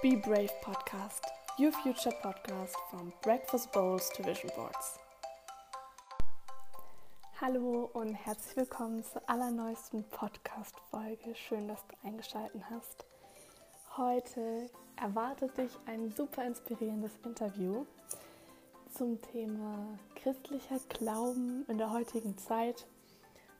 Be 0.00 0.14
Brave 0.14 0.52
Podcast, 0.62 1.22
your 1.58 1.72
future 1.72 2.12
podcast 2.22 2.76
from 2.88 3.12
breakfast 3.20 3.72
bowls 3.72 4.08
to 4.10 4.22
vision 4.22 4.48
boards. 4.54 5.00
Hallo 7.40 7.90
und 7.94 8.14
herzlich 8.14 8.56
willkommen 8.56 9.02
zur 9.02 9.28
allerneuesten 9.28 10.04
Podcast-Folge. 10.04 11.34
Schön, 11.34 11.66
dass 11.66 11.84
du 11.88 11.96
eingeschaltet 12.06 12.62
hast. 12.70 13.06
Heute 13.96 14.70
erwartet 14.94 15.58
dich 15.58 15.72
ein 15.86 16.12
super 16.12 16.44
inspirierendes 16.44 17.18
Interview 17.24 17.84
zum 18.96 19.20
Thema 19.20 19.98
christlicher 20.14 20.78
Glauben 20.90 21.64
in 21.66 21.76
der 21.76 21.90
heutigen 21.90 22.38
Zeit 22.38 22.86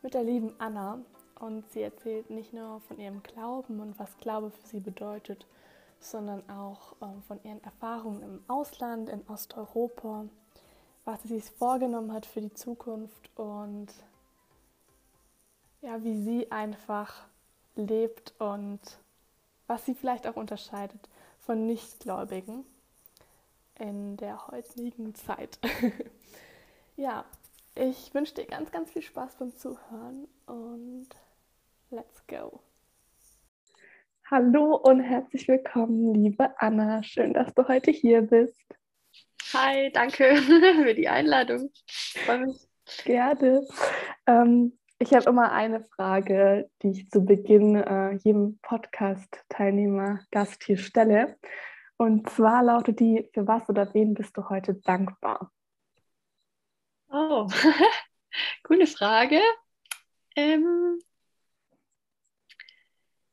mit 0.03 0.15
der 0.15 0.23
lieben 0.23 0.55
Anna. 0.59 1.01
Und 1.41 1.69
sie 1.73 1.83
erzählt 1.83 2.31
nicht 2.31 2.53
nur 2.53 2.81
von 2.83 3.01
ihrem 3.01 3.25
Glauben 3.25 3.81
und 3.81 3.99
was 3.99 4.17
Glaube 4.19 4.53
für 4.53 4.67
sie 4.69 4.81
bedeutet, 4.81 5.45
sondern 6.01 6.49
auch 6.49 6.95
ähm, 7.03 7.23
von 7.23 7.43
ihren 7.45 7.63
Erfahrungen 7.65 8.23
im 8.23 8.45
Ausland, 8.49 9.09
in 9.09 9.27
Osteuropa, 9.29 10.27
was 11.05 11.23
sie 11.23 11.29
sich 11.29 11.51
vorgenommen 11.51 12.13
hat 12.13 12.27
für 12.27 12.41
die 12.41 12.55
Zukunft 12.55 13.31
und 13.37 13.89
ja, 15.81 16.03
wie 16.03 16.23
sie 16.23 16.51
einfach 16.53 17.27
lebt 17.77 18.35
und 18.39 18.81
was 19.67 19.85
sie 19.87 19.95
vielleicht 19.95 20.27
auch 20.27 20.37
unterscheidet 20.37 21.09
von 21.39 21.67
Nichtgläubigen 21.67 22.65
in 23.79 24.17
der 24.17 24.49
heutigen 24.49 25.15
Zeit. 25.15 25.59
ja, 26.97 27.25
ich 27.75 28.13
wünsche 28.13 28.35
dir 28.35 28.47
ganz, 28.47 28.73
ganz 28.73 28.91
viel 28.91 29.03
Spaß 29.03 29.37
beim 29.37 29.57
Zuhören 29.57 30.27
und 30.47 31.09
let's 31.91 32.27
go. 32.27 32.61
Hallo 34.31 34.77
und 34.77 35.01
herzlich 35.01 35.49
willkommen, 35.49 36.13
liebe 36.13 36.53
Anna. 36.61 37.03
Schön, 37.03 37.33
dass 37.33 37.55
du 37.55 37.67
heute 37.67 37.91
hier 37.91 38.21
bist. 38.21 38.63
Hi, 39.55 39.91
danke 39.91 40.37
für 40.83 40.93
die 40.93 41.09
Einladung. 41.09 41.71
Ich 41.87 42.21
freue 42.27 42.45
mich. 42.45 42.69
Gerne. 43.07 43.67
Ähm, 44.27 44.79
ich 44.99 45.15
habe 45.15 45.31
immer 45.31 45.51
eine 45.53 45.83
Frage, 45.83 46.69
die 46.83 46.91
ich 46.91 47.11
zu 47.11 47.25
Beginn 47.25 47.77
äh, 47.77 48.17
jedem 48.17 48.59
Podcast-Teilnehmer, 48.61 50.21
Gast 50.31 50.63
hier 50.63 50.77
stelle. 50.77 51.39
Und 51.97 52.29
zwar 52.29 52.63
lautet 52.63 53.01
die, 53.01 53.31
für 53.33 53.47
was 53.47 53.67
oder 53.71 53.95
wen 53.95 54.13
bist 54.13 54.37
du 54.37 54.47
heute 54.51 54.75
dankbar? 54.75 55.51
Oh, 57.09 57.49
coole 58.63 58.87
Frage. 58.87 59.41
Ähm, 60.37 60.99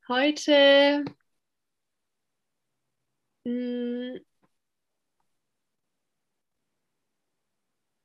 heute 0.08 1.06
mh, 3.44 4.16
hm, 4.16 4.20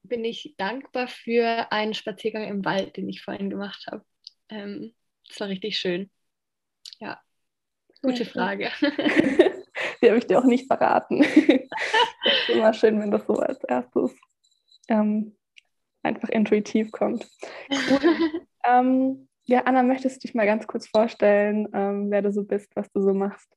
bin 0.03 0.25
ich 0.25 0.55
dankbar 0.59 1.09
für 1.09 1.71
einen 1.71 1.95
Spaziergang 1.95 2.45
im 2.45 2.65
Wald, 2.65 2.97
den 2.97 3.09
ich 3.09 3.23
vorhin 3.23 3.49
gemacht 3.49 3.87
habe. 3.91 4.05
Ähm, 4.49 4.95
das 5.29 5.41
war 5.41 5.49
richtig 5.49 5.79
schön. 5.79 6.11
Ja, 6.99 7.21
gute 8.03 8.25
Frage. 8.25 8.71
Die 10.03 10.09
habe 10.09 10.19
ich 10.19 10.27
dir 10.27 10.39
auch 10.39 10.45
nicht 10.45 10.67
verraten. 10.67 11.23
ist 11.23 12.49
immer 12.49 12.73
schön, 12.73 13.01
wenn 13.01 13.11
das 13.11 13.27
so 13.27 13.35
als 13.35 13.63
erstes 13.65 14.15
ähm, 14.89 15.37
einfach 16.03 16.29
intuitiv 16.29 16.91
kommt. 16.91 17.29
ähm, 18.65 19.29
ja, 19.51 19.63
Anna, 19.65 19.83
möchtest 19.83 20.23
du 20.23 20.29
dich 20.29 20.35
mal 20.35 20.47
ganz 20.47 20.69
kurz 20.69 20.87
vorstellen, 20.87 21.67
ähm, 21.75 22.09
wer 22.09 22.23
du 22.23 22.31
so 22.31 22.45
bist, 22.45 22.71
was 22.77 22.89
du 22.93 23.01
so 23.03 23.13
machst? 23.13 23.51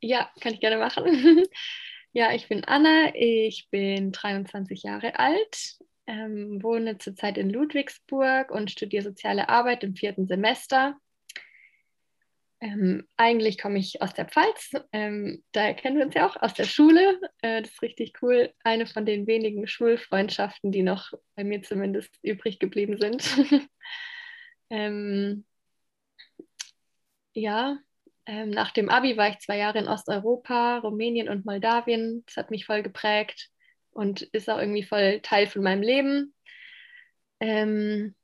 Ja, 0.00 0.30
kann 0.40 0.54
ich 0.54 0.60
gerne 0.60 0.78
machen. 0.78 1.04
ja, 2.12 2.32
ich 2.32 2.48
bin 2.48 2.64
Anna, 2.64 3.14
ich 3.14 3.68
bin 3.70 4.12
23 4.12 4.82
Jahre 4.82 5.18
alt, 5.18 5.76
ähm, 6.06 6.62
wohne 6.62 6.96
zurzeit 6.96 7.36
in 7.36 7.50
Ludwigsburg 7.50 8.50
und 8.50 8.70
studiere 8.70 9.02
soziale 9.02 9.50
Arbeit 9.50 9.84
im 9.84 9.94
vierten 9.94 10.26
Semester. 10.26 10.96
Ähm, 12.62 13.06
eigentlich 13.18 13.58
komme 13.60 13.78
ich 13.78 14.00
aus 14.00 14.14
der 14.14 14.24
Pfalz, 14.24 14.72
ähm, 14.92 15.44
daher 15.52 15.74
kennen 15.74 15.98
wir 15.98 16.06
uns 16.06 16.14
ja 16.14 16.26
auch 16.26 16.36
aus 16.36 16.54
der 16.54 16.64
Schule. 16.64 17.20
Äh, 17.42 17.60
das 17.60 17.72
ist 17.72 17.82
richtig 17.82 18.14
cool. 18.22 18.54
Eine 18.64 18.86
von 18.86 19.04
den 19.04 19.26
wenigen 19.26 19.66
Schulfreundschaften, 19.66 20.72
die 20.72 20.82
noch 20.82 21.12
bei 21.34 21.44
mir 21.44 21.60
zumindest 21.60 22.18
übrig 22.22 22.58
geblieben 22.58 22.96
sind. 22.96 23.36
ähm, 24.74 25.44
ja, 27.32 27.78
ähm, 28.26 28.50
nach 28.50 28.72
dem 28.72 28.88
Abi 28.88 29.16
war 29.16 29.28
ich 29.28 29.38
zwei 29.38 29.58
Jahre 29.58 29.78
in 29.78 29.88
Osteuropa, 29.88 30.78
Rumänien 30.78 31.28
und 31.28 31.46
Moldawien. 31.46 32.24
Das 32.26 32.36
hat 32.36 32.50
mich 32.50 32.66
voll 32.66 32.82
geprägt 32.82 33.50
und 33.92 34.22
ist 34.22 34.50
auch 34.50 34.58
irgendwie 34.58 34.82
voll 34.82 35.20
Teil 35.20 35.46
von 35.46 35.62
meinem 35.62 35.82
Leben. 35.82 36.34
Ähm, 37.38 38.16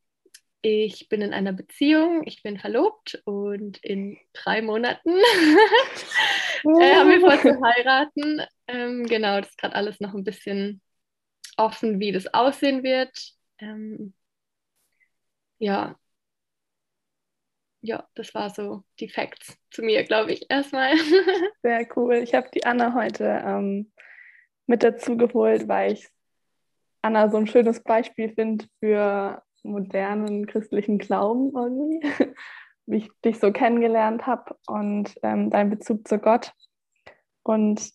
ich 0.63 1.09
bin 1.09 1.23
in 1.23 1.33
einer 1.33 1.53
Beziehung, 1.53 2.27
ich 2.27 2.43
bin 2.43 2.59
verlobt 2.59 3.23
und 3.25 3.79
in 3.79 4.19
drei 4.33 4.61
Monaten 4.61 5.09
äh, 6.65 6.95
haben 6.95 7.11
wir 7.11 7.21
vor 7.21 7.41
zu 7.41 7.61
heiraten. 7.65 8.43
Ähm, 8.67 9.07
genau, 9.07 9.41
das 9.41 9.51
ist 9.51 9.59
gerade 9.59 9.77
alles 9.77 10.01
noch 10.01 10.15
ein 10.15 10.25
bisschen 10.25 10.83
offen, 11.57 12.01
wie 12.01 12.11
das 12.13 12.27
aussehen 12.35 12.83
wird. 12.83 13.35
Ähm, 13.59 14.15
ja. 15.59 15.97
Ja, 17.83 18.07
das 18.15 18.35
war 18.35 18.51
so 18.51 18.85
die 18.99 19.09
Facts 19.09 19.57
zu 19.71 19.83
mir, 19.83 20.05
glaube 20.05 20.33
ich, 20.33 20.51
erstmal. 20.51 20.93
Sehr 21.63 21.87
cool. 21.97 22.17
Ich 22.17 22.35
habe 22.35 22.49
die 22.55 22.65
Anna 22.65 22.95
heute 22.95 23.43
ähm, 23.45 23.91
mit 24.67 24.83
dazu 24.83 25.17
geholt, 25.17 25.67
weil 25.67 25.93
ich 25.93 26.09
Anna 27.03 27.31
so 27.31 27.39
ein 27.39 27.47
schönes 27.47 27.83
Beispiel 27.83 28.35
finde 28.35 28.67
für 28.79 29.43
modernen 29.63 30.47
christlichen 30.47 30.99
Glauben 30.99 31.53
irgendwie, 31.55 32.35
wie 32.87 32.99
ich 32.99 33.11
dich 33.25 33.39
so 33.39 33.51
kennengelernt 33.51 34.27
habe 34.27 34.57
und 34.67 35.15
ähm, 35.23 35.49
dein 35.49 35.71
Bezug 35.71 36.07
zu 36.07 36.19
Gott. 36.19 36.53
Und 37.43 37.91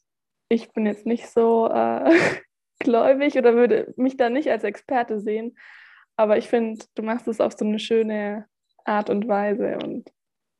ich 0.49 0.73
bin 0.73 0.87
jetzt 0.87 1.05
nicht 1.05 1.27
so 1.27 1.69
äh, 1.69 2.11
gläubig 2.79 3.37
oder 3.37 3.53
würde 3.53 3.93
mich 3.97 4.17
da 4.17 4.29
nicht 4.29 4.49
als 4.49 4.63
Experte 4.63 5.19
sehen, 5.19 5.55
aber 6.17 6.37
ich 6.37 6.47
finde, 6.47 6.83
du 6.95 7.03
machst 7.03 7.27
es 7.27 7.39
auf 7.39 7.53
so 7.53 7.65
eine 7.65 7.79
schöne 7.79 8.47
Art 8.85 9.09
und 9.09 9.27
Weise 9.27 9.77
und 9.83 10.11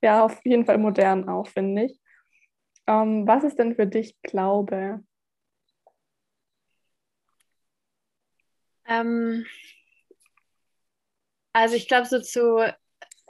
ja, 0.02 0.24
auf 0.24 0.40
jeden 0.44 0.66
Fall 0.66 0.78
modern 0.78 1.30
auch, 1.30 1.48
finde 1.48 1.86
ich. 1.86 2.00
Ähm, 2.88 3.26
was 3.28 3.44
ist 3.44 3.58
denn 3.58 3.76
für 3.76 3.88
dich 3.88 4.16
Glaube? 4.22 5.04
Ähm, 8.88 9.46
also 11.54 11.76
ich 11.76 11.88
glaube, 11.88 12.06
so 12.06 12.20
zu 12.20 12.74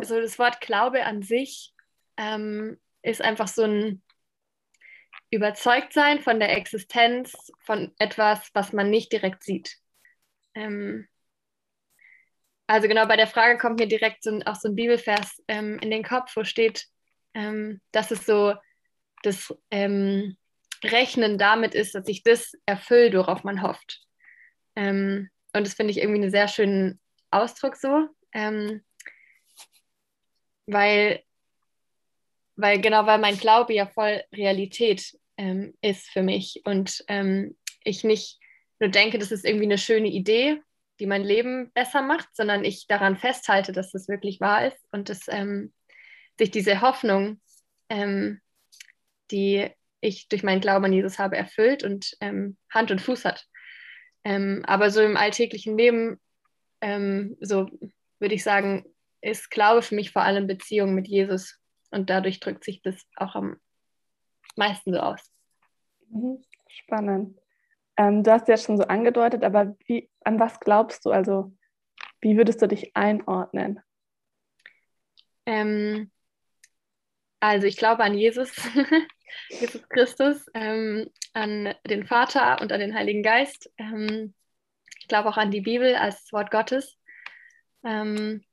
so 0.01 0.19
das 0.19 0.37
Wort 0.39 0.59
Glaube 0.59 1.05
an 1.05 1.21
sich 1.21 1.73
ähm, 2.17 2.77
ist 3.01 3.21
einfach 3.21 3.47
so 3.47 3.63
ein 3.63 4.01
Überzeugtsein 5.31 6.21
von 6.21 6.39
der 6.39 6.55
Existenz 6.57 7.51
von 7.59 7.93
etwas, 7.99 8.49
was 8.53 8.73
man 8.73 8.89
nicht 8.89 9.11
direkt 9.11 9.43
sieht. 9.43 9.77
Ähm, 10.53 11.07
also 12.67 12.87
genau 12.87 13.05
bei 13.05 13.15
der 13.15 13.27
Frage 13.27 13.57
kommt 13.57 13.79
mir 13.79 13.87
direkt 13.87 14.23
so 14.23 14.31
ein, 14.31 14.43
auch 14.43 14.55
so 14.55 14.69
ein 14.69 14.75
Bibelvers 14.75 15.43
ähm, 15.47 15.79
in 15.79 15.91
den 15.91 16.03
Kopf, 16.03 16.35
wo 16.35 16.43
steht, 16.43 16.85
ähm, 17.33 17.81
dass 17.91 18.11
es 18.11 18.25
so 18.25 18.53
das 19.23 19.53
ähm, 19.71 20.35
Rechnen 20.83 21.37
damit 21.37 21.73
ist, 21.75 21.95
dass 21.95 22.05
sich 22.05 22.23
das 22.23 22.53
erfüllt, 22.65 23.13
worauf 23.15 23.43
man 23.43 23.61
hofft. 23.61 24.01
Ähm, 24.75 25.29
und 25.53 25.65
das 25.65 25.73
finde 25.73 25.91
ich 25.91 25.99
irgendwie 25.99 26.21
einen 26.21 26.31
sehr 26.31 26.47
schönen 26.47 26.99
Ausdruck 27.31 27.75
so 27.75 28.09
ähm, 28.35 28.81
weil, 30.67 31.23
weil 32.55 32.81
genau, 32.81 33.05
weil 33.05 33.19
mein 33.19 33.37
Glaube 33.37 33.73
ja 33.73 33.87
voll 33.87 34.21
Realität 34.33 35.17
ähm, 35.37 35.73
ist 35.81 36.09
für 36.09 36.21
mich 36.21 36.61
und 36.65 37.03
ich 37.83 38.03
nicht 38.03 38.39
nur 38.79 38.89
denke, 38.89 39.17
das 39.19 39.31
ist 39.31 39.45
irgendwie 39.45 39.65
eine 39.65 39.77
schöne 39.77 40.09
Idee, 40.09 40.61
die 40.99 41.07
mein 41.07 41.23
Leben 41.23 41.71
besser 41.73 42.01
macht, 42.01 42.35
sondern 42.35 42.63
ich 42.63 42.87
daran 42.87 43.17
festhalte, 43.17 43.71
dass 43.71 43.91
das 43.91 44.07
wirklich 44.07 44.39
wahr 44.39 44.67
ist 44.67 44.87
und 44.91 45.09
dass 45.09 45.27
ähm, 45.27 45.73
sich 46.37 46.51
diese 46.51 46.81
Hoffnung, 46.81 47.41
ähm, 47.89 48.41
die 49.31 49.69
ich 50.01 50.27
durch 50.27 50.43
meinen 50.43 50.61
Glauben 50.61 50.85
an 50.85 50.93
Jesus 50.93 51.19
habe, 51.19 51.35
erfüllt 51.35 51.83
und 51.83 52.15
ähm, 52.21 52.57
Hand 52.69 52.91
und 52.91 53.01
Fuß 53.01 53.25
hat. 53.25 53.45
Ähm, 54.23 54.63
aber 54.65 54.89
so 54.89 55.01
im 55.01 55.17
alltäglichen 55.17 55.77
Leben, 55.77 56.19
ähm, 56.81 57.37
so 57.41 57.67
würde 58.19 58.35
ich 58.35 58.43
sagen, 58.43 58.85
ist 59.21 59.49
Glaube 59.49 59.81
für 59.81 59.95
mich 59.95 60.11
vor 60.11 60.21
allem 60.21 60.47
Beziehung 60.47 60.93
mit 60.93 61.07
Jesus. 61.07 61.59
Und 61.91 62.09
dadurch 62.09 62.39
drückt 62.39 62.63
sich 62.63 62.81
das 62.81 62.95
auch 63.15 63.35
am 63.35 63.57
meisten 64.55 64.93
so 64.93 64.99
aus. 64.99 65.21
Mhm. 66.09 66.43
Spannend. 66.67 67.37
Ähm, 67.97 68.23
du 68.23 68.31
hast 68.31 68.47
ja 68.47 68.57
schon 68.57 68.77
so 68.77 68.83
angedeutet, 68.83 69.43
aber 69.43 69.75
wie, 69.85 70.09
an 70.25 70.39
was 70.39 70.59
glaubst 70.59 71.05
du? 71.05 71.11
Also, 71.11 71.55
wie 72.21 72.37
würdest 72.37 72.61
du 72.61 72.67
dich 72.67 72.95
einordnen? 72.95 73.79
Ähm, 75.45 76.11
also, 77.39 77.67
ich 77.67 77.77
glaube 77.77 78.03
an 78.03 78.13
Jesus. 78.15 78.51
Jesus 79.49 79.87
Christus, 79.89 80.45
ähm, 80.53 81.09
an 81.33 81.73
den 81.87 82.05
Vater 82.05 82.61
und 82.61 82.71
an 82.71 82.79
den 82.79 82.95
Heiligen 82.95 83.23
Geist. 83.23 83.69
Ähm, 83.77 84.33
ich 84.99 85.07
glaube 85.07 85.29
auch 85.29 85.37
an 85.37 85.51
die 85.51 85.61
Bibel 85.61 85.95
als 85.95 86.31
Wort 86.31 86.51
Gottes. 86.51 86.97
Ähm, 87.83 88.43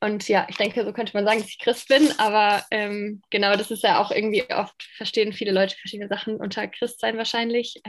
und 0.00 0.28
ja, 0.28 0.46
ich 0.48 0.56
denke, 0.56 0.84
so 0.84 0.92
könnte 0.92 1.14
man 1.14 1.24
sagen, 1.24 1.40
dass 1.40 1.48
ich 1.48 1.58
Christ 1.58 1.88
bin, 1.88 2.12
aber 2.18 2.64
ähm, 2.70 3.22
genau, 3.30 3.56
das 3.56 3.70
ist 3.70 3.82
ja 3.82 4.00
auch 4.00 4.10
irgendwie 4.10 4.48
oft, 4.50 4.82
verstehen 4.96 5.32
viele 5.32 5.52
Leute 5.52 5.74
verschiedene 5.76 6.08
Sachen 6.08 6.36
unter 6.36 6.68
Christsein 6.68 7.16
wahrscheinlich. 7.16 7.80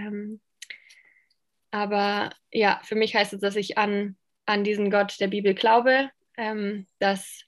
Aber 1.71 2.31
ja, 2.51 2.79
für 2.83 2.95
mich 2.95 3.15
heißt 3.15 3.33
es, 3.33 3.41
dass 3.41 3.55
ich 3.55 3.77
an, 3.77 4.17
an 4.45 4.63
diesen 4.63 4.89
Gott 4.89 5.19
der 5.19 5.27
Bibel 5.27 5.53
glaube, 5.53 6.09
ähm, 6.37 6.87
dass 6.99 7.43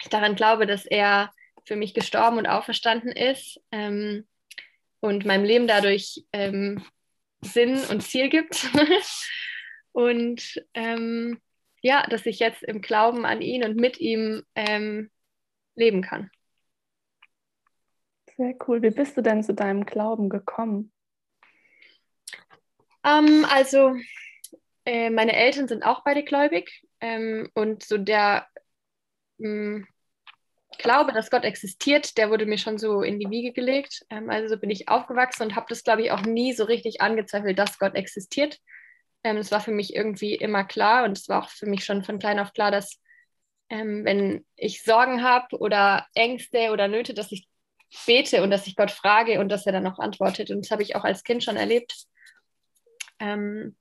ich 0.00 0.08
daran 0.08 0.34
glaube, 0.34 0.66
dass 0.66 0.86
er 0.86 1.32
für 1.64 1.76
mich 1.76 1.94
gestorben 1.94 2.38
und 2.38 2.46
auferstanden 2.46 3.12
ist 3.12 3.60
ähm, 3.72 4.26
und 5.00 5.26
meinem 5.26 5.44
Leben 5.44 5.66
dadurch 5.66 6.24
ähm, 6.32 6.82
Sinn 7.40 7.82
und 7.90 8.02
Ziel 8.02 8.28
gibt. 8.28 8.68
und 9.92 10.62
ähm, 10.74 11.40
ja, 11.80 12.04
dass 12.08 12.26
ich 12.26 12.38
jetzt 12.38 12.62
im 12.62 12.80
Glauben 12.80 13.24
an 13.24 13.40
ihn 13.40 13.64
und 13.64 13.76
mit 13.76 14.00
ihm 14.00 14.42
ähm, 14.54 15.10
leben 15.74 16.02
kann. 16.02 16.30
Sehr 18.36 18.54
cool. 18.66 18.82
Wie 18.82 18.90
bist 18.90 19.16
du 19.16 19.20
denn 19.20 19.42
zu 19.42 19.54
deinem 19.54 19.84
Glauben 19.84 20.28
gekommen? 20.28 20.92
Ähm, 23.04 23.46
also, 23.50 23.94
äh, 24.84 25.10
meine 25.10 25.34
Eltern 25.34 25.68
sind 25.68 25.84
auch 25.84 26.02
beide 26.04 26.24
gläubig 26.24 26.86
ähm, 27.00 27.48
und 27.54 27.84
so 27.84 27.98
der 27.98 28.46
mh, 29.38 29.48
hm, 29.48 29.86
Glaube, 30.76 31.12
dass 31.12 31.30
Gott 31.30 31.44
existiert, 31.44 32.18
der 32.18 32.30
wurde 32.30 32.46
mir 32.46 32.58
schon 32.58 32.78
so 32.78 33.02
in 33.02 33.18
die 33.18 33.30
Wiege 33.30 33.52
gelegt. 33.52 34.04
Ähm, 34.10 34.30
also 34.30 34.54
so 34.54 34.60
bin 34.60 34.70
ich 34.70 34.88
aufgewachsen 34.88 35.44
und 35.44 35.56
habe 35.56 35.66
das, 35.68 35.82
glaube 35.82 36.02
ich, 36.02 36.12
auch 36.12 36.22
nie 36.22 36.52
so 36.52 36.64
richtig 36.64 37.00
angezweifelt, 37.00 37.58
dass 37.58 37.78
Gott 37.78 37.94
existiert. 37.94 38.58
Ähm, 39.24 39.38
es 39.38 39.50
war 39.50 39.60
für 39.60 39.72
mich 39.72 39.94
irgendwie 39.96 40.34
immer 40.34 40.64
klar 40.64 41.04
und 41.04 41.18
es 41.18 41.28
war 41.28 41.42
auch 41.42 41.48
für 41.50 41.66
mich 41.66 41.84
schon 41.84 42.04
von 42.04 42.18
klein 42.18 42.38
auf 42.38 42.52
klar, 42.52 42.70
dass 42.70 43.00
ähm, 43.70 44.04
wenn 44.04 44.46
ich 44.56 44.84
Sorgen 44.84 45.22
habe 45.22 45.58
oder 45.58 46.06
Ängste 46.14 46.70
oder 46.70 46.86
Nöte, 46.86 47.12
dass 47.12 47.32
ich 47.32 47.48
bete 48.06 48.42
und 48.42 48.50
dass 48.50 48.66
ich 48.66 48.76
Gott 48.76 48.90
frage 48.90 49.40
und 49.40 49.48
dass 49.48 49.66
er 49.66 49.72
dann 49.72 49.86
auch 49.86 49.98
antwortet. 49.98 50.50
Und 50.50 50.64
das 50.64 50.70
habe 50.70 50.82
ich 50.82 50.94
auch 50.96 51.04
als 51.04 51.24
Kind 51.24 51.42
schon 51.42 51.56
erlebt. 51.56 52.06
Ähm, 53.18 53.76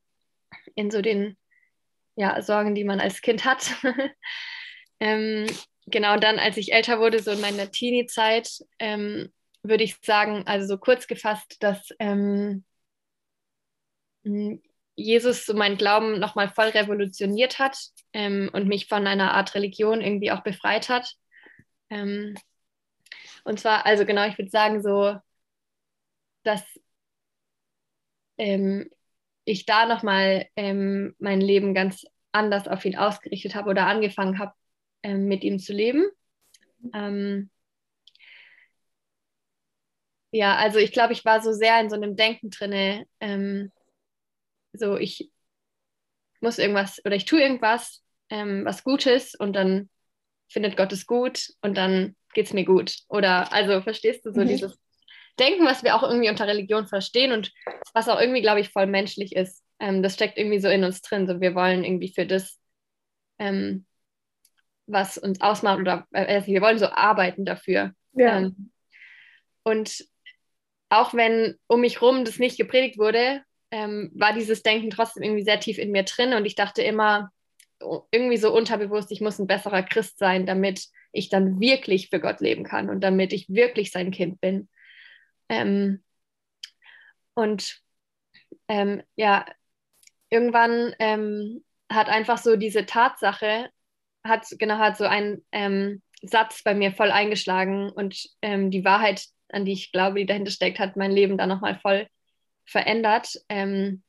in 0.76 0.92
so 0.92 1.02
den 1.02 1.38
ja, 2.16 2.42
Sorgen, 2.42 2.76
die 2.76 2.84
man 2.84 3.00
als 3.00 3.22
Kind 3.22 3.46
hat. 3.46 3.76
ähm, 5.00 5.46
genau, 5.86 6.18
dann, 6.18 6.40
als 6.40 6.58
ich 6.58 6.74
älter 6.74 7.00
wurde, 7.00 7.20
so 7.22 7.32
in 7.32 7.42
meiner 7.42 7.72
Teenie-Zeit, 7.72 8.64
ähm, 8.80 9.32
würde 9.64 9.84
ich 9.84 9.98
sagen, 10.02 10.44
also 10.48 10.68
so 10.68 10.78
kurz 10.78 11.08
gefasst, 11.08 11.58
dass 11.60 11.90
ähm, 12.00 12.64
Jesus 14.96 15.46
so 15.46 15.54
meinen 15.54 15.78
Glauben 15.78 16.20
nochmal 16.20 16.50
voll 16.50 16.70
revolutioniert 16.70 17.60
hat 17.60 17.78
ähm, 18.14 18.50
und 18.52 18.68
mich 18.68 18.88
von 18.88 19.06
einer 19.06 19.34
Art 19.34 19.54
Religion 19.56 20.02
irgendwie 20.02 20.32
auch 20.32 20.42
befreit 20.42 20.90
hat. 20.90 21.14
Ähm, 21.90 22.36
und 23.44 23.60
zwar, 23.60 23.86
also 23.86 24.06
genau, 24.06 24.28
ich 24.28 24.38
würde 24.38 24.50
sagen, 24.50 24.82
so, 24.82 25.18
dass 26.44 26.64
ähm, 28.38 28.90
ich 29.48 29.66
da 29.66 29.86
nochmal 29.86 30.48
ähm, 30.58 31.16
mein 31.20 31.40
Leben 31.40 31.74
ganz 31.74 32.06
anders 32.34 32.68
auf 32.68 32.84
ihn 32.84 32.98
ausgerichtet 32.98 33.56
habe 33.56 33.70
oder 33.70 33.88
angefangen 33.88 34.40
habe, 34.40 34.52
ähm, 35.04 35.26
mit 35.26 35.44
ihm 35.44 35.58
zu 35.58 35.72
leben. 35.72 36.06
Ähm, 36.94 37.50
ja, 40.32 40.58
also 40.58 40.80
ich 40.80 40.92
glaube, 40.92 41.14
ich 41.14 41.24
war 41.24 41.42
so 41.42 41.54
sehr 41.54 41.80
in 41.80 41.90
so 41.90 41.96
einem 41.96 42.18
Denken 42.18 42.50
drinne, 42.50 43.06
ähm, 43.22 43.72
so 44.74 44.98
ich 44.98 45.32
muss 46.42 46.60
irgendwas 46.60 47.04
oder 47.06 47.16
ich 47.16 47.26
tue 47.26 47.42
irgendwas, 47.42 48.04
ähm, 48.30 48.66
was 48.66 48.84
Gutes 48.84 49.34
und 49.34 49.54
dann 49.54 49.90
findet 50.50 50.76
Gott 50.76 50.92
es 50.92 51.06
gut 51.06 51.54
und 51.62 51.78
dann 51.78 52.18
geht 52.34 52.48
es 52.48 52.54
mir 52.54 52.66
gut. 52.66 52.98
Oder 53.08 53.54
also 53.54 53.82
verstehst 53.82 54.26
du 54.26 54.34
so 54.34 54.42
mhm. 54.42 54.48
dieses 54.50 54.78
Denken, 55.40 55.66
was 55.66 55.84
wir 55.84 55.96
auch 55.96 56.04
irgendwie 56.04 56.30
unter 56.30 56.48
Religion 56.48 56.88
verstehen 56.88 57.32
und 57.32 57.52
was 57.94 58.10
auch 58.10 58.20
irgendwie, 58.20 58.42
glaube 58.42 58.60
ich, 58.60 58.70
voll 58.70 58.88
menschlich 58.88 59.36
ist. 59.36 59.64
Ähm, 59.80 60.02
das 60.04 60.16
steckt 60.16 60.38
irgendwie 60.38 60.60
so 60.60 60.70
in 60.70 60.84
uns 60.84 61.02
drin. 61.02 61.28
So 61.28 61.40
wir 61.40 61.56
wollen 61.56 61.84
irgendwie 61.84 62.12
für 62.14 62.26
das, 62.26 62.60
ähm, 63.40 63.86
was 64.88 65.18
uns 65.18 65.42
ausmacht 65.42 65.80
oder 65.80 66.08
äh, 66.12 66.46
wir 66.46 66.62
wollen 66.62 66.80
so 66.80 66.88
arbeiten 66.88 67.46
dafür. 67.46 67.94
Ja. 68.14 68.40
Ähm, 68.40 68.72
und 69.64 70.06
auch 70.90 71.14
wenn 71.14 71.56
um 71.68 71.82
mich 71.82 72.02
rum 72.02 72.24
das 72.26 72.40
nicht 72.40 72.58
gepredigt 72.58 72.98
wurde, 72.98 73.44
ähm, 73.72 74.12
war 74.16 74.34
dieses 74.34 74.64
Denken 74.64 74.90
trotzdem 74.90 75.24
irgendwie 75.24 75.44
sehr 75.44 75.60
tief 75.60 75.78
in 75.78 75.92
mir 75.92 76.04
drin 76.04 76.34
und 76.34 76.46
ich 76.46 76.56
dachte 76.56 76.82
immer 76.82 77.32
irgendwie 78.12 78.38
so 78.38 78.56
unterbewusst, 78.56 79.12
ich 79.12 79.22
muss 79.22 79.40
ein 79.40 79.48
besserer 79.48 79.84
Christ 79.84 80.18
sein, 80.18 80.46
damit 80.46 80.88
ich 81.12 81.30
dann 81.30 81.60
wirklich 81.60 82.10
für 82.10 82.20
Gott 82.20 82.40
leben 82.40 82.64
kann 82.64 82.90
und 82.90 83.02
damit 83.02 83.34
ich 83.34 83.50
wirklich 83.50 83.92
sein 83.92 84.12
Kind 84.12 84.42
bin. 84.42 84.70
Ähm, 85.50 86.04
und 87.34 87.82
ähm, 88.68 89.04
ja, 89.16 89.46
irgendwann 90.30 90.96
ähm, 91.00 91.64
hat 91.90 92.10
einfach 92.10 92.38
so 92.38 92.56
diese 92.56 92.86
Tatsache, 92.86 93.70
hat 94.24 94.46
genau 94.58 94.78
hat 94.78 94.98
so 94.98 95.06
ein 95.06 95.44
ähm, 95.52 96.02
Satz 96.22 96.64
bei 96.64 96.74
mir 96.74 96.92
voll 96.92 97.12
eingeschlagen 97.12 97.90
und 97.92 98.28
ähm, 98.42 98.72
die 98.72 98.84
Wahrheit, 98.84 99.26
an 99.50 99.66
die 99.66 99.74
ich 99.74 99.92
glaube, 99.92 100.20
die 100.20 100.26
dahinter 100.26 100.52
steckt, 100.52 100.80
hat 100.80 100.98
mein 100.98 101.12
Leben 101.12 101.38
dann 101.38 101.50
nochmal 101.50 101.80
voll 101.80 102.08
verändert. 102.66 103.40
Ähm, 103.50 104.04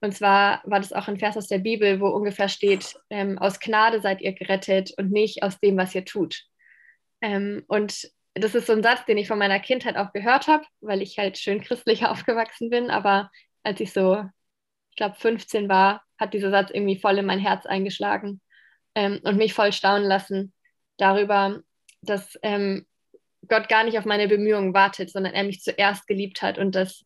und 0.00 0.12
zwar 0.14 0.62
war 0.64 0.80
das 0.80 0.92
auch 0.92 1.06
ein 1.06 1.18
Vers 1.18 1.36
aus 1.36 1.46
der 1.46 1.58
Bibel, 1.58 2.00
wo 2.00 2.08
ungefähr 2.08 2.48
steht, 2.48 2.96
ähm, 3.08 3.38
aus 3.38 3.60
Gnade 3.60 4.00
seid 4.00 4.20
ihr 4.20 4.32
gerettet 4.32 4.92
und 4.98 5.12
nicht 5.12 5.44
aus 5.44 5.60
dem, 5.60 5.76
was 5.76 5.94
ihr 5.94 6.04
tut. 6.04 6.42
Ähm, 7.20 7.64
und 7.68 8.10
das 8.34 8.54
ist 8.54 8.66
so 8.66 8.72
ein 8.72 8.82
Satz, 8.82 9.04
den 9.04 9.18
ich 9.18 9.28
von 9.28 9.38
meiner 9.38 9.60
Kindheit 9.60 9.96
auch 9.96 10.12
gehört 10.12 10.46
habe, 10.46 10.64
weil 10.80 11.02
ich 11.02 11.18
halt 11.18 11.38
schön 11.38 11.60
christlich 11.60 12.06
aufgewachsen 12.06 12.70
bin. 12.70 12.90
Aber 12.90 13.30
als 13.62 13.80
ich 13.80 13.92
so, 13.92 14.24
ich 14.90 14.96
glaube, 14.96 15.16
15 15.16 15.68
war, 15.68 16.02
hat 16.18 16.34
dieser 16.34 16.50
Satz 16.50 16.70
irgendwie 16.72 16.98
voll 16.98 17.18
in 17.18 17.26
mein 17.26 17.38
Herz 17.38 17.66
eingeschlagen 17.66 18.40
ähm, 18.94 19.20
und 19.24 19.36
mich 19.36 19.54
voll 19.54 19.72
staunen 19.72 20.06
lassen 20.06 20.52
darüber, 20.96 21.60
dass 22.02 22.38
ähm, 22.42 22.86
Gott 23.48 23.68
gar 23.68 23.84
nicht 23.84 23.98
auf 23.98 24.04
meine 24.04 24.28
Bemühungen 24.28 24.72
wartet, 24.72 25.10
sondern 25.10 25.34
er 25.34 25.44
mich 25.44 25.62
zuerst 25.62 26.06
geliebt 26.06 26.42
hat 26.42 26.58
und 26.58 26.74
dass 26.74 27.04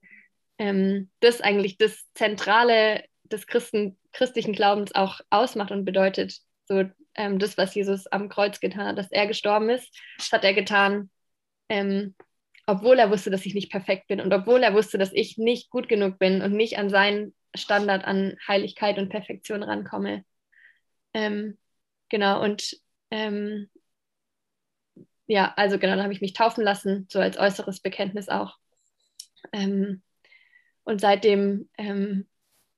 ähm, 0.59 1.11
das 1.21 1.41
eigentlich 1.41 1.79
das 1.79 2.05
Zentrale 2.15 3.05
des 3.25 3.47
Christen, 3.47 3.99
christlichen 4.13 4.53
Glaubens 4.53 4.95
auch 4.95 5.21
ausmacht 5.31 5.71
und 5.71 5.85
bedeutet. 5.85 6.39
So 6.67 6.85
ähm, 7.15 7.39
das, 7.39 7.57
was 7.57 7.75
Jesus 7.75 8.07
am 8.07 8.29
Kreuz 8.29 8.61
getan 8.61 8.87
hat, 8.87 8.99
dass 8.99 9.11
er 9.11 9.27
gestorben 9.27 9.71
ist, 9.71 9.95
das 10.19 10.33
hat 10.33 10.45
er 10.45 10.55
getan, 10.55 11.11
ähm, 11.69 12.15
obwohl 12.67 12.99
er 12.99 13.11
wusste, 13.11 13.31
dass 13.31 13.47
ich 13.47 13.55
nicht 13.55 13.71
perfekt 13.71 14.09
bin 14.09 14.21
und 14.21 14.33
obwohl 14.33 14.63
er 14.63 14.75
wusste, 14.75 14.99
dass 14.99 15.13
ich 15.13 15.39
nicht 15.39 15.71
gut 15.71 15.89
genug 15.89 16.19
bin 16.19 16.43
und 16.43 16.53
nicht 16.53 16.79
an 16.79 16.91
seinen 16.91 17.35
Standard 17.55 18.05
an 18.05 18.37
Heiligkeit 18.47 18.99
und 18.99 19.09
Perfektion 19.09 19.63
rankomme. 19.63 20.25
Ähm, 21.15 21.59
genau, 22.09 22.43
und 22.43 22.77
ähm, 23.11 23.71
ja, 25.27 25.53
also 25.57 25.79
genau, 25.79 25.95
dann 25.95 26.03
habe 26.03 26.13
ich 26.13 26.21
mich 26.21 26.35
taufen 26.35 26.63
lassen, 26.65 27.07
so 27.11 27.21
als 27.21 27.39
äußeres 27.39 27.81
Bekenntnis 27.81 28.29
auch. 28.29 28.59
Ähm, 29.53 30.03
und 30.85 31.01
seitdem 31.01 31.69
ähm, 31.79 32.27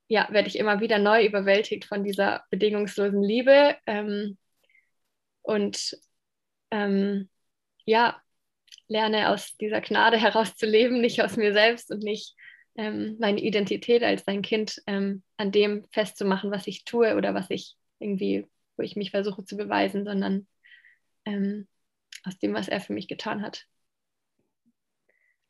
ja, 0.07 0.27
werde 0.31 0.47
ich 0.47 0.57
immer 0.57 0.81
wieder 0.81 0.97
neu 0.97 1.25
überwältigt 1.25 1.85
von 1.85 2.03
dieser 2.03 2.43
bedingungslosen 2.49 3.21
Liebe. 3.21 3.77
Ähm, 3.85 4.37
und 5.43 5.97
ähm, 6.71 7.29
ja, 7.85 8.21
lerne 8.89 9.29
aus 9.29 9.55
dieser 9.57 9.81
Gnade 9.81 10.17
herauszuleben, 10.17 10.99
nicht 10.99 11.21
aus 11.21 11.37
mir 11.37 11.53
selbst 11.53 11.91
und 11.91 12.03
nicht 12.03 12.35
ähm, 12.75 13.17
meine 13.19 13.39
Identität 13.39 14.03
als 14.03 14.25
sein 14.25 14.41
Kind 14.41 14.81
ähm, 14.87 15.23
an 15.37 15.51
dem 15.51 15.85
festzumachen, 15.91 16.51
was 16.51 16.67
ich 16.67 16.83
tue 16.83 17.15
oder 17.15 17.33
was 17.33 17.49
ich 17.49 17.77
irgendwie, 17.99 18.47
wo 18.75 18.83
ich 18.83 18.95
mich 18.95 19.11
versuche 19.11 19.45
zu 19.45 19.55
beweisen, 19.55 20.05
sondern 20.05 20.47
ähm, 21.25 21.67
aus 22.23 22.37
dem, 22.39 22.53
was 22.53 22.67
er 22.67 22.81
für 22.81 22.93
mich 22.93 23.07
getan 23.07 23.41
hat. 23.41 23.65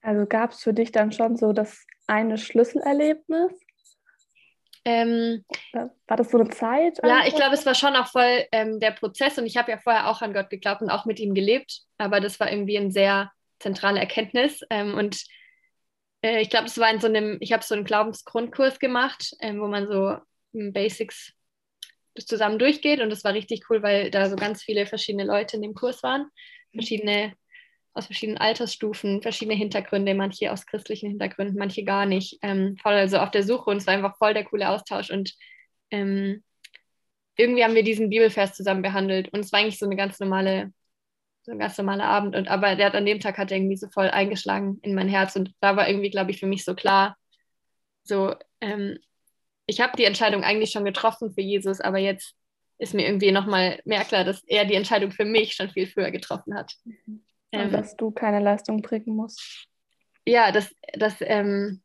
Also 0.02 0.26
gab 0.26 0.52
es 0.52 0.64
für 0.64 0.74
dich 0.74 0.92
dann 0.92 1.12
schon 1.12 1.36
so 1.36 1.54
das 1.54 1.86
eine 2.08 2.38
Schlüsselerlebnis? 2.38 3.54
Ähm, 4.86 5.44
war 5.74 6.18
das 6.18 6.32
so 6.32 6.40
eine 6.40 6.50
Zeit? 6.50 7.00
Ja, 7.04 7.24
ich 7.26 7.36
glaube, 7.36 7.54
es 7.54 7.66
war 7.66 7.76
schon 7.76 7.96
auch 7.96 8.08
voll 8.08 8.46
ähm, 8.52 8.80
der 8.80 8.92
Prozess 8.92 9.38
und 9.38 9.46
ich 9.46 9.58
habe 9.58 9.72
ja 9.72 9.78
vorher 9.78 10.08
auch 10.08 10.22
an 10.22 10.34
Gott 10.34 10.50
geglaubt 10.50 10.82
und 10.82 10.90
auch 10.90 11.06
mit 11.06 11.20
ihm 11.20 11.34
gelebt, 11.34 11.82
aber 11.98 12.20
das 12.20 12.40
war 12.40 12.52
irgendwie 12.52 12.78
eine 12.78 12.92
sehr 12.92 13.32
zentrale 13.60 14.00
Erkenntnis 14.00 14.62
ähm, 14.70 14.94
und 14.96 15.24
äh, 16.22 16.42
ich 16.42 16.50
glaube, 16.50 16.68
es 16.68 16.78
war 16.78 16.90
in 16.92 17.00
so 17.00 17.08
einem, 17.08 17.38
ich 17.42 17.52
habe 17.52 17.64
so 17.64 17.76
einen 17.76 17.84
Glaubensgrundkurs 17.84 18.80
gemacht, 18.80 19.36
ähm, 19.42 19.60
wo 19.60 19.68
man 19.68 19.88
so 19.88 20.18
Basics 20.54 21.34
das 22.16 22.26
zusammen 22.26 22.60
durchgeht 22.60 23.02
und 23.02 23.10
das 23.10 23.24
war 23.24 23.34
richtig 23.34 23.70
cool, 23.70 23.84
weil 23.84 24.12
da 24.12 24.30
so 24.30 24.36
ganz 24.36 24.64
viele 24.64 24.86
verschiedene 24.86 25.26
Leute 25.26 25.58
in 25.58 25.62
dem 25.62 25.74
Kurs 25.74 26.04
waren, 26.04 26.30
verschiedene 26.74 27.34
aus 27.94 28.06
verschiedenen 28.06 28.38
Altersstufen, 28.38 29.22
verschiedene 29.22 29.56
Hintergründe, 29.56 30.14
manche 30.14 30.52
aus 30.52 30.66
christlichen 30.66 31.10
Hintergründen, 31.10 31.58
manche 31.58 31.84
gar 31.84 32.06
nicht. 32.06 32.40
Ähm, 32.42 32.78
voll 32.82 32.94
also 32.94 33.18
auf 33.18 33.32
der 33.32 33.44
Suche 33.44 33.70
und 33.70 33.78
es 33.78 33.88
war 33.88 33.94
einfach 33.94 34.18
voll 34.18 34.34
der 34.34 34.46
coole 34.46 34.70
Austausch 34.70 35.10
und 35.10 35.34
ähm, 35.92 36.44
irgendwie 37.36 37.64
haben 37.64 37.76
wir 37.76 37.84
diesen 37.84 38.10
Bibelvers 38.10 38.54
zusammen 38.54 38.82
behandelt 38.82 39.30
und 39.34 39.40
es 39.42 39.52
war 39.52 39.60
eigentlich 39.60 39.80
so 39.80 39.86
eine 39.86 39.96
ganz 39.96 40.20
normale, 40.20 40.74
so 41.44 41.52
ein 41.52 41.60
ganz 41.60 41.78
normaler 41.78 42.06
Abend. 42.06 42.36
Und 42.36 42.50
aber 42.50 42.76
der 42.76 42.88
hat 42.88 42.96
an 42.96 43.06
dem 43.06 43.20
Tag 43.20 43.38
hat 43.38 43.52
irgendwie 43.52 43.78
so 43.78 43.88
voll 43.90 44.10
eingeschlagen 44.10 44.80
in 44.82 44.94
mein 44.94 45.08
Herz 45.08 45.36
und 45.36 45.54
da 45.62 45.76
war 45.78 45.88
irgendwie, 45.88 46.10
glaube 46.10 46.32
ich, 46.32 46.40
für 46.40 46.48
mich 46.48 46.66
so 46.66 46.76
klar, 46.76 47.18
so 48.04 48.36
ähm, 48.62 49.00
ich 49.68 49.82
habe 49.82 49.96
die 49.98 50.06
Entscheidung 50.06 50.44
eigentlich 50.44 50.72
schon 50.72 50.86
getroffen 50.86 51.32
für 51.32 51.42
Jesus, 51.42 51.80
aber 51.80 52.00
jetzt 52.00 52.36
ist 52.80 52.94
mir 52.94 53.06
irgendwie 53.06 53.32
nochmal 53.32 53.80
mehr 53.86 54.04
klar, 54.04 54.24
dass 54.24 54.44
er 54.48 54.66
die 54.66 54.76
Entscheidung 54.76 55.12
für 55.12 55.26
mich 55.26 55.54
schon 55.54 55.70
viel 55.70 55.88
früher 55.88 56.12
getroffen 56.12 56.56
hat. 56.56 56.76
Mhm. 56.86 57.24
Ähm, 57.52 57.72
dass 57.72 57.96
du 57.96 58.12
keine 58.12 58.40
Leistung 58.40 58.82
bringen 58.82 59.16
musst. 59.16 59.68
Ja, 60.26 60.52
dass, 60.52 60.74
dass 60.94 61.16
ähm, 61.22 61.82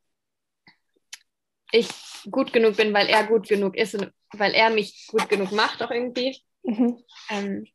ich 1.72 1.88
gut 2.30 2.52
genug 2.52 2.76
bin, 2.76 2.92
weil 2.92 3.08
er 3.08 3.26
gut 3.26 3.48
genug 3.48 3.76
ist 3.76 3.94
und 3.94 4.12
weil 4.32 4.52
er 4.52 4.70
mich 4.70 5.06
gut 5.08 5.28
genug 5.28 5.52
macht, 5.52 5.82
auch 5.82 5.90
irgendwie. 5.90 6.40
Mhm. 6.62 7.02
Ähm, 7.30 7.66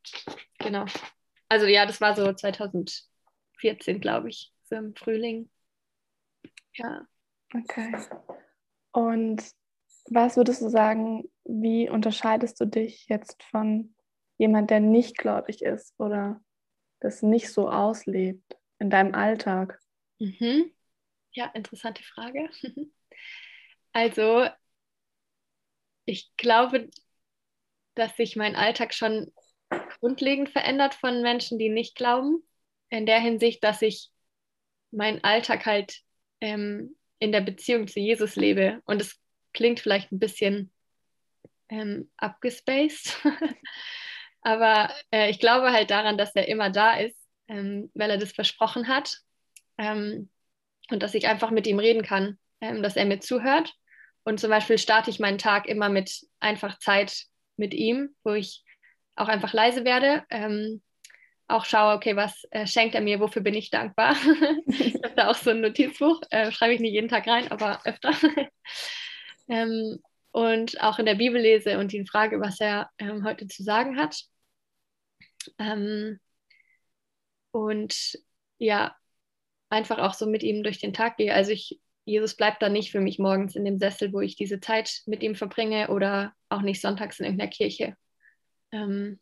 genau. 0.58 0.86
Also 1.48 1.66
ja, 1.66 1.86
das 1.86 2.00
war 2.00 2.16
so 2.16 2.32
2014, 2.32 4.00
glaube 4.00 4.30
ich, 4.30 4.54
so 4.64 4.76
im 4.76 4.96
Frühling. 4.96 5.50
Ja. 6.76 7.08
Okay. 7.54 7.96
Und 8.92 9.44
was 10.06 10.38
würdest 10.38 10.62
du 10.62 10.70
sagen, 10.70 11.30
wie 11.44 11.90
unterscheidest 11.90 12.60
du 12.60 12.66
dich 12.66 13.08
jetzt 13.08 13.44
von 13.44 13.96
jemand, 14.38 14.70
der 14.70 14.80
nicht 14.80 15.18
gläubig 15.18 15.62
ist 15.62 15.94
oder 16.00 16.42
das 17.00 17.22
nicht 17.22 17.52
so 17.52 17.70
auslebt 17.70 18.58
in 18.80 18.90
deinem 18.90 19.16
Alltag? 19.16 19.80
Mhm. 20.20 20.72
Ja, 21.32 21.46
interessante 21.48 22.04
Frage. 22.04 22.50
Also, 23.92 24.48
ich 26.06 26.32
glaube, 26.38 26.92
dass 27.96 28.16
sich 28.16 28.36
mein 28.36 28.56
Alltag 28.56 28.94
schon 28.94 29.34
grundlegend 30.00 30.50
verändert 30.50 30.94
von 30.94 31.22
Menschen, 31.22 31.58
die 31.58 31.70
nicht 31.70 31.96
glauben. 31.96 32.44
In 32.90 33.08
der 33.08 33.20
Hinsicht, 33.20 33.64
dass 33.64 33.82
ich 33.82 34.12
meinen 34.92 35.24
Alltag 35.24 35.66
halt 35.66 36.02
ähm, 36.40 36.96
in 37.20 37.32
der 37.32 37.42
Beziehung 37.42 37.88
zu 37.88 38.00
Jesus 38.00 38.36
lebe. 38.36 38.82
Und 38.86 39.02
es 39.02 39.20
klingt 39.54 39.80
vielleicht 39.80 40.12
ein 40.12 40.20
bisschen 40.20 40.72
ähm, 41.70 42.10
abgespaced, 42.18 43.18
aber 44.42 44.90
äh, 45.12 45.30
ich 45.30 45.40
glaube 45.40 45.72
halt 45.72 45.92
daran, 45.92 46.18
dass 46.18 46.36
er 46.36 46.48
immer 46.48 46.70
da 46.70 46.98
ist, 46.98 47.18
ähm, 47.48 47.92
weil 47.94 48.12
er 48.12 48.18
das 48.18 48.32
versprochen 48.32 48.88
hat 48.88 49.18
ähm, 49.78 50.30
und 50.90 51.04
dass 51.04 51.16
ich 51.16 51.28
einfach 51.28 51.52
mit 51.52 51.68
ihm 51.68 51.80
reden 51.80 52.04
kann, 52.04 52.38
ähm, 52.62 52.84
dass 52.84 52.96
er 52.96 53.06
mir 53.06 53.20
zuhört. 53.20 53.74
Und 54.24 54.40
zum 54.40 54.50
Beispiel 54.50 54.78
starte 54.78 55.10
ich 55.10 55.20
meinen 55.20 55.38
Tag 55.38 55.68
immer 55.68 55.90
mit 55.90 56.26
einfach 56.40 56.78
Zeit 56.80 57.26
mit 57.58 57.74
ihm, 57.74 58.16
wo 58.24 58.34
ich 58.34 58.64
auch 59.16 59.28
einfach 59.28 59.54
leise 59.54 59.86
werde, 59.86 60.24
ähm, 60.30 60.82
auch 61.48 61.66
schaue, 61.66 61.96
okay, 61.96 62.16
was 62.16 62.44
äh, 62.52 62.68
schenkt 62.68 62.96
er 62.96 63.02
mir, 63.02 63.20
wofür 63.20 63.42
bin 63.42 63.56
ich 63.56 63.72
dankbar. 63.72 64.16
ich 64.68 64.96
habe 64.96 65.16
da 65.16 65.30
auch 65.30 65.36
so 65.36 65.50
ein 65.50 65.62
Notizbuch, 65.62 66.22
äh, 66.30 66.52
schreibe 66.52 66.76
ich 66.76 66.80
nicht 66.80 66.94
jeden 66.94 67.10
Tag 67.10 67.28
rein, 67.28 67.52
aber 67.52 67.82
öfter. 67.86 68.12
ähm, 69.50 70.00
und 70.32 70.82
auch 70.82 71.00
in 71.00 71.06
der 71.06 71.16
Bibel 71.16 71.42
lese 71.42 71.80
und 71.80 71.94
ihn 71.94 72.06
frage, 72.06 72.40
was 72.40 72.60
er 72.60 72.90
ähm, 72.98 73.24
heute 73.24 73.48
zu 73.48 73.64
sagen 73.64 73.98
hat. 73.98 74.22
Ähm, 75.58 76.20
und 77.52 78.18
ja, 78.58 78.96
einfach 79.70 80.00
auch 80.00 80.14
so 80.14 80.28
mit 80.28 80.44
ihm 80.44 80.64
durch 80.64 80.80
den 80.80 80.94
Tag 80.94 81.18
gehe. 81.18 81.34
Also 81.34 81.52
ich, 81.52 81.80
Jesus 82.06 82.36
bleibt 82.36 82.62
da 82.62 82.70
nicht 82.70 82.92
für 82.92 83.02
mich 83.02 83.20
morgens 83.20 83.56
in 83.56 83.66
dem 83.66 83.80
Sessel, 83.80 84.14
wo 84.14 84.22
ich 84.22 84.36
diese 84.36 84.60
Zeit 84.60 85.02
mit 85.06 85.24
ihm 85.24 85.36
verbringe 85.36 85.90
oder 85.90 86.34
auch 86.50 86.62
nicht 86.62 86.82
sonntags 86.82 87.20
in 87.20 87.26
irgendeiner 87.26 87.52
Kirche. 87.52 87.96
Ähm, 88.72 89.20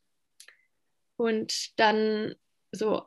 und 1.15 1.79
dann 1.79 2.35
so, 2.71 3.03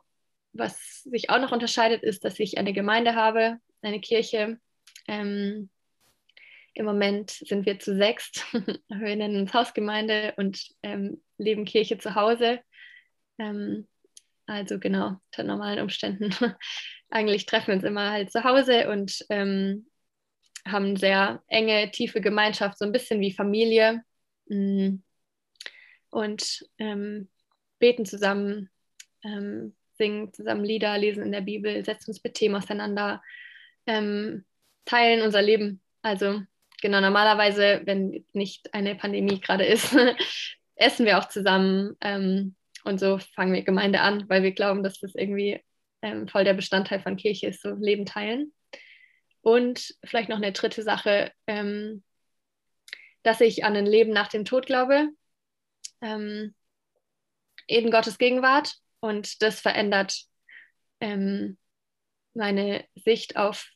was 0.53 1.03
sich 1.03 1.29
auch 1.29 1.39
noch 1.39 1.51
unterscheidet, 1.51 2.03
ist, 2.03 2.25
dass 2.25 2.39
ich 2.39 2.57
eine 2.57 2.73
Gemeinde 2.73 3.15
habe, 3.15 3.57
eine 3.81 4.01
Kirche, 4.01 4.59
ähm, 5.07 5.69
im 6.73 6.85
Moment 6.85 7.31
sind 7.31 7.65
wir 7.65 7.79
zu 7.79 7.95
sechst. 7.95 8.45
wir 8.53 9.15
nennen 9.15 9.41
uns 9.41 9.53
Hausgemeinde 9.53 10.33
und 10.37 10.69
ähm, 10.83 11.21
leben 11.37 11.65
Kirche 11.65 11.97
zu 11.97 12.15
Hause. 12.15 12.59
Ähm, 13.37 13.87
also 14.45 14.79
genau, 14.79 15.19
unter 15.27 15.43
normalen 15.43 15.79
Umständen. 15.79 16.33
Eigentlich 17.09 17.45
treffen 17.45 17.67
wir 17.67 17.75
uns 17.75 17.83
immer 17.83 18.11
halt 18.11 18.31
zu 18.31 18.43
Hause 18.43 18.89
und 18.89 19.25
ähm, 19.29 19.87
haben 20.65 20.85
eine 20.85 20.97
sehr 20.97 21.43
enge, 21.47 21.91
tiefe 21.91 22.21
Gemeinschaft, 22.21 22.77
so 22.77 22.85
ein 22.85 22.91
bisschen 22.91 23.19
wie 23.19 23.33
Familie. 23.33 24.03
Mm. 24.47 24.97
Und 26.09 26.65
ähm, 26.77 27.29
beten 27.79 28.05
zusammen, 28.05 28.69
ähm, 29.23 29.75
singen 29.93 30.33
zusammen 30.33 30.65
Lieder, 30.65 30.97
lesen 30.97 31.23
in 31.23 31.31
der 31.31 31.41
Bibel, 31.41 31.83
setzen 31.85 32.11
uns 32.11 32.23
mit 32.23 32.33
Themen 32.33 32.55
auseinander, 32.55 33.21
ähm, 33.85 34.45
teilen 34.85 35.21
unser 35.21 35.41
Leben. 35.41 35.81
Also 36.01 36.41
genau, 36.81 36.99
normalerweise, 36.99 37.81
wenn 37.85 38.25
nicht 38.33 38.73
eine 38.73 38.95
Pandemie 38.95 39.39
gerade 39.39 39.65
ist, 39.65 39.95
essen 40.75 41.05
wir 41.05 41.19
auch 41.19 41.29
zusammen 41.29 41.95
ähm, 42.01 42.55
und 42.83 42.99
so 42.99 43.19
fangen 43.35 43.53
wir 43.53 43.63
Gemeinde 43.63 44.01
an, 44.01 44.27
weil 44.27 44.43
wir 44.43 44.51
glauben, 44.51 44.83
dass 44.83 44.99
das 44.99 45.15
irgendwie 45.15 45.61
ähm, 46.01 46.27
voll 46.27 46.43
der 46.43 46.53
Bestandteil 46.53 46.99
von 46.99 47.17
Kirche 47.17 47.47
ist, 47.47 47.61
so 47.61 47.75
Leben 47.75 48.05
teilen. 48.05 48.53
Und 49.41 49.95
vielleicht 50.03 50.29
noch 50.29 50.37
eine 50.37 50.51
dritte 50.51 50.83
Sache, 50.83 51.31
ähm, 51.47 52.03
dass 53.23 53.41
ich 53.41 53.63
an 53.63 53.75
ein 53.75 53.85
Leben 53.85 54.11
nach 54.11 54.27
dem 54.27 54.45
Tod 54.45 54.65
glaube, 54.65 55.09
ähm, 56.01 56.55
in 57.67 57.91
Gottes 57.91 58.17
Gegenwart 58.17 58.75
und 58.99 59.41
das 59.41 59.61
verändert 59.61 60.25
ähm, 60.99 61.57
meine 62.33 62.85
Sicht 62.95 63.37
auf 63.37 63.69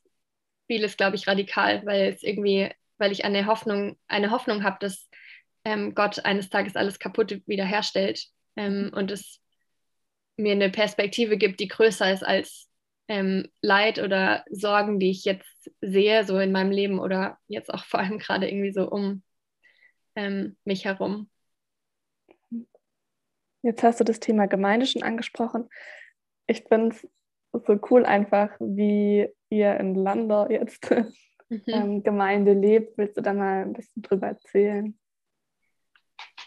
vieles, 0.67 0.97
glaube 0.97 1.15
ich, 1.15 1.27
radikal, 1.27 1.85
weil 1.85 2.13
es 2.13 2.24
irgendwie 2.24 2.71
weil 2.97 3.11
ich 3.11 3.25
eine 3.25 3.45
Hoffnung, 3.45 3.97
eine 4.07 4.31
Hoffnung 4.31 4.63
habe, 4.63 4.77
dass 4.79 5.09
ähm, 5.63 5.95
Gott 5.95 6.23
eines 6.23 6.49
Tages 6.49 6.75
alles 6.75 6.99
kaputt 6.99 7.41
wiederherstellt 7.45 8.27
ähm, 8.55 8.91
und 8.93 9.11
es 9.11 9.41
mir 10.37 10.53
eine 10.53 10.69
Perspektive 10.69 11.37
gibt, 11.37 11.59
die 11.59 11.67
größer 11.67 12.11
ist 12.11 12.23
als 12.23 12.69
ähm, 13.07 13.49
Leid 13.61 13.99
oder 13.99 14.43
Sorgen, 14.49 14.99
die 14.99 15.11
ich 15.11 15.25
jetzt 15.25 15.69
sehe, 15.81 16.25
so 16.25 16.39
in 16.39 16.51
meinem 16.51 16.71
Leben 16.71 16.99
oder 16.99 17.37
jetzt 17.47 17.73
auch 17.73 17.85
vor 17.85 17.99
allem 17.99 18.19
gerade 18.19 18.49
irgendwie 18.49 18.73
so 18.73 18.89
um 18.89 19.23
ähm, 20.15 20.57
mich 20.63 20.85
herum. 20.85 21.29
Jetzt 23.61 23.83
hast 23.83 23.99
du 23.99 24.03
das 24.03 24.19
Thema 24.19 24.47
Gemeinde 24.47 24.85
schon 24.85 25.03
angesprochen. 25.03 25.69
Ich 26.47 26.63
finde 26.67 26.95
es 26.95 27.07
so 27.65 27.79
cool 27.89 28.05
einfach, 28.05 28.49
wie 28.59 29.27
ihr 29.49 29.79
in 29.79 29.95
Landau 29.95 30.49
jetzt 30.49 30.87
mhm. 31.49 31.61
ähm, 31.67 32.03
Gemeinde 32.03 32.53
lebt. 32.53 32.97
Willst 32.97 33.17
du 33.17 33.21
da 33.21 33.33
mal 33.33 33.63
ein 33.63 33.73
bisschen 33.73 34.01
drüber 34.01 34.27
erzählen? 34.27 34.97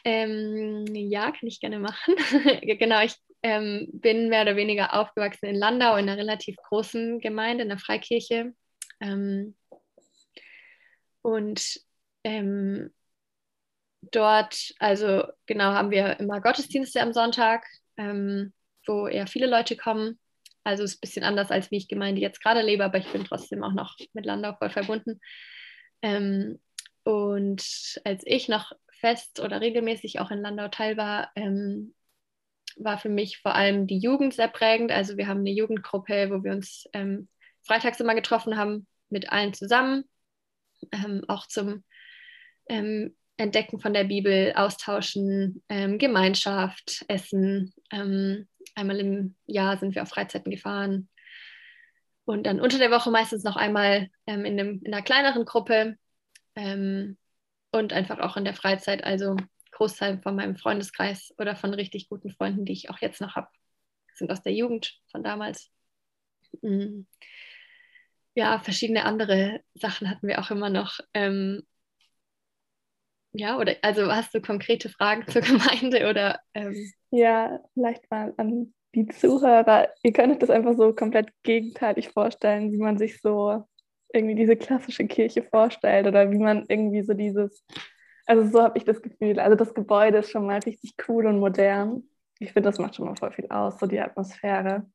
Ähm, 0.05 0.87
ja, 0.95 1.31
kann 1.33 1.49
ich 1.49 1.61
gerne 1.61 1.79
machen. 1.79 2.15
genau, 2.63 3.03
ich 3.03 3.15
ähm, 3.43 3.89
bin 3.93 4.29
mehr 4.29 4.43
oder 4.43 4.57
weniger 4.57 4.95
aufgewachsen 4.95 5.47
in 5.47 5.57
Landau, 5.57 5.97
in 5.97 6.09
einer 6.09 6.17
relativ 6.17 6.57
großen 6.57 7.21
Gemeinde, 7.21 7.63
in 7.63 7.69
der 7.69 7.79
Freikirche. 7.79 8.55
Ähm, 9.01 9.57
und 11.23 11.81
ähm, 12.25 12.93
dort, 14.03 14.73
also 14.79 15.25
genau, 15.47 15.73
haben 15.73 15.91
wir 15.91 16.19
immer 16.21 16.41
Gottesdienste 16.41 17.01
am 17.01 17.13
Sonntag, 17.13 17.67
ähm, 17.97 18.53
wo 18.87 19.07
eher 19.07 19.27
viele 19.27 19.47
Leute 19.47 19.77
kommen. 19.77 20.19
Also 20.69 20.83
ist 20.83 20.97
ein 20.97 21.01
bisschen 21.01 21.25
anders, 21.25 21.51
als 21.51 21.71
wie 21.71 21.79
ich 21.79 21.89
Gemeinde 21.89 22.21
jetzt 22.21 22.43
gerade 22.43 22.61
lebe, 22.61 22.85
aber 22.85 22.99
ich 22.99 23.11
bin 23.11 23.25
trotzdem 23.25 23.65
auch 23.65 23.73
noch 23.73 23.97
mit 24.13 24.27
Landau 24.27 24.53
voll 24.53 24.69
verbunden. 24.69 25.19
Ähm, 26.03 26.61
und 27.05 27.65
als 28.05 28.23
ich 28.27 28.51
noch 28.51 28.73
fest 28.91 29.41
oder 29.41 29.63
regelmäßig 29.63 30.21
auch 30.21 30.31
in 30.31 30.43
Landau 30.43 30.69
teil 30.69 30.99
war, 30.99 31.31
ähm, 31.37 31.95
war 32.77 32.99
für 32.99 33.09
mich 33.09 33.39
vor 33.39 33.55
allem 33.55 33.87
die 33.87 33.99
Jugend 33.99 34.35
sehr 34.35 34.49
prägend. 34.49 34.93
Also 34.93 35.17
wir 35.17 35.27
haben 35.27 35.41
eine 35.41 35.53
Jugendgruppe, 35.53 36.29
wo 36.31 36.45
wir 36.45 36.53
uns 36.53 36.85
ähm, 36.93 37.29
freitags 37.63 37.99
immer 38.01 38.15
getroffen 38.15 38.59
haben, 38.59 38.87
mit 39.09 39.33
allen 39.33 39.55
zusammen, 39.55 40.05
ähm, 40.93 41.23
auch 41.29 41.47
zum 41.47 41.83
ähm, 42.69 43.17
Entdecken 43.39 43.81
von 43.81 43.95
der 43.95 44.05
Bibel, 44.05 44.53
Austauschen, 44.55 45.63
ähm, 45.71 45.97
Gemeinschaft, 45.97 47.07
Essen. 47.09 47.73
Einmal 48.75 49.01
im 49.01 49.35
Jahr 49.47 49.79
sind 49.79 49.95
wir 49.95 50.03
auf 50.03 50.09
Freizeiten 50.09 50.51
gefahren. 50.51 51.09
Und 52.25 52.45
dann 52.45 52.61
unter 52.61 52.79
der 52.79 52.91
Woche 52.91 53.11
meistens 53.11 53.43
noch 53.43 53.57
einmal 53.57 54.11
ähm, 54.27 54.45
in, 54.45 54.61
einem, 54.61 54.83
in 54.85 54.93
einer 54.93 55.03
kleineren 55.03 55.45
Gruppe 55.45 55.97
ähm, 56.55 57.17
und 57.73 57.93
einfach 57.93 58.19
auch 58.19 58.37
in 58.37 58.45
der 58.45 58.55
Freizeit. 58.55 59.03
Also 59.05 59.37
Großteil 59.73 60.21
von 60.23 60.37
meinem 60.37 60.57
Freundeskreis 60.57 61.33
oder 61.39 61.57
von 61.57 61.73
richtig 61.73 62.09
guten 62.09 62.31
Freunden, 62.31 62.65
die 62.65 62.73
ich 62.73 62.91
auch 62.91 62.99
jetzt 62.99 63.21
noch 63.21 63.37
habe, 63.37 63.49
sind 64.15 64.31
aus 64.31 64.43
der 64.43 64.53
Jugend 64.53 65.01
von 65.11 65.23
damals. 65.23 65.71
Mhm. 66.63 67.07
Ja, 68.35 68.59
verschiedene 68.61 69.05
andere 69.05 69.63
Sachen 69.75 70.11
hatten 70.11 70.29
wir 70.29 70.41
auch 70.41 70.51
immer 70.51 70.71
noch. 70.71 71.01
Ähm, 71.15 71.67
ja, 73.39 73.57
oder 73.57 73.77
also 73.83 74.13
hast 74.13 74.35
du 74.35 74.41
konkrete 74.41 74.89
Fragen 74.89 75.27
zur 75.29 75.43
Gemeinde 75.43 76.09
oder? 76.11 76.41
Ähm? 76.55 76.75
Ja, 77.11 77.61
vielleicht 77.75 78.11
mal 78.11 78.35
an 78.37 78.75
die 78.95 79.07
Zuhörer. 79.07 79.89
Ihr 80.03 80.13
könnt 80.13 80.33
euch 80.33 80.39
das 80.39 80.51
einfach 80.51 80.77
so 80.77 80.93
komplett 80.93 81.31
gegenteilig 81.45 82.09
vorstellen, 82.09 82.73
wie 82.73 82.79
man 82.79 82.99
sich 82.99 83.21
so 83.21 83.65
irgendwie 84.13 84.35
diese 84.35 84.57
klassische 84.57 85.07
Kirche 85.07 85.43
vorstellt 85.43 86.07
oder 86.07 86.31
wie 86.31 86.39
man 86.39 86.65
irgendwie 86.69 87.03
so 87.03 87.15
dieses, 87.15 87.65
also 88.27 88.51
so 88.51 88.63
habe 88.63 88.79
ich 88.79 88.85
das 88.85 89.03
Gefühl. 89.03 89.39
Also 89.39 89.57
das 89.57 89.75
Gebäude 89.75 90.19
ist 90.19 90.31
schon 90.31 90.47
mal 90.47 90.59
richtig 90.61 90.95
cool 91.07 91.27
und 91.27 91.39
modern. 91.39 92.03
Ich 92.41 92.53
finde, 92.53 92.69
das 92.69 92.79
macht 92.79 92.97
schon 92.97 93.07
mal 93.07 93.17
voll 93.17 93.33
viel 93.33 93.49
aus, 93.51 93.79
so 93.79 93.87
die 93.87 94.01
Atmosphäre. 94.01 94.87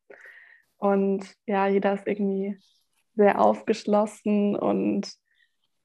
Und 0.77 1.25
ja, 1.45 1.67
jeder 1.67 1.93
ist 1.93 2.07
irgendwie 2.07 2.57
sehr 3.15 3.39
aufgeschlossen 3.39 4.55
und 4.55 5.13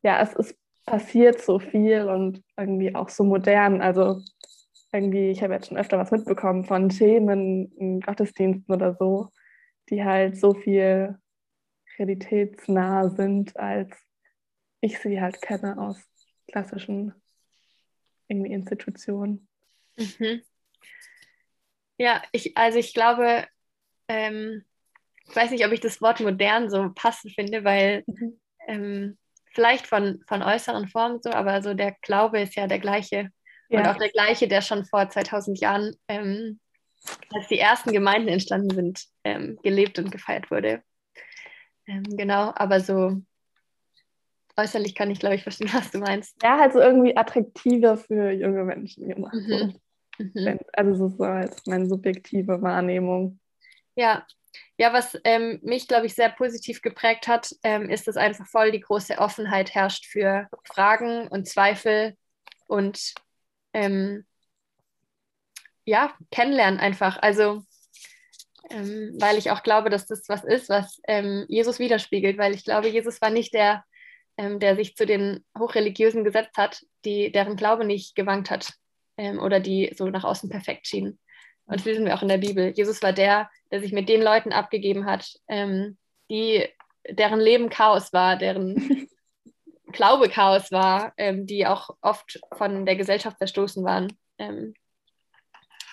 ja, 0.02 0.20
es 0.22 0.32
ist 0.34 0.56
passiert 0.88 1.40
so 1.40 1.58
viel 1.58 2.08
und 2.08 2.42
irgendwie 2.56 2.94
auch 2.94 3.10
so 3.10 3.24
modern. 3.24 3.82
Also 3.82 4.22
irgendwie, 4.92 5.30
ich 5.30 5.42
habe 5.42 5.54
jetzt 5.54 5.68
schon 5.68 5.76
öfter 5.76 5.98
was 5.98 6.10
mitbekommen 6.10 6.64
von 6.64 6.88
Themen 6.88 7.70
in 7.78 8.00
Gottesdiensten 8.00 8.74
oder 8.74 8.94
so, 8.94 9.28
die 9.90 10.02
halt 10.02 10.38
so 10.38 10.54
viel 10.54 11.18
realitätsnah 11.98 13.10
sind, 13.10 13.56
als 13.56 13.94
ich 14.80 14.98
sie 14.98 15.20
halt 15.20 15.42
kenne 15.42 15.78
aus 15.78 16.02
klassischen 16.50 17.14
irgendwie 18.28 18.52
Institutionen. 18.52 19.46
Mhm. 19.96 20.42
Ja, 21.98 22.22
ich, 22.32 22.56
also 22.56 22.78
ich 22.78 22.94
glaube, 22.94 23.46
ähm, 24.06 24.64
ich 25.28 25.36
weiß 25.36 25.50
nicht, 25.50 25.66
ob 25.66 25.72
ich 25.72 25.80
das 25.80 26.00
Wort 26.00 26.20
modern 26.20 26.70
so 26.70 26.90
passend 26.94 27.34
finde, 27.34 27.64
weil 27.64 28.04
mhm. 28.06 28.40
ähm, 28.66 29.18
vielleicht 29.54 29.86
von, 29.86 30.22
von 30.26 30.42
äußeren 30.42 30.88
Formen 30.88 31.20
so, 31.22 31.30
aber 31.30 31.62
so 31.62 31.74
der 31.74 31.96
Glaube 32.02 32.40
ist 32.40 32.54
ja 32.56 32.66
der 32.66 32.78
gleiche. 32.78 33.30
Ja. 33.68 33.80
Und 33.80 33.86
auch 33.86 33.98
der 33.98 34.10
gleiche, 34.10 34.48
der 34.48 34.62
schon 34.62 34.84
vor 34.84 35.08
2000 35.08 35.60
Jahren, 35.60 35.94
ähm, 36.08 36.60
als 37.34 37.48
die 37.48 37.58
ersten 37.58 37.92
Gemeinden 37.92 38.28
entstanden 38.28 38.74
sind, 38.74 39.04
ähm, 39.24 39.58
gelebt 39.62 39.98
und 39.98 40.10
gefeiert 40.10 40.50
wurde. 40.50 40.82
Ähm, 41.86 42.04
genau, 42.16 42.52
aber 42.54 42.80
so 42.80 43.22
äußerlich 44.56 44.94
kann 44.94 45.10
ich, 45.10 45.20
glaube 45.20 45.36
ich, 45.36 45.42
verstehen, 45.42 45.70
was 45.72 45.90
du 45.90 45.98
meinst. 45.98 46.36
Ja, 46.42 46.58
halt 46.58 46.72
so 46.72 46.80
irgendwie 46.80 47.16
attraktiver 47.16 47.96
für 47.96 48.30
junge 48.30 48.64
Menschen 48.64 49.08
gemacht. 49.08 49.34
Mhm. 49.34 49.74
Mhm. 50.18 50.58
Also 50.72 51.08
so 51.08 51.14
ist 51.14 51.20
halt 51.20 51.66
meine 51.66 51.86
subjektive 51.86 52.60
Wahrnehmung. 52.60 53.38
Ja, 53.94 54.26
ja, 54.76 54.92
was 54.92 55.18
ähm, 55.24 55.58
mich, 55.62 55.88
glaube 55.88 56.06
ich, 56.06 56.14
sehr 56.14 56.30
positiv 56.30 56.82
geprägt 56.82 57.26
hat, 57.28 57.54
ähm, 57.62 57.90
ist, 57.90 58.06
dass 58.06 58.16
einfach 58.16 58.46
voll 58.46 58.70
die 58.70 58.80
große 58.80 59.18
Offenheit 59.18 59.74
herrscht 59.74 60.06
für 60.06 60.48
Fragen 60.64 61.26
und 61.28 61.48
Zweifel 61.48 62.16
und 62.66 63.14
ähm, 63.72 64.24
ja, 65.84 66.14
kennenlernen 66.30 66.78
einfach. 66.78 67.18
Also, 67.20 67.62
ähm, 68.70 69.16
weil 69.18 69.38
ich 69.38 69.50
auch 69.50 69.62
glaube, 69.62 69.90
dass 69.90 70.06
das 70.06 70.28
was 70.28 70.44
ist, 70.44 70.68
was 70.68 71.00
ähm, 71.08 71.44
Jesus 71.48 71.78
widerspiegelt, 71.78 72.38
weil 72.38 72.54
ich 72.54 72.64
glaube, 72.64 72.88
Jesus 72.88 73.20
war 73.20 73.30
nicht 73.30 73.54
der, 73.54 73.84
ähm, 74.36 74.60
der 74.60 74.76
sich 74.76 74.94
zu 74.94 75.06
den 75.06 75.44
Hochreligiösen 75.58 76.24
gesetzt 76.24 76.56
hat, 76.56 76.84
die, 77.04 77.32
deren 77.32 77.56
Glaube 77.56 77.84
nicht 77.84 78.14
gewankt 78.14 78.50
hat 78.50 78.72
oder 79.40 79.58
die 79.58 79.92
so 79.98 80.08
nach 80.10 80.22
außen 80.22 80.48
perfekt 80.48 80.86
schienen. 80.86 81.18
Und 81.68 81.76
das 81.76 81.84
lesen 81.84 82.06
wir 82.06 82.14
auch 82.14 82.22
in 82.22 82.28
der 82.28 82.38
Bibel. 82.38 82.72
Jesus 82.74 83.02
war 83.02 83.12
der, 83.12 83.50
der 83.70 83.80
sich 83.80 83.92
mit 83.92 84.08
den 84.08 84.22
Leuten 84.22 84.52
abgegeben 84.52 85.04
hat, 85.04 85.38
ähm, 85.48 85.98
die, 86.30 86.66
deren 87.08 87.40
Leben 87.40 87.68
Chaos 87.68 88.12
war, 88.12 88.36
deren 88.36 89.06
Glaube 89.92 90.28
Chaos 90.28 90.72
war, 90.72 91.12
ähm, 91.18 91.46
die 91.46 91.66
auch 91.66 91.90
oft 92.00 92.40
von 92.56 92.86
der 92.86 92.96
Gesellschaft 92.96 93.38
verstoßen 93.38 93.84
waren. 93.84 94.16
Ähm, 94.38 94.74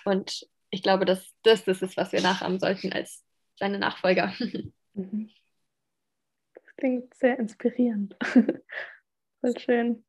und 0.06 0.48
ich 0.70 0.82
glaube, 0.82 1.06
dass 1.06 1.34
das 1.44 1.66
das 1.66 1.82
ist, 1.82 1.98
was 1.98 2.12
wir 2.12 2.22
nachahmen 2.22 2.60
sollten 2.60 2.92
als 2.94 3.24
seine 3.60 3.80
Nachfolger. 3.80 4.34
Mhm. 4.98 5.30
Das 6.54 6.64
klingt 6.78 7.14
sehr 7.16 7.38
inspirierend. 7.38 8.16
Voll 9.42 9.60
schön. 9.60 10.06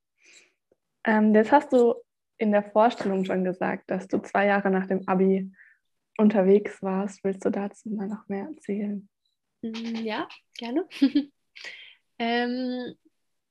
Ähm, 1.03 1.35
jetzt 1.35 1.51
hast 1.51 1.73
du 1.73 1.97
in 2.39 2.53
der 2.53 2.63
Vorstellung 2.63 3.25
schon 3.25 3.45
gesagt, 3.45 3.91
dass 3.91 4.09
du 4.09 4.19
zwei 4.19 4.47
Jahre 4.47 4.71
nach 4.71 4.87
dem 4.87 5.07
Abi 5.09 5.51
unterwegs 6.19 6.83
warst. 6.83 7.23
Willst 7.25 7.45
du 7.45 7.51
dazu 7.51 7.91
mal 7.91 8.09
noch 8.09 8.29
mehr 8.29 8.47
erzählen? 8.47 9.09
Mm, 9.63 10.05
ja, 10.05 10.29
gerne. 10.59 10.87
ähm, 12.19 12.95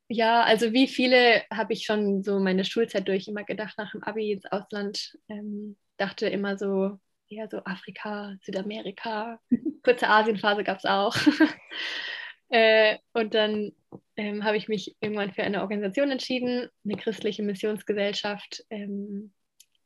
ja, 0.08 0.43
also 0.43 0.71
wie 0.71 0.88
viele 0.88 1.43
habe 1.52 1.74
ich 1.74 1.84
schon 1.84 2.24
so 2.24 2.39
meine 2.39 2.63
Schulzeit 2.63 3.08
durch 3.08 3.28
immer 3.28 3.43
gedacht, 3.43 3.76
nach 3.78 3.91
dem 3.91 4.04
Abi 4.04 4.32
ins 4.32 4.45
Ausland. 4.45 5.17
Ähm, 5.30 5.78
dachte 5.98 6.28
immer 6.28 6.58
so, 6.58 7.00
eher 7.30 7.48
so 7.50 7.63
Afrika, 7.65 8.36
Südamerika, 8.41 9.39
kurze 9.84 10.08
Asienphase 10.08 10.63
gab 10.63 10.78
es 10.78 10.86
auch. 10.86 11.15
äh, 12.49 12.97
und 13.13 13.34
dann 13.34 13.71
ähm, 14.15 14.43
habe 14.43 14.58
ich 14.58 14.67
mich 14.67 14.95
irgendwann 14.99 15.34
für 15.34 15.43
eine 15.43 15.62
Organisation 15.62 16.12
entschieden, 16.12 16.69
eine 16.84 16.97
christliche 16.97 17.43
Missionsgesellschaft. 17.43 18.63
Ähm, 18.69 19.34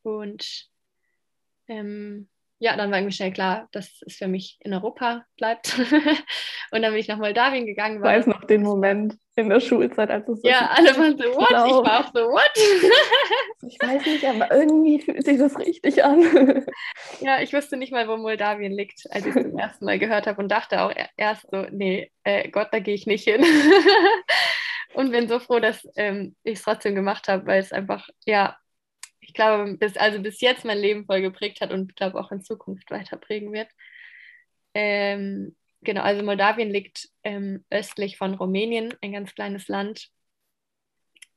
und 0.03 0.69
ähm, 1.67 2.29
ja, 2.61 2.75
dann 2.75 2.91
war 2.91 2.97
irgendwie 2.97 3.15
schnell 3.15 3.31
klar, 3.31 3.69
dass 3.71 4.01
es 4.05 4.17
für 4.17 4.27
mich 4.27 4.57
in 4.59 4.73
Europa 4.73 5.25
bleibt. 5.37 5.79
und 6.71 6.81
dann 6.81 6.91
bin 6.91 6.99
ich 6.99 7.07
nach 7.07 7.17
Moldawien 7.17 7.65
gegangen. 7.65 7.97
Ich 7.97 8.03
weiß 8.03 8.27
noch 8.27 8.43
den 8.43 8.63
Moment 8.63 9.17
in 9.37 9.47
der 9.47 9.61
Schulzeit, 9.61 10.09
als 10.09 10.27
es 10.27 10.41
so 10.41 10.47
Ja, 10.47 10.69
alle 10.73 10.89
waren 10.97 11.17
so, 11.17 11.23
what? 11.23 11.47
Glaub. 11.47 11.67
Ich 11.67 11.89
war 11.89 11.99
auch 12.01 12.11
so, 12.13 12.19
what? 12.19 12.51
ich 13.71 13.77
weiß 13.81 14.05
nicht, 14.05 14.25
aber 14.25 14.51
irgendwie 14.51 14.99
fühlt 14.99 15.23
sich 15.23 15.37
das 15.37 15.57
richtig 15.57 16.03
an. 16.03 16.65
ja, 17.21 17.41
ich 17.41 17.53
wusste 17.53 17.77
nicht 17.77 17.93
mal, 17.93 18.09
wo 18.09 18.17
Moldawien 18.17 18.73
liegt, 18.73 19.03
als 19.09 19.25
ich 19.25 19.33
es 19.33 19.43
zum 19.43 19.57
ersten 19.57 19.85
Mal 19.85 19.97
gehört 19.97 20.27
habe 20.27 20.41
und 20.41 20.49
dachte 20.49 20.81
auch 20.81 20.93
erst 21.15 21.47
so, 21.49 21.65
nee, 21.71 22.11
äh, 22.25 22.49
Gott, 22.49 22.67
da 22.73 22.79
gehe 22.79 22.95
ich 22.95 23.07
nicht 23.07 23.23
hin. 23.23 23.45
und 24.95 25.11
bin 25.11 25.29
so 25.29 25.39
froh, 25.39 25.61
dass 25.61 25.87
ähm, 25.95 26.35
ich 26.43 26.59
es 26.59 26.63
trotzdem 26.63 26.93
gemacht 26.93 27.29
habe, 27.29 27.45
weil 27.45 27.61
es 27.61 27.71
einfach, 27.71 28.05
ja, 28.25 28.57
ich 29.29 29.35
glaube, 29.35 29.77
bis, 29.77 29.95
also 29.95 30.19
bis 30.19 30.41
jetzt 30.41 30.65
mein 30.65 30.79
Leben 30.79 31.05
voll 31.05 31.21
geprägt 31.21 31.61
hat 31.61 31.71
und 31.71 31.95
glaube 31.95 32.19
auch 32.19 32.31
in 32.31 32.41
Zukunft 32.41 32.89
weiter 32.89 33.15
prägen 33.15 33.53
wird. 33.53 33.69
Ähm, 34.73 35.55
genau, 35.81 36.01
also 36.01 36.23
Moldawien 36.23 36.71
liegt 36.71 37.09
ähm, 37.23 37.63
östlich 37.69 38.17
von 38.17 38.33
Rumänien, 38.33 38.91
ein 39.01 39.11
ganz 39.11 39.35
kleines 39.35 39.67
Land. 39.67 40.09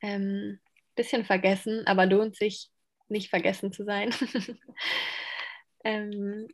Ähm, 0.01 0.59
bisschen 0.95 1.23
vergessen, 1.23 1.85
aber 1.85 2.07
lohnt 2.07 2.35
sich, 2.35 2.71
nicht 3.09 3.29
vergessen 3.29 3.71
zu 3.71 3.83
sein. 3.83 4.11
ähm, 5.83 6.47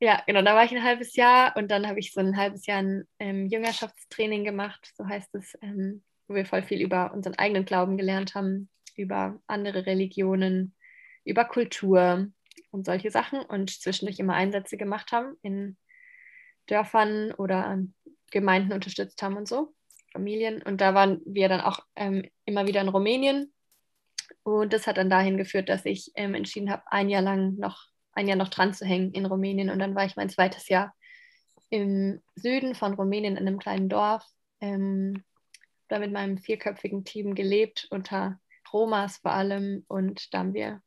ja, 0.00 0.22
genau, 0.26 0.40
da 0.40 0.54
war 0.54 0.64
ich 0.64 0.72
ein 0.72 0.82
halbes 0.82 1.16
Jahr 1.16 1.54
und 1.54 1.70
dann 1.70 1.86
habe 1.86 1.98
ich 1.98 2.14
so 2.14 2.20
ein 2.20 2.38
halbes 2.38 2.64
Jahr 2.64 2.78
ein 2.78 3.06
ähm, 3.18 3.46
Jüngerschaftstraining 3.46 4.42
gemacht, 4.44 4.90
so 4.96 5.06
heißt 5.06 5.34
es, 5.34 5.52
ähm, 5.60 6.02
wo 6.28 6.34
wir 6.34 6.46
voll 6.46 6.62
viel 6.62 6.80
über 6.80 7.12
unseren 7.12 7.34
eigenen 7.34 7.66
Glauben 7.66 7.98
gelernt 7.98 8.34
haben, 8.34 8.70
über 8.96 9.40
andere 9.46 9.86
Religionen, 9.86 10.74
über 11.28 11.44
Kultur 11.44 12.26
und 12.70 12.86
solche 12.86 13.10
Sachen 13.10 13.40
und 13.40 13.70
zwischendurch 13.70 14.18
immer 14.18 14.34
Einsätze 14.34 14.76
gemacht 14.76 15.12
haben 15.12 15.36
in 15.42 15.76
Dörfern 16.66 17.32
oder 17.32 17.78
Gemeinden 18.30 18.72
unterstützt 18.72 19.22
haben 19.22 19.36
und 19.36 19.48
so, 19.48 19.74
Familien. 20.12 20.62
Und 20.62 20.80
da 20.80 20.94
waren 20.94 21.20
wir 21.24 21.48
dann 21.48 21.60
auch 21.60 21.80
ähm, 21.96 22.28
immer 22.44 22.66
wieder 22.66 22.80
in 22.80 22.88
Rumänien. 22.88 23.52
Und 24.42 24.72
das 24.72 24.86
hat 24.86 24.98
dann 24.98 25.10
dahin 25.10 25.36
geführt, 25.36 25.68
dass 25.68 25.84
ich 25.84 26.10
ähm, 26.14 26.34
entschieden 26.34 26.70
habe, 26.70 26.82
ein 26.86 27.08
Jahr 27.08 27.22
lang 27.22 27.56
noch, 27.56 27.86
ein 28.12 28.28
Jahr 28.28 28.36
noch 28.36 28.48
dran 28.48 28.74
zu 28.74 28.84
hängen 28.84 29.12
in 29.12 29.26
Rumänien. 29.26 29.70
Und 29.70 29.78
dann 29.78 29.94
war 29.94 30.04
ich 30.04 30.16
mein 30.16 30.28
zweites 30.28 30.68
Jahr 30.68 30.94
im 31.70 32.22
Süden 32.34 32.74
von 32.74 32.94
Rumänien 32.94 33.36
in 33.36 33.46
einem 33.46 33.58
kleinen 33.58 33.88
Dorf. 33.88 34.24
Ähm, 34.60 35.24
da 35.88 35.98
mit 35.98 36.12
meinem 36.12 36.36
vierköpfigen 36.36 37.04
Team 37.04 37.34
gelebt, 37.34 37.86
unter 37.90 38.38
Romas 38.72 39.18
vor 39.18 39.32
allem. 39.32 39.84
Und 39.88 40.32
da 40.32 40.40
haben 40.40 40.54
wir 40.54 40.82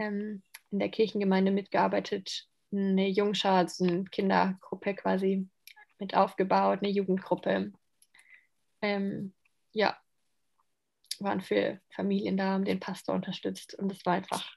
ähm, 0.00 0.42
in 0.70 0.78
der 0.78 0.88
Kirchengemeinde 0.88 1.52
mitgearbeitet, 1.52 2.48
eine 2.72 3.08
Jungschar, 3.08 3.58
also 3.58 3.84
eine 3.84 4.04
Kindergruppe 4.04 4.94
quasi 4.94 5.48
mit 5.98 6.14
aufgebaut, 6.16 6.80
eine 6.82 6.90
Jugendgruppe. 6.90 7.72
Ähm, 8.82 9.34
ja, 9.72 9.96
waren 11.18 11.42
für 11.42 11.80
Familien 11.90 12.36
da, 12.36 12.52
haben 12.52 12.64
den 12.64 12.80
Pastor 12.80 13.14
unterstützt 13.14 13.74
und 13.74 13.92
es 13.92 14.04
war 14.06 14.14
einfach 14.14 14.56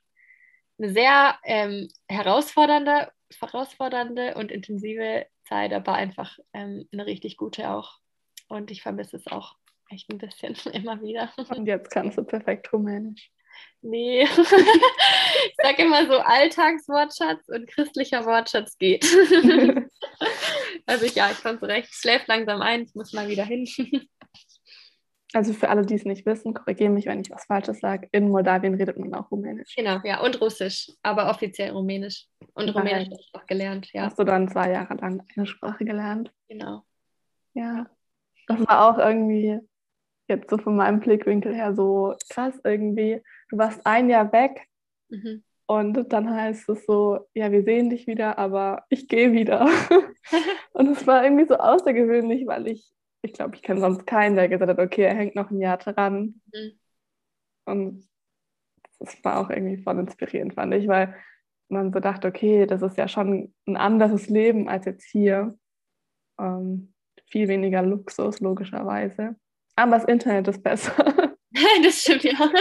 eine 0.80 0.92
sehr 0.92 1.38
ähm, 1.44 1.90
herausfordernde, 2.08 3.12
herausfordernde 3.40 4.36
und 4.36 4.52
intensive 4.52 5.28
Zeit, 5.44 5.74
aber 5.74 5.94
einfach 5.94 6.38
ähm, 6.54 6.88
eine 6.92 7.06
richtig 7.06 7.38
gute 7.38 7.70
auch. 7.70 8.00
Und 8.48 8.72
ich 8.72 8.82
vermisse 8.82 9.18
es 9.18 9.28
auch 9.28 9.56
echt 9.90 10.10
ein 10.12 10.18
bisschen 10.18 10.56
immer 10.74 11.02
wieder. 11.02 11.32
Und 11.50 11.68
jetzt 11.68 11.92
kannst 11.92 12.18
du 12.18 12.24
perfekt 12.24 12.72
Rumänisch. 12.72 13.32
Nee, 13.82 14.24
ich 14.28 15.56
sage 15.62 15.84
immer 15.84 16.06
so 16.06 16.14
Alltagswortschatz 16.14 17.50
und 17.50 17.68
christlicher 17.68 18.26
Wortschatz 18.26 18.78
geht. 18.78 19.04
also 20.86 21.06
ja, 21.06 21.32
ich 21.32 21.38
fand 21.38 21.60
so 21.60 21.66
recht, 21.66 21.90
ich 21.92 21.96
schläft 21.98 22.28
langsam 22.30 22.62
ein, 22.62 22.84
ich 22.84 22.96
muss 22.96 23.14
mal 23.14 23.28
wieder 23.28 23.46
hin. 23.46 23.68
Also 25.36 25.52
für 25.54 25.68
alle, 25.68 25.84
die 25.84 25.96
es 25.96 26.06
nicht 26.06 26.28
wissen, 26.28 26.54
korrigiere 26.54 26.92
mich, 26.92 27.08
wenn 27.08 27.20
ich 27.20 27.32
was 27.32 27.46
Falsches 27.46 27.80
sage. 27.80 28.08
In 28.12 28.30
Moldawien 28.30 28.76
redet 28.76 29.00
man 29.00 29.16
auch 29.16 29.32
Rumänisch. 29.32 29.76
Genau, 29.76 30.00
ja, 30.04 30.22
und 30.22 30.40
Russisch, 30.40 30.92
aber 31.02 31.28
offiziell 31.28 31.72
Rumänisch. 31.72 32.28
Und 32.54 32.68
Nein. 32.68 32.76
Rumänisch 32.76 33.06
habe 33.08 33.20
ich 33.20 33.32
auch 33.34 33.46
gelernt, 33.48 33.92
ja. 33.94 34.04
Hast 34.04 34.20
du 34.20 34.26
dann 34.26 34.48
zwei 34.48 34.72
Jahre 34.72 34.94
lang 34.94 35.24
eine 35.36 35.48
Sprache 35.48 35.86
gelernt? 35.86 36.32
Genau. 36.48 36.84
Ja. 37.56 37.88
Das 38.46 38.60
war 38.68 38.88
auch 38.88 39.00
irgendwie 39.00 39.60
jetzt 40.28 40.50
so 40.50 40.58
von 40.58 40.76
meinem 40.76 41.00
Blickwinkel 41.00 41.54
her 41.54 41.74
so 41.74 42.16
krass 42.30 42.60
irgendwie. 42.64 43.22
Du 43.54 43.60
warst 43.60 43.86
ein 43.86 44.10
Jahr 44.10 44.34
weg 44.34 44.68
mhm. 45.10 45.44
und 45.68 46.12
dann 46.12 46.34
heißt 46.34 46.68
es 46.70 46.88
so, 46.88 47.28
ja, 47.36 47.52
wir 47.52 47.62
sehen 47.64 47.92
dich 47.92 48.08
wieder, 48.08 48.40
aber 48.40 48.84
ich 48.90 49.08
gehe 49.08 49.32
wieder. 49.32 49.70
und 50.74 50.88
es 50.88 51.06
war 51.06 51.24
irgendwie 51.24 51.46
so 51.46 51.58
außergewöhnlich, 51.58 52.48
weil 52.48 52.66
ich, 52.66 52.92
ich 53.22 53.32
glaube, 53.34 53.54
ich 53.56 53.62
kenne 53.62 53.80
sonst 53.80 54.08
keinen, 54.08 54.36
der 54.36 54.50
gesagt 54.50 54.72
hat, 54.72 54.80
okay, 54.80 55.04
er 55.04 55.14
hängt 55.14 55.36
noch 55.36 55.52
ein 55.52 55.62
Jahr 55.62 55.78
dran. 55.78 56.42
Mhm. 56.52 56.80
Und 57.66 58.10
das 58.98 59.24
war 59.24 59.40
auch 59.40 59.52
irgendwie 59.52 59.78
voll 59.78 60.00
inspirierend, 60.00 60.56
fand 60.56 60.74
ich, 60.74 60.88
weil 60.88 61.16
man 61.68 61.94
so 61.94 62.00
dachte, 62.00 62.30
okay, 62.30 62.66
das 62.66 62.82
ist 62.82 62.98
ja 62.98 63.08
schon 63.08 63.54
ein 63.68 63.78
anderes 63.78 64.30
Leben 64.30 64.68
als 64.68 64.86
jetzt 64.86 65.06
hier. 65.06 65.56
Ähm, 66.40 66.92
viel 67.28 67.48
weniger 67.48 67.84
Luxus, 67.84 68.40
logischerweise. 68.40 69.36
Aber 69.76 69.92
das 69.92 70.06
Internet 70.06 70.48
ist 70.48 70.64
besser. 70.64 70.96
das 71.84 72.02
stimmt, 72.02 72.24
ja. 72.24 72.52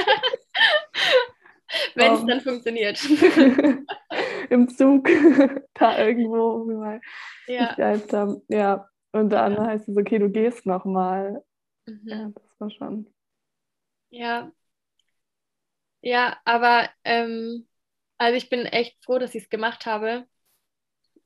Wenn 1.95 2.13
es 2.13 2.21
um, 2.21 2.27
dann 2.27 2.41
funktioniert. 2.41 2.99
Im 4.51 4.69
Zug, 4.69 5.07
da 5.75 5.99
irgendwo, 6.07 6.65
mal 6.65 7.01
ja. 7.47 7.77
haben. 7.77 8.43
Ja, 8.49 8.89
und 9.13 9.31
dann 9.31 9.55
ja. 9.55 9.67
heißt 9.67 9.89
es, 9.89 9.97
okay, 9.97 10.19
du 10.19 10.31
gehst 10.31 10.67
nochmal. 10.67 11.43
Mhm. 11.87 12.01
Ja, 12.05 12.31
das 12.35 12.61
war 12.61 12.71
schon. 12.71 13.07
Ja. 14.11 14.53
Ja, 16.01 16.37
aber 16.45 16.91
ähm, 17.05 17.67
also 18.19 18.37
ich 18.37 18.49
bin 18.49 18.67
echt 18.67 18.97
froh, 19.05 19.19
dass 19.19 19.35
ich 19.35 19.45
es 19.45 19.51
gemacht 19.51 19.87
habe. 19.87 20.27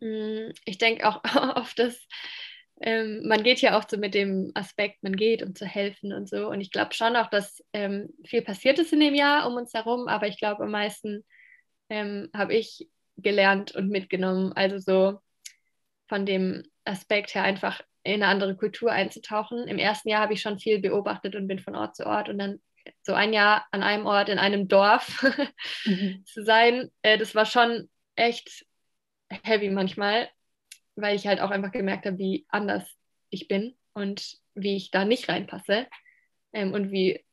Mm, 0.01 0.51
ich 0.65 0.79
denke 0.79 1.07
auch 1.09 1.23
oft, 1.57 1.79
dass 1.79 1.99
ähm, 2.81 3.23
man 3.27 3.43
geht 3.43 3.61
ja 3.61 3.79
auch 3.79 3.85
so 3.89 3.97
mit 3.97 4.15
dem 4.15 4.53
Aspekt, 4.55 5.03
man 5.03 5.17
geht, 5.17 5.43
um 5.43 5.55
zu 5.55 5.65
helfen 5.65 6.13
und 6.13 6.29
so. 6.29 6.49
Und 6.49 6.61
ich 6.61 6.71
glaube 6.71 6.95
schon 6.95 7.17
auch, 7.17 7.29
dass 7.31 7.65
ähm, 7.73 8.09
viel 8.25 8.43
passiert 8.43 8.79
ist 8.79 8.93
in 8.93 9.01
dem 9.01 9.15
Jahr 9.15 9.47
um 9.47 9.55
uns 9.55 9.73
herum, 9.73 10.09
aber 10.09 10.29
ich 10.29 10.39
glaube, 10.39 10.65
am 10.65 10.71
meisten 10.71 11.25
ähm, 11.89 12.29
habe 12.35 12.55
ich 12.55 12.89
gelernt 13.17 13.75
und 13.75 13.89
mitgenommen. 13.89 14.53
Also 14.53 14.79
so 14.79 15.21
von 16.09 16.27
dem 16.27 16.65
Aspekt 16.85 17.35
her 17.35 17.45
einfach 17.45 17.81
in 18.03 18.23
eine 18.23 18.29
andere 18.29 18.57
Kultur 18.57 18.93
einzutauchen. 18.93 19.67
Im 19.67 19.79
ersten 19.79 20.09
Jahr 20.09 20.21
habe 20.21 20.35
ich 20.35 20.43
schon 20.43 20.59
viel 20.59 20.81
beobachtet 20.81 21.35
und 21.35 21.49
bin 21.49 21.59
von 21.59 21.75
Ort 21.75 21.97
zu 21.97 22.07
Ort 22.07 22.29
und 22.29 22.39
dann 22.39 22.61
so 23.03 23.15
ein 23.15 23.33
Jahr 23.33 23.67
an 23.73 23.83
einem 23.83 24.07
Ort 24.07 24.29
in 24.29 24.39
einem 24.39 24.69
Dorf 24.69 25.23
mhm. 25.85 26.25
zu 26.25 26.45
sein, 26.45 26.91
äh, 27.03 27.19
das 27.19 27.35
war 27.35 27.47
schon 27.47 27.89
echt 28.15 28.65
heavy 29.43 29.71
manchmal 29.71 30.29
weil 30.97 31.17
ich 31.17 31.27
halt 31.27 31.41
auch 31.41 31.51
einfach 31.51 31.73
gemerkt 31.73 32.07
habe, 32.07 32.19
wie 32.19 32.47
anders 32.49 32.85
ich 33.31 33.49
bin 33.49 33.77
und 33.93 34.39
wie 34.55 34.77
ich 34.77 34.91
da 34.91 35.05
nicht 35.05 35.29
reinpasse 35.29 35.87
ähm, 36.53 36.73
und 36.73 36.91
wie 36.91 37.25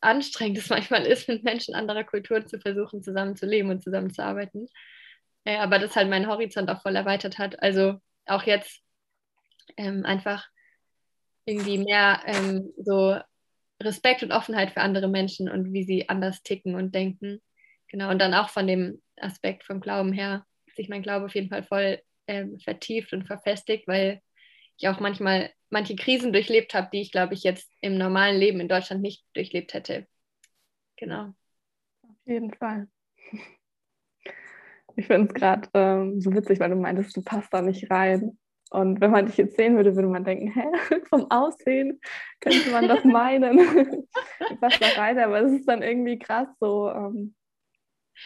anstrengend 0.00 0.58
es 0.58 0.70
manchmal 0.70 1.04
ist, 1.04 1.28
mit 1.28 1.44
Menschen 1.44 1.74
anderer 1.74 2.04
Kulturen 2.04 2.46
zu 2.46 2.58
versuchen, 2.58 3.02
zusammenzuleben 3.02 3.70
und 3.70 3.82
zusammenzuarbeiten. 3.82 4.68
Äh, 5.44 5.58
aber 5.58 5.78
das 5.78 5.96
halt 5.96 6.08
meinen 6.08 6.28
Horizont 6.28 6.70
auch 6.70 6.82
voll 6.82 6.96
erweitert 6.96 7.38
hat. 7.38 7.62
Also 7.62 8.00
auch 8.26 8.44
jetzt 8.44 8.80
ähm, 9.76 10.04
einfach 10.04 10.46
irgendwie 11.44 11.78
mehr 11.78 12.20
ähm, 12.26 12.72
so 12.76 13.18
Respekt 13.82 14.22
und 14.22 14.32
Offenheit 14.32 14.70
für 14.70 14.80
andere 14.80 15.08
Menschen 15.08 15.48
und 15.48 15.72
wie 15.72 15.82
sie 15.82 16.08
anders 16.08 16.42
ticken 16.42 16.76
und 16.76 16.94
denken. 16.94 17.42
Genau, 17.88 18.10
und 18.10 18.20
dann 18.20 18.34
auch 18.34 18.48
von 18.48 18.66
dem 18.66 19.02
Aspekt 19.20 19.64
vom 19.64 19.80
Glauben 19.80 20.12
her, 20.12 20.46
sich 20.76 20.88
mein 20.88 21.02
Glaube 21.02 21.26
auf 21.26 21.34
jeden 21.34 21.48
Fall 21.48 21.64
voll 21.64 22.00
ähm, 22.26 22.58
vertieft 22.60 23.12
und 23.12 23.26
verfestigt, 23.26 23.86
weil 23.88 24.20
ich 24.76 24.88
auch 24.88 25.00
manchmal 25.00 25.50
manche 25.70 25.96
Krisen 25.96 26.32
durchlebt 26.32 26.74
habe, 26.74 26.88
die 26.92 27.00
ich, 27.00 27.12
glaube 27.12 27.34
ich, 27.34 27.42
jetzt 27.42 27.70
im 27.80 27.96
normalen 27.96 28.38
Leben 28.38 28.60
in 28.60 28.68
Deutschland 28.68 29.02
nicht 29.02 29.24
durchlebt 29.34 29.74
hätte. 29.74 30.06
Genau. 30.96 31.32
Auf 32.02 32.26
jeden 32.26 32.52
Fall. 32.54 32.88
Ich 34.94 35.06
finde 35.06 35.28
es 35.28 35.32
gerade 35.32 35.70
ähm, 35.72 36.20
so 36.20 36.34
witzig, 36.34 36.60
weil 36.60 36.68
du 36.68 36.76
meintest, 36.76 37.16
du 37.16 37.22
passt 37.22 37.52
da 37.54 37.62
nicht 37.62 37.90
rein. 37.90 38.36
Und 38.70 39.00
wenn 39.00 39.10
man 39.10 39.24
dich 39.24 39.36
jetzt 39.38 39.56
sehen 39.56 39.76
würde, 39.76 39.94
würde 39.94 40.08
man 40.08 40.24
denken, 40.24 40.52
hä, 40.52 40.64
vom 41.08 41.30
Aussehen 41.30 42.00
könnte 42.40 42.70
man 42.70 42.88
das 42.88 43.02
meinen. 43.04 43.56
du 43.56 44.56
passt 44.60 44.82
da 44.82 44.88
rein, 45.00 45.18
aber 45.18 45.40
es 45.40 45.52
ist 45.52 45.66
dann 45.66 45.82
irgendwie 45.82 46.18
krass 46.18 46.48
so, 46.60 46.90
ähm, 46.90 47.34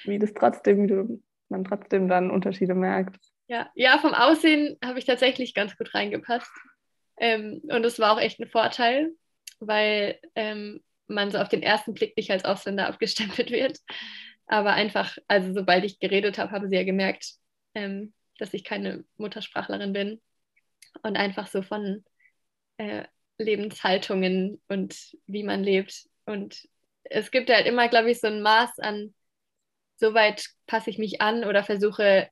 wie 0.05 0.19
das 0.19 0.35
trotzdem, 0.35 0.83
wie 0.83 0.87
du, 0.89 1.23
man 1.49 1.65
trotzdem 1.65 2.09
dann 2.09 2.31
Unterschiede 2.31 2.75
merkt. 2.75 3.17
Ja, 3.49 3.71
ja 3.75 3.99
vom 3.99 4.15
Aussehen 4.15 4.77
habe 4.85 4.99
ich 4.99 5.05
tatsächlich 5.05 5.55
ganz 5.55 5.77
gut 5.77 5.95
reingepasst. 5.95 6.51
Ähm, 7.19 7.63
und 7.69 7.85
es 7.85 7.99
war 7.99 8.13
auch 8.13 8.21
echt 8.21 8.41
ein 8.41 8.49
Vorteil, 8.49 9.13
weil 9.61 10.19
ähm, 10.35 10.83
man 11.07 11.31
so 11.31 11.39
auf 11.39 11.49
den 11.49 11.63
ersten 11.63 11.95
Blick 11.95 12.17
nicht 12.17 12.31
als 12.31 12.45
Ausländer 12.45 12.87
abgestempelt 12.89 13.51
wird. 13.51 13.79
Aber 14.47 14.73
einfach, 14.73 15.17
also 15.29 15.53
sobald 15.53 15.85
ich 15.85 15.99
geredet 15.99 16.39
habe, 16.39 16.53
haben 16.53 16.69
sie 16.69 16.77
ja 16.77 16.85
gemerkt, 16.85 17.35
ähm, 17.75 18.13
dass 18.39 18.55
ich 18.55 18.65
keine 18.65 19.05
Muttersprachlerin 19.17 19.93
bin. 19.93 20.21
Und 21.03 21.17
einfach 21.17 21.47
so 21.47 21.63
von 21.63 22.05
äh, 22.79 23.05
Lebenshaltungen 23.39 24.61
und 24.69 24.97
wie 25.27 25.43
man 25.43 25.63
lebt. 25.63 26.09
Und 26.25 26.67
es 27.05 27.31
gibt 27.31 27.51
halt 27.51 27.67
immer, 27.67 27.89
glaube 27.89 28.11
ich, 28.11 28.21
so 28.21 28.29
ein 28.29 28.43
Maß 28.43 28.79
an, 28.79 29.15
soweit 29.97 30.49
passe 30.67 30.91
ich 30.91 30.99
mich 30.99 31.21
an 31.21 31.45
oder 31.45 31.65
versuche 31.65 32.29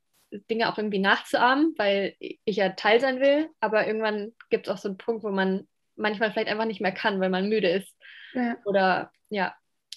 Dinge 0.51 0.71
auch 0.71 0.79
irgendwie 0.79 0.99
nachzuahmen, 0.99 1.75
weil 1.77 2.17
ich 2.19 2.57
ja 2.57 2.71
Teil 2.71 3.01
sein 3.01 3.21
will. 3.21 3.49
Aber 3.61 3.87
irgendwann 3.87 4.33
gibt 4.51 4.67
es 4.67 4.73
auch 4.73 4.79
so 4.79 4.89
einen 4.89 4.99
Punkt, 4.99 5.25
wo 5.25 5.31
man 5.31 5.67
manchmal 5.97 6.33
vielleicht 6.33 6.49
einfach 6.49 6.65
nicht 6.65 6.81
mehr 6.81 6.93
kann, 6.93 7.21
weil 7.21 7.31
man 7.31 7.49
müde 7.49 7.69
ist. 7.69 7.95
Ja. 8.35 8.57
Oder 8.65 9.13
ja, 9.29 9.55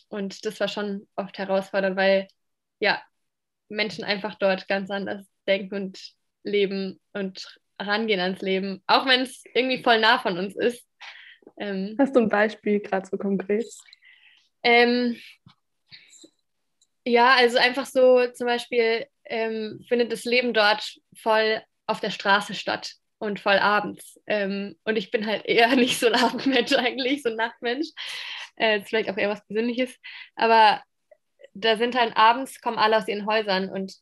und 0.10 0.45
das 0.45 0.60
war 0.60 0.67
schon 0.67 1.08
oft 1.15 1.38
herausfordernd, 1.38 1.95
weil 1.97 2.28
ja, 2.80 3.02
Menschen 3.69 4.04
einfach 4.04 4.36
dort 4.36 4.67
ganz 4.67 4.89
anders 4.89 5.26
denken 5.47 5.76
und 5.76 6.13
leben 6.43 7.00
und 7.13 7.60
rangehen 7.80 8.19
ans 8.19 8.41
Leben, 8.41 8.82
auch 8.88 9.06
wenn 9.06 9.21
es 9.21 9.43
irgendwie 9.54 9.84
voll 9.84 10.00
nah 10.00 10.19
von 10.19 10.38
uns 10.38 10.56
ist. 10.56 10.88
Ähm, 11.58 11.95
Hast 12.00 12.15
du 12.15 12.21
ein 12.21 12.30
Beispiel 12.30 12.80
gerade 12.80 13.08
so 13.08 13.17
konkret? 13.17 13.65
Ähm, 14.63 15.17
ja, 17.06 17.36
also 17.36 17.58
einfach 17.58 17.86
so 17.86 18.28
zum 18.34 18.47
Beispiel 18.47 19.06
ähm, 19.30 19.84
findet 19.88 20.12
das 20.12 20.26
Leben 20.26 20.54
dort 20.54 20.96
voll 21.16 21.62
auf 21.86 22.00
der 22.00 22.12
Straße 22.12 22.54
statt 22.54 22.94
und 23.20 23.40
voll 23.40 23.58
abends. 23.58 24.20
Ähm, 24.28 24.76
und 24.84 24.98
ich 24.98 25.12
bin 25.12 25.26
halt 25.26 25.46
eher 25.46 25.68
nicht 25.76 26.00
so 26.00 26.08
ein 26.08 26.16
Abendmensch 26.16 26.74
eigentlich, 26.74 27.24
so 27.24 27.30
ein 27.30 27.36
Nachtmensch. 27.36 27.88
Äh, 28.56 28.80
ist 28.80 28.90
vielleicht 28.90 29.10
auch 29.10 29.18
eher 29.18 29.30
was 29.30 29.46
Persönliches. 29.46 29.96
Aber 30.36 30.82
da 31.54 31.78
sind 31.78 32.00
halt 32.00 32.16
abends, 32.16 32.62
kommen 32.62 32.78
alle 32.78 32.98
aus 32.98 33.08
ihren 33.08 33.26
Häusern 33.26 33.70
und 33.70 33.96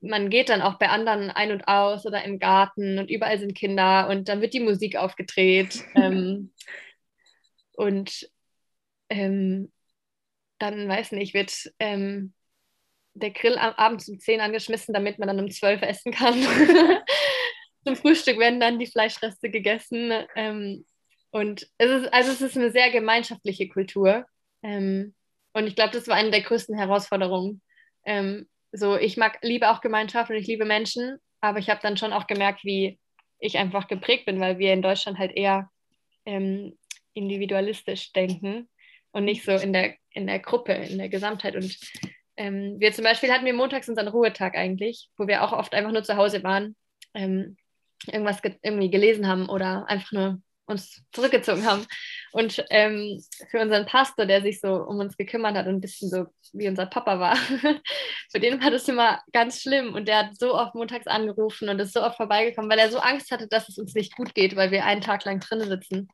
man 0.00 0.30
geht 0.30 0.48
dann 0.48 0.62
auch 0.62 0.78
bei 0.78 0.88
anderen 0.88 1.30
ein 1.30 1.52
und 1.52 1.68
aus 1.68 2.04
oder 2.04 2.24
im 2.24 2.38
Garten 2.40 2.98
und 2.98 3.08
überall 3.08 3.38
sind 3.38 3.54
Kinder 3.54 4.08
und 4.08 4.28
dann 4.28 4.40
wird 4.40 4.52
die 4.52 4.60
Musik 4.60 4.96
aufgedreht. 4.96 5.84
ähm, 5.94 6.52
und 7.74 8.28
ähm, 9.08 9.72
dann, 10.58 10.88
weiß 10.88 11.12
nicht, 11.12 11.34
wird 11.34 11.72
ähm, 11.78 12.34
der 13.14 13.30
Grill 13.30 13.58
abends 13.58 14.08
um 14.08 14.18
10 14.18 14.40
angeschmissen, 14.40 14.94
damit 14.94 15.18
man 15.18 15.28
dann 15.28 15.40
um 15.40 15.50
12 15.50 15.82
essen 15.82 16.12
kann. 16.12 16.34
Zum 17.84 17.96
Frühstück 17.96 18.38
werden 18.38 18.60
dann 18.60 18.78
die 18.78 18.86
Fleischreste 18.86 19.50
gegessen. 19.50 20.12
Ähm, 20.34 20.84
und 21.30 21.68
es 21.78 21.90
ist, 21.90 22.12
also 22.12 22.30
es 22.30 22.40
ist 22.40 22.56
eine 22.56 22.70
sehr 22.70 22.90
gemeinschaftliche 22.90 23.68
Kultur. 23.68 24.24
Ähm, 24.62 25.14
und 25.52 25.66
ich 25.66 25.74
glaube, 25.74 25.92
das 25.92 26.08
war 26.08 26.16
eine 26.16 26.30
der 26.30 26.42
größten 26.42 26.76
Herausforderungen. 26.76 27.62
Ähm, 28.04 28.48
so, 28.72 28.96
ich 28.96 29.16
mag, 29.16 29.38
liebe 29.42 29.70
auch 29.70 29.80
Gemeinschaft 29.80 30.30
und 30.30 30.36
ich 30.36 30.46
liebe 30.46 30.64
Menschen, 30.64 31.18
aber 31.40 31.58
ich 31.58 31.68
habe 31.68 31.80
dann 31.82 31.96
schon 31.96 32.12
auch 32.12 32.26
gemerkt, 32.26 32.64
wie 32.64 32.98
ich 33.38 33.58
einfach 33.58 33.88
geprägt 33.88 34.26
bin, 34.26 34.40
weil 34.40 34.58
wir 34.58 34.72
in 34.72 34.82
Deutschland 34.82 35.18
halt 35.18 35.36
eher 35.36 35.68
ähm, 36.24 36.78
individualistisch 37.12 38.12
denken 38.12 38.68
und 39.10 39.24
nicht 39.24 39.44
so 39.44 39.52
in 39.52 39.72
der, 39.72 39.94
in 40.10 40.26
der 40.26 40.38
Gruppe, 40.38 40.72
in 40.72 40.98
der 40.98 41.08
Gesamtheit. 41.08 41.56
Und 41.56 41.76
ähm, 42.42 42.74
wir 42.80 42.92
zum 42.92 43.04
Beispiel 43.04 43.32
hatten 43.32 43.46
wir 43.46 43.54
montags 43.54 43.88
unseren 43.88 44.08
Ruhetag 44.08 44.56
eigentlich, 44.56 45.08
wo 45.16 45.28
wir 45.28 45.44
auch 45.44 45.52
oft 45.52 45.74
einfach 45.74 45.92
nur 45.92 46.02
zu 46.02 46.16
Hause 46.16 46.42
waren, 46.42 46.74
ähm, 47.14 47.56
irgendwas 48.06 48.42
ge 48.42 48.56
irgendwie 48.62 48.90
gelesen 48.90 49.28
haben 49.28 49.48
oder 49.48 49.88
einfach 49.88 50.10
nur 50.10 50.42
uns 50.66 51.04
zurückgezogen 51.12 51.64
haben. 51.64 51.86
Und 52.32 52.64
ähm, 52.70 53.22
für 53.48 53.60
unseren 53.60 53.86
Pastor, 53.86 54.26
der 54.26 54.42
sich 54.42 54.60
so 54.60 54.74
um 54.74 54.98
uns 54.98 55.16
gekümmert 55.16 55.54
hat 55.54 55.68
und 55.68 55.76
ein 55.76 55.80
bisschen 55.80 56.08
so 56.08 56.26
wie 56.52 56.68
unser 56.68 56.86
Papa 56.86 57.20
war, 57.20 57.36
für 58.32 58.40
den 58.40 58.60
war 58.60 58.72
das 58.72 58.88
immer 58.88 59.20
ganz 59.32 59.62
schlimm. 59.62 59.94
Und 59.94 60.08
der 60.08 60.18
hat 60.18 60.36
so 60.36 60.54
oft 60.54 60.74
montags 60.74 61.06
angerufen 61.06 61.68
und 61.68 61.78
ist 61.78 61.92
so 61.92 62.02
oft 62.02 62.16
vorbeigekommen, 62.16 62.68
weil 62.68 62.80
er 62.80 62.90
so 62.90 62.98
Angst 62.98 63.30
hatte, 63.30 63.46
dass 63.46 63.68
es 63.68 63.78
uns 63.78 63.94
nicht 63.94 64.16
gut 64.16 64.34
geht, 64.34 64.56
weil 64.56 64.72
wir 64.72 64.84
einen 64.84 65.00
Tag 65.00 65.24
lang 65.24 65.38
drinnen 65.38 65.68
sitzen. 65.68 66.08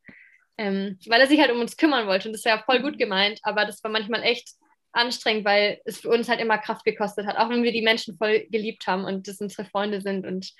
Ähm, 0.59 0.99
weil 1.07 1.23
er 1.23 1.27
sich 1.27 1.41
halt 1.41 1.53
um 1.53 1.61
uns 1.61 1.79
kümmern 1.79 2.07
wollte. 2.07 2.29
Und 2.29 2.35
das 2.35 2.41
ist 2.41 2.51
ja 2.51 2.63
voll 2.67 2.83
gut 2.83 2.99
gemeint, 2.99 3.39
aber 3.45 3.65
das 3.65 3.83
war 3.83 3.91
manchmal 3.91 4.25
echt 4.25 4.51
anstrengend, 4.93 5.45
weil 5.45 5.81
es 5.85 6.01
für 6.01 6.09
uns 6.09 6.29
halt 6.29 6.41
immer 6.41 6.59
Kraft 6.59 6.85
gekostet 6.85 7.27
hat, 7.27 7.37
auch 7.37 7.51
wenn 7.51 7.63
wir 7.63 7.73
die 7.73 7.83
Menschen 7.83 8.17
voll 8.17 8.47
geliebt 8.51 8.87
haben 8.87 9.05
und 9.05 9.29
das 9.29 9.41
unsere 9.41 9.65
Freunde 9.65 10.01
sind 10.01 10.27
und 10.27 10.53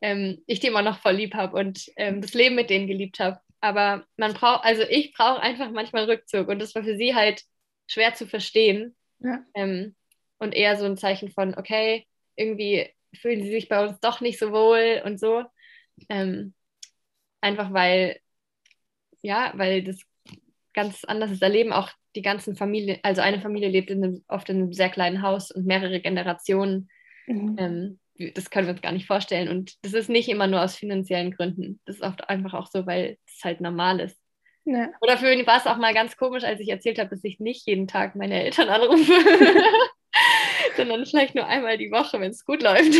ähm, 0.00 0.42
ich 0.46 0.60
die 0.60 0.66
immer 0.68 0.82
noch 0.82 1.00
voll 1.00 1.14
lieb 1.14 1.34
habe 1.34 1.56
und 1.56 1.90
ähm, 1.96 2.20
das 2.20 2.34
Leben 2.34 2.54
mit 2.54 2.70
denen 2.70 2.86
geliebt 2.86 3.20
habe. 3.20 3.40
Aber 3.60 4.06
man 4.16 4.34
braucht, 4.34 4.64
also 4.64 4.82
ich 4.82 5.12
brauche 5.12 5.40
einfach 5.40 5.70
manchmal 5.70 6.04
Rückzug 6.04 6.48
und 6.48 6.60
das 6.60 6.74
war 6.74 6.84
für 6.84 6.96
sie 6.96 7.14
halt 7.14 7.42
schwer 7.86 8.14
zu 8.14 8.26
verstehen. 8.26 8.94
Ja. 9.20 9.44
Ähm, 9.54 9.94
und 10.38 10.54
eher 10.54 10.76
so 10.76 10.84
ein 10.84 10.98
Zeichen 10.98 11.30
von, 11.30 11.54
okay, 11.56 12.06
irgendwie 12.36 12.92
fühlen 13.14 13.42
sie 13.42 13.50
sich 13.50 13.68
bei 13.68 13.82
uns 13.82 13.98
doch 14.00 14.20
nicht 14.20 14.38
so 14.38 14.52
wohl 14.52 15.02
und 15.04 15.18
so. 15.18 15.44
Ähm, 16.10 16.54
einfach 17.40 17.72
weil, 17.72 18.20
ja, 19.22 19.52
weil 19.56 19.82
das 19.82 19.98
ganz 20.74 21.04
anderes 21.04 21.40
Erleben, 21.40 21.72
auch 21.72 21.90
die 22.16 22.22
ganzen 22.22 22.56
Familien, 22.56 22.98
also 23.02 23.20
eine 23.20 23.40
Familie 23.40 23.68
lebt 23.68 23.90
in 23.90 24.02
einem, 24.02 24.24
oft 24.28 24.48
in 24.48 24.56
einem 24.56 24.72
sehr 24.72 24.88
kleinen 24.88 25.22
Haus 25.22 25.50
und 25.50 25.66
mehrere 25.66 26.00
Generationen. 26.00 26.88
Mhm. 27.26 27.56
Ähm, 27.58 27.98
das 28.34 28.50
können 28.50 28.66
wir 28.66 28.72
uns 28.72 28.82
gar 28.82 28.92
nicht 28.92 29.06
vorstellen. 29.06 29.48
Und 29.48 29.74
das 29.84 29.92
ist 29.92 30.08
nicht 30.08 30.28
immer 30.28 30.46
nur 30.46 30.62
aus 30.62 30.76
finanziellen 30.76 31.32
Gründen. 31.32 31.80
Das 31.84 31.96
ist 31.96 32.02
oft 32.02 32.28
einfach 32.28 32.54
auch 32.54 32.66
so, 32.66 32.86
weil 32.86 33.18
es 33.26 33.44
halt 33.44 33.60
normal 33.60 34.00
ist. 34.00 34.18
Ja. 34.64 34.88
Oder 35.00 35.16
für 35.16 35.26
mich 35.26 35.46
war 35.46 35.58
es 35.58 35.66
auch 35.66 35.76
mal 35.76 35.94
ganz 35.94 36.16
komisch, 36.16 36.42
als 36.42 36.60
ich 36.60 36.68
erzählt 36.68 36.98
habe, 36.98 37.10
dass 37.10 37.22
ich 37.22 37.38
nicht 37.38 37.66
jeden 37.66 37.86
Tag 37.86 38.16
meine 38.16 38.42
Eltern 38.42 38.68
anrufe, 38.68 39.12
sondern 40.76 41.06
vielleicht 41.06 41.36
nur 41.36 41.46
einmal 41.46 41.78
die 41.78 41.92
Woche, 41.92 42.18
wenn 42.20 42.32
es 42.32 42.44
gut 42.44 42.62
läuft. 42.62 42.92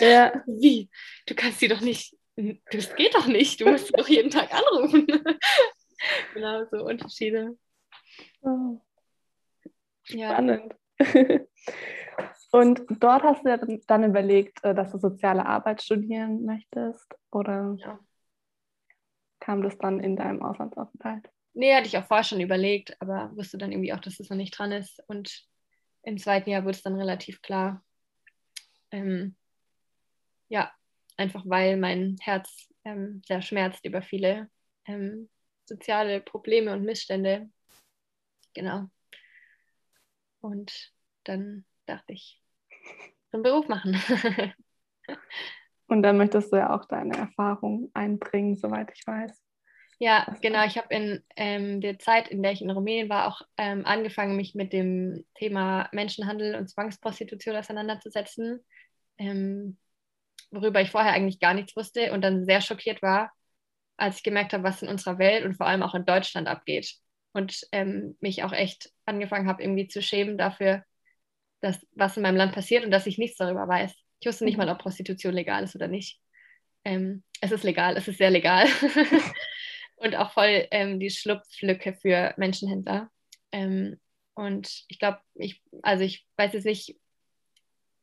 Ja. 0.00 0.32
Wie? 0.46 0.88
Du 1.26 1.34
kannst 1.34 1.60
sie 1.60 1.68
doch 1.68 1.80
nicht, 1.80 2.16
das 2.72 2.96
geht 2.96 3.14
doch 3.14 3.26
nicht, 3.26 3.60
du 3.60 3.68
musst 3.68 3.96
doch 3.96 4.08
jeden 4.08 4.30
Tag 4.30 4.52
anrufen. 4.52 5.06
genau, 6.34 6.64
so 6.72 6.78
Unterschiede. 6.78 7.56
Oh. 8.42 8.80
Ja. 10.08 10.32
Spannend. 10.32 10.74
Und 12.52 12.82
dort 13.02 13.22
hast 13.22 13.44
du 13.44 13.48
ja 13.48 13.58
dann 13.86 14.04
überlegt, 14.04 14.62
äh, 14.62 14.74
dass 14.74 14.92
du 14.92 14.98
soziale 14.98 15.46
Arbeit 15.46 15.82
studieren 15.82 16.44
möchtest? 16.44 17.14
Oder 17.30 17.76
ja. 17.78 17.98
kam 19.40 19.62
das 19.62 19.78
dann 19.78 20.00
in 20.00 20.16
deinem 20.16 20.42
Auslandsaufenthalt? 20.42 21.30
Nee, 21.54 21.74
hatte 21.74 21.86
ich 21.86 21.96
auch 21.96 22.04
vorher 22.04 22.24
schon 22.24 22.40
überlegt, 22.40 23.00
aber 23.00 23.30
wusste 23.34 23.58
dann 23.58 23.72
irgendwie 23.72 23.92
auch, 23.92 24.00
dass 24.00 24.18
das 24.18 24.28
noch 24.28 24.36
nicht 24.36 24.56
dran 24.58 24.72
ist. 24.72 25.02
Und 25.06 25.46
im 26.02 26.18
zweiten 26.18 26.50
Jahr 26.50 26.64
wurde 26.64 26.76
es 26.76 26.82
dann 26.82 26.96
relativ 26.96 27.40
klar. 27.40 27.82
Ähm, 28.90 29.34
ja, 30.48 30.70
einfach 31.16 31.44
weil 31.46 31.78
mein 31.78 32.16
Herz 32.20 32.68
ähm, 32.84 33.22
sehr 33.26 33.40
schmerzt 33.40 33.84
über 33.86 34.02
viele 34.02 34.50
ähm, 34.86 35.30
soziale 35.64 36.20
Probleme 36.20 36.72
und 36.72 36.84
Missstände. 36.84 37.50
Genau. 38.54 38.88
Und 40.40 40.92
dann 41.24 41.64
dachte 41.86 42.12
ich, 42.12 42.42
einen 43.32 43.42
Beruf 43.42 43.68
machen. 43.68 44.00
Und 45.86 46.02
dann 46.02 46.16
möchtest 46.16 46.52
du 46.52 46.56
ja 46.56 46.74
auch 46.74 46.86
deine 46.86 47.16
Erfahrung 47.16 47.90
einbringen, 47.92 48.56
soweit 48.56 48.90
ich 48.94 49.06
weiß. 49.06 49.42
Ja, 49.98 50.26
genau. 50.40 50.64
Ich 50.64 50.78
habe 50.78 50.92
in 50.92 51.22
ähm, 51.36 51.80
der 51.80 51.98
Zeit, 51.98 52.28
in 52.28 52.42
der 52.42 52.52
ich 52.52 52.62
in 52.62 52.70
Rumänien 52.70 53.08
war, 53.08 53.28
auch 53.28 53.42
ähm, 53.56 53.84
angefangen, 53.84 54.36
mich 54.36 54.54
mit 54.54 54.72
dem 54.72 55.24
Thema 55.34 55.88
Menschenhandel 55.92 56.56
und 56.56 56.68
Zwangsprostitution 56.68 57.54
auseinanderzusetzen, 57.54 58.64
ähm, 59.18 59.76
worüber 60.50 60.80
ich 60.80 60.90
vorher 60.90 61.12
eigentlich 61.12 61.40
gar 61.40 61.54
nichts 61.54 61.76
wusste 61.76 62.12
und 62.12 62.22
dann 62.22 62.44
sehr 62.44 62.60
schockiert 62.60 63.02
war, 63.02 63.32
als 63.96 64.16
ich 64.16 64.22
gemerkt 64.22 64.54
habe, 64.54 64.64
was 64.64 64.82
in 64.82 64.88
unserer 64.88 65.18
Welt 65.18 65.44
und 65.44 65.54
vor 65.54 65.66
allem 65.66 65.82
auch 65.82 65.94
in 65.94 66.04
Deutschland 66.04 66.48
abgeht. 66.48 66.96
Und 67.32 67.66
ähm, 67.72 68.16
mich 68.20 68.42
auch 68.44 68.52
echt 68.52 68.92
angefangen 69.06 69.48
habe, 69.48 69.62
irgendwie 69.62 69.88
zu 69.88 70.02
schämen 70.02 70.36
dafür, 70.36 70.84
dass, 71.60 71.86
was 71.92 72.16
in 72.16 72.22
meinem 72.22 72.36
Land 72.36 72.52
passiert 72.52 72.84
und 72.84 72.90
dass 72.90 73.06
ich 73.06 73.18
nichts 73.18 73.38
darüber 73.38 73.66
weiß. 73.66 73.94
Ich 74.20 74.26
wusste 74.26 74.44
nicht 74.44 74.58
mal, 74.58 74.68
ob 74.68 74.78
Prostitution 74.78 75.32
legal 75.32 75.64
ist 75.64 75.74
oder 75.74 75.88
nicht. 75.88 76.20
Ähm, 76.84 77.22
es 77.40 77.52
ist 77.52 77.64
legal, 77.64 77.96
es 77.96 78.08
ist 78.08 78.18
sehr 78.18 78.30
legal. 78.30 78.66
und 79.96 80.16
auch 80.16 80.32
voll 80.32 80.66
ähm, 80.70 81.00
die 81.00 81.10
Schlupflücke 81.10 81.94
für 81.94 82.34
Menschenhändler. 82.36 83.10
Ähm, 83.52 83.98
und 84.34 84.84
ich 84.88 84.98
glaube, 84.98 85.20
ich, 85.34 85.62
also 85.82 86.04
ich 86.04 86.26
weiß 86.36 86.52
jetzt 86.54 86.64
nicht, 86.64 86.96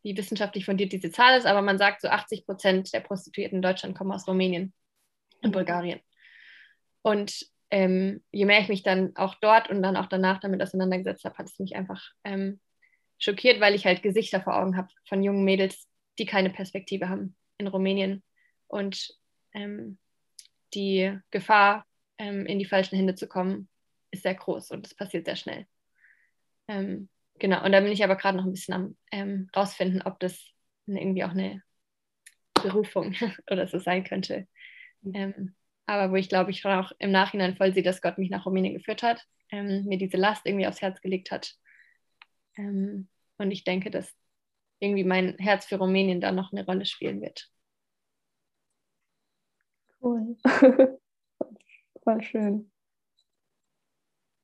wie 0.03 0.15
wissenschaftlich 0.15 0.65
fundiert 0.65 0.93
diese 0.93 1.11
Zahl 1.11 1.37
ist, 1.37 1.45
aber 1.45 1.61
man 1.61 1.77
sagt, 1.77 2.01
so 2.01 2.07
80 2.07 2.45
Prozent 2.45 2.93
der 2.93 3.01
Prostituierten 3.01 3.57
in 3.57 3.61
Deutschland 3.61 3.97
kommen 3.97 4.11
aus 4.11 4.27
Rumänien 4.27 4.73
und 5.41 5.51
Bulgarien. 5.51 5.99
Und 7.01 7.45
ähm, 7.71 8.23
je 8.31 8.45
mehr 8.45 8.59
ich 8.59 8.67
mich 8.67 8.83
dann 8.83 9.15
auch 9.15 9.35
dort 9.35 9.69
und 9.69 9.83
dann 9.83 9.95
auch 9.95 10.07
danach 10.07 10.39
damit 10.39 10.61
auseinandergesetzt 10.61 11.25
habe, 11.25 11.37
hat 11.37 11.47
es 11.47 11.59
mich 11.59 11.75
einfach 11.75 12.01
ähm, 12.23 12.59
schockiert, 13.19 13.59
weil 13.59 13.75
ich 13.75 13.85
halt 13.85 14.01
Gesichter 14.01 14.41
vor 14.41 14.57
Augen 14.57 14.75
habe 14.75 14.89
von 15.07 15.23
jungen 15.23 15.43
Mädels, 15.43 15.87
die 16.17 16.25
keine 16.25 16.49
Perspektive 16.49 17.09
haben 17.09 17.35
in 17.57 17.67
Rumänien. 17.67 18.23
Und 18.67 19.09
ähm, 19.53 19.97
die 20.73 21.17
Gefahr, 21.31 21.85
ähm, 22.17 22.45
in 22.45 22.59
die 22.59 22.65
falschen 22.65 22.95
Hände 22.95 23.15
zu 23.15 23.27
kommen, 23.27 23.69
ist 24.11 24.23
sehr 24.23 24.35
groß 24.35 24.71
und 24.71 24.87
es 24.87 24.95
passiert 24.95 25.25
sehr 25.25 25.35
schnell. 25.35 25.67
Ähm, 26.67 27.09
genau, 27.37 27.63
und 27.63 27.71
da 27.71 27.79
bin 27.79 27.91
ich 27.91 28.03
aber 28.03 28.15
gerade 28.15 28.37
noch 28.37 28.45
ein 28.45 28.51
bisschen 28.51 28.73
am 28.73 28.97
ähm, 29.11 29.49
rausfinden, 29.55 30.01
ob 30.01 30.19
das 30.19 30.43
irgendwie 30.87 31.23
auch 31.23 31.31
eine 31.31 31.61
Berufung 32.55 33.13
oder 33.51 33.67
so 33.67 33.79
sein 33.79 34.03
könnte. 34.03 34.47
Ähm, 35.13 35.55
aber 35.89 36.11
wo 36.11 36.15
ich 36.15 36.29
glaube, 36.29 36.51
ich 36.51 36.65
auch 36.65 36.91
im 36.99 37.11
Nachhinein 37.11 37.55
voll 37.55 37.73
sehe, 37.73 37.83
dass 37.83 38.01
Gott 38.01 38.17
mich 38.17 38.29
nach 38.29 38.45
Rumänien 38.45 38.75
geführt 38.75 39.03
hat, 39.03 39.25
ähm, 39.51 39.85
mir 39.85 39.97
diese 39.97 40.17
Last 40.17 40.45
irgendwie 40.45 40.67
aufs 40.67 40.81
Herz 40.81 41.01
gelegt 41.01 41.31
hat 41.31 41.55
ähm, 42.57 43.07
und 43.37 43.51
ich 43.51 43.63
denke, 43.63 43.89
dass 43.89 44.13
irgendwie 44.79 45.03
mein 45.03 45.35
Herz 45.37 45.65
für 45.65 45.77
Rumänien 45.77 46.21
da 46.21 46.31
noch 46.31 46.51
eine 46.51 46.65
Rolle 46.65 46.85
spielen 46.85 47.21
wird. 47.21 47.49
Cool. 50.01 50.37
Voll 52.03 52.21
schön. 52.21 52.71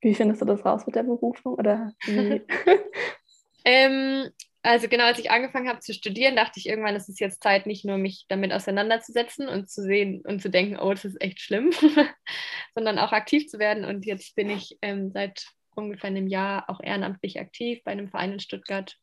Wie 0.02 0.14
findest 0.14 0.42
du 0.42 0.46
das 0.46 0.66
raus 0.66 0.86
mit 0.86 0.96
der 0.96 1.04
Berufung? 1.04 1.56
Oder 1.56 1.94
ähm, 3.66 4.30
also 4.66 4.88
genau, 4.88 5.06
als 5.06 5.20
ich 5.20 5.30
angefangen 5.30 5.70
habe 5.70 5.80
zu 5.80 5.94
studieren, 5.94 6.36
dachte 6.36 6.60
ich 6.60 6.68
irgendwann, 6.68 6.96
es 6.96 7.08
ist 7.08 7.20
jetzt 7.20 7.44
Zeit, 7.44 7.68
nicht 7.68 7.86
nur 7.86 7.98
mich 7.98 8.26
damit 8.28 8.52
auseinanderzusetzen 8.52 9.48
und 9.48 9.70
zu 9.70 9.84
sehen 9.84 10.22
und 10.26 10.42
zu 10.42 10.50
denken, 10.50 10.80
oh, 10.80 10.92
das 10.92 11.06
ist 11.06 11.22
echt 11.22 11.40
schlimm, 11.40 11.72
sondern 12.76 12.98
auch 12.98 13.12
aktiv 13.12 13.48
zu 13.48 13.60
werden. 13.60 13.86
Und 13.86 14.06
jetzt 14.06 14.36
bin 14.36 14.50
ich 14.50 14.78
ähm, 14.82 15.12
seit 15.12 15.46
ungefähr 15.76 16.10
einem 16.10 16.28
Jahr 16.28 16.70
auch 16.70 16.82
ehrenamtlich 16.82 17.40
aktiv 17.40 17.82
bei 17.84 17.92
einem 17.92 18.10
Verein 18.10 18.34
in 18.34 18.40
Stuttgart. 18.40 18.96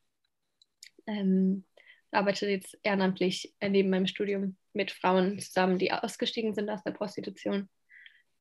Ähm, 1.07 1.65
arbeite 2.11 2.49
jetzt 2.49 2.77
ehrenamtlich 2.83 3.55
neben 3.63 3.91
meinem 3.91 4.07
Studium 4.07 4.57
mit 4.73 4.91
Frauen 4.91 5.39
zusammen, 5.39 5.79
die 5.79 5.93
ausgestiegen 5.93 6.55
sind 6.55 6.71
aus 6.71 6.83
der 6.83 6.93
Prostitution. 6.93 7.69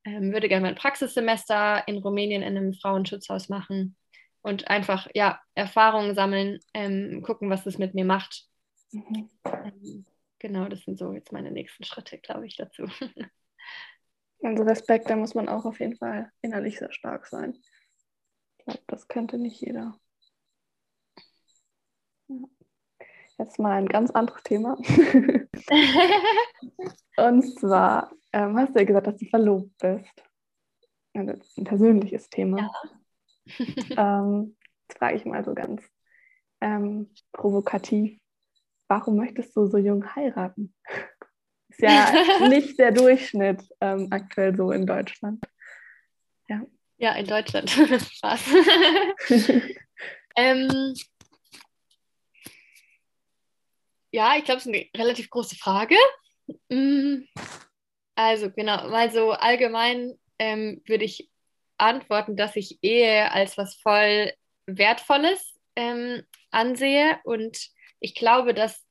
Ähm, 0.06 0.34
würde 0.34 0.50
gerne 0.50 0.66
mein 0.66 0.76
Praxissemester 0.76 1.88
in 1.88 2.00
Rumänien 2.00 2.42
in 2.42 2.58
einem 2.58 2.74
Frauenschutzhaus 2.74 3.48
machen 3.48 3.96
und 4.42 4.68
einfach 4.70 5.08
ja 5.14 5.40
Erfahrungen 5.56 6.16
sammeln, 6.16 6.60
ähm, 6.74 7.22
gucken, 7.22 7.50
was 7.50 7.64
das 7.64 7.78
mit 7.78 7.94
mir 7.94 8.06
macht. 8.06 8.48
Mhm. 8.92 9.30
Ähm, 9.46 10.06
genau, 10.40 10.68
das 10.68 10.82
sind 10.82 10.98
so 10.98 11.14
jetzt 11.14 11.32
meine 11.32 11.52
nächsten 11.52 11.84
Schritte, 11.84 12.18
glaube 12.18 12.48
ich, 12.48 12.56
dazu. 12.56 12.86
Also 14.44 14.64
Respekt, 14.64 15.08
da 15.08 15.16
muss 15.16 15.36
man 15.36 15.48
auch 15.48 15.66
auf 15.66 15.80
jeden 15.80 15.96
Fall 15.98 16.32
innerlich 16.42 16.80
sehr 16.80 16.92
stark 16.92 17.28
sein. 17.28 17.56
Ich 18.58 18.66
glaube, 18.66 18.82
das 18.88 19.08
könnte 19.08 19.38
nicht 19.38 19.62
jeder. 19.62 20.00
Jetzt 23.38 23.60
mal 23.60 23.74
ein 23.74 23.88
ganz 23.88 24.10
anderes 24.12 24.42
Thema. 24.44 24.78
Und 27.18 27.60
zwar 27.60 28.12
ähm, 28.34 28.58
hast 28.58 28.74
du 28.74 28.80
ja 28.80 28.86
gesagt, 28.86 29.08
dass 29.08 29.18
du 29.18 29.26
verlobt 29.26 29.78
bist. 29.78 30.24
Also 31.14 31.34
ein 31.58 31.64
persönliches 31.64 32.30
Thema. 32.30 32.58
Ja. 32.60 32.72
ähm, 33.98 34.56
jetzt 34.88 34.98
frage 34.98 35.16
ich 35.16 35.26
mal 35.26 35.44
so 35.44 35.54
ganz 35.54 35.84
ähm, 36.62 37.14
provokativ. 37.32 38.20
Warum 38.88 39.18
möchtest 39.18 39.56
du 39.56 39.68
so 39.68 39.78
jung 39.78 40.16
heiraten? 40.16 40.74
Ist 41.70 41.82
ja 41.82 42.12
nicht 42.50 42.78
der 42.78 42.92
Durchschnitt 42.92 43.64
ähm, 43.80 44.08
aktuell 44.12 44.56
so 44.56 44.72
in 44.72 44.86
Deutschland. 44.86 45.44
Ja. 46.50 46.62
Ja, 46.98 47.14
in 47.16 47.26
Deutschland. 47.26 47.70
Spaß. 47.70 48.42
ähm, 50.36 50.94
ja, 54.12 54.36
ich 54.38 54.44
glaube, 54.44 54.60
es 54.60 54.66
ist 54.66 54.74
eine 54.74 54.86
relativ 54.96 55.30
große 55.30 55.56
Frage. 55.56 55.96
Mm, 56.70 57.24
Also 58.16 58.52
genau, 58.52 58.90
mal 58.90 59.10
so 59.12 59.32
allgemein 59.32 60.20
ähm, 60.38 60.82
würde 60.86 61.06
ich 61.06 61.32
antworten, 61.82 62.36
dass 62.36 62.56
ich 62.56 62.80
Ehe 62.82 63.32
als 63.32 63.58
was 63.58 63.76
voll 63.76 64.32
Wertvolles 64.66 65.60
ähm, 65.76 66.24
ansehe 66.52 67.20
und 67.24 67.70
ich 68.00 68.16
glaube, 68.16 68.54
dass 68.54 68.86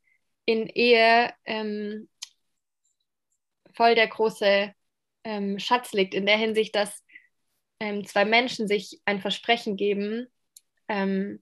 in 0.44 0.66
Ehe 0.68 1.32
ähm, 1.44 2.08
voll 3.74 3.94
der 3.94 4.08
große 4.08 4.72
ähm, 5.24 5.58
Schatz 5.58 5.92
liegt, 5.92 6.14
in 6.14 6.26
der 6.26 6.36
Hinsicht, 6.36 6.74
dass 6.74 7.04
ähm, 7.80 8.04
zwei 8.06 8.24
Menschen 8.24 8.68
sich 8.68 9.00
ein 9.04 9.20
Versprechen 9.20 9.76
geben, 9.76 10.26
ähm, 10.88 11.40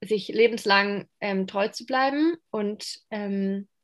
sich 0.00 0.28
lebenslang 0.28 1.08
ähm, 1.20 1.46
treu 1.46 1.68
zu 1.68 1.84
bleiben 1.84 2.36
und 2.50 3.00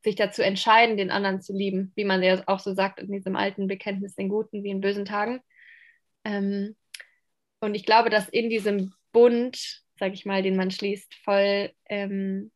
sich 0.04 0.14
dazu 0.16 0.42
entscheiden, 0.42 0.96
den 0.96 1.10
anderen 1.10 1.40
zu 1.40 1.52
lieben, 1.52 1.92
wie 1.96 2.04
man 2.04 2.22
ja 2.22 2.42
auch 2.46 2.60
so 2.60 2.74
sagt 2.74 3.00
in 3.00 3.10
diesem 3.10 3.34
alten 3.34 3.66
Bekenntnis, 3.66 4.14
den 4.14 4.28
guten 4.28 4.62
wie 4.62 4.70
in 4.70 4.80
bösen 4.80 5.06
Tagen. 5.06 5.40
Ähm, 6.24 6.76
und 7.60 7.74
ich 7.74 7.84
glaube, 7.84 8.10
dass 8.10 8.28
in 8.28 8.50
diesem 8.50 8.92
Bund, 9.12 9.82
sage 9.98 10.14
ich 10.14 10.26
mal, 10.26 10.42
den 10.42 10.56
man 10.56 10.70
schließt, 10.70 11.14
voll, 11.14 11.72
ähm, 11.88 12.50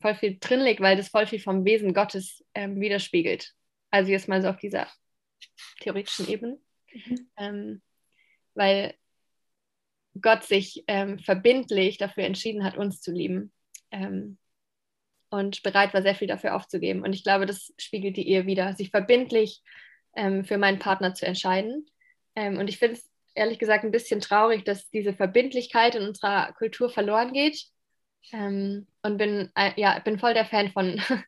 voll 0.00 0.14
viel 0.14 0.38
drin 0.38 0.60
liegt, 0.60 0.80
weil 0.80 0.96
das 0.96 1.08
voll 1.08 1.26
viel 1.26 1.40
vom 1.40 1.64
Wesen 1.64 1.92
Gottes 1.92 2.44
ähm, 2.54 2.80
widerspiegelt. 2.80 3.52
Also 3.90 4.10
jetzt 4.10 4.28
mal 4.28 4.40
so 4.42 4.48
auf 4.48 4.58
dieser 4.58 4.86
theoretischen 5.80 6.28
Ebene. 6.28 6.58
Mhm. 6.92 7.30
Ähm, 7.36 7.82
weil 8.54 8.94
Gott 10.20 10.44
sich 10.44 10.84
ähm, 10.86 11.18
verbindlich 11.18 11.98
dafür 11.98 12.24
entschieden 12.24 12.64
hat, 12.64 12.76
uns 12.76 13.00
zu 13.00 13.12
lieben 13.12 13.52
ähm, 13.90 14.38
und 15.30 15.62
bereit 15.62 15.94
war, 15.94 16.02
sehr 16.02 16.14
viel 16.14 16.28
dafür 16.28 16.54
aufzugeben. 16.54 17.02
Und 17.02 17.12
ich 17.12 17.22
glaube, 17.22 17.46
das 17.46 17.72
spiegelt 17.78 18.16
die 18.16 18.28
Ehe 18.28 18.46
wieder, 18.46 18.74
sich 18.74 18.90
verbindlich 18.90 19.62
ähm, 20.16 20.44
für 20.44 20.58
meinen 20.58 20.78
Partner 20.78 21.14
zu 21.14 21.26
entscheiden. 21.26 21.86
Ähm, 22.38 22.58
und 22.58 22.68
ich 22.68 22.78
finde 22.78 22.94
es 22.94 23.10
ehrlich 23.34 23.58
gesagt 23.58 23.84
ein 23.84 23.90
bisschen 23.90 24.20
traurig, 24.20 24.64
dass 24.64 24.88
diese 24.90 25.12
Verbindlichkeit 25.12 25.96
in 25.96 26.06
unserer 26.06 26.52
Kultur 26.52 26.88
verloren 26.88 27.32
geht. 27.32 27.64
Ähm, 28.32 28.86
und 29.02 29.18
bin, 29.18 29.50
äh, 29.56 29.72
ja, 29.76 29.98
bin 29.98 30.18
voll 30.18 30.34
der 30.34 30.44
Fan 30.44 30.70
von 30.70 31.00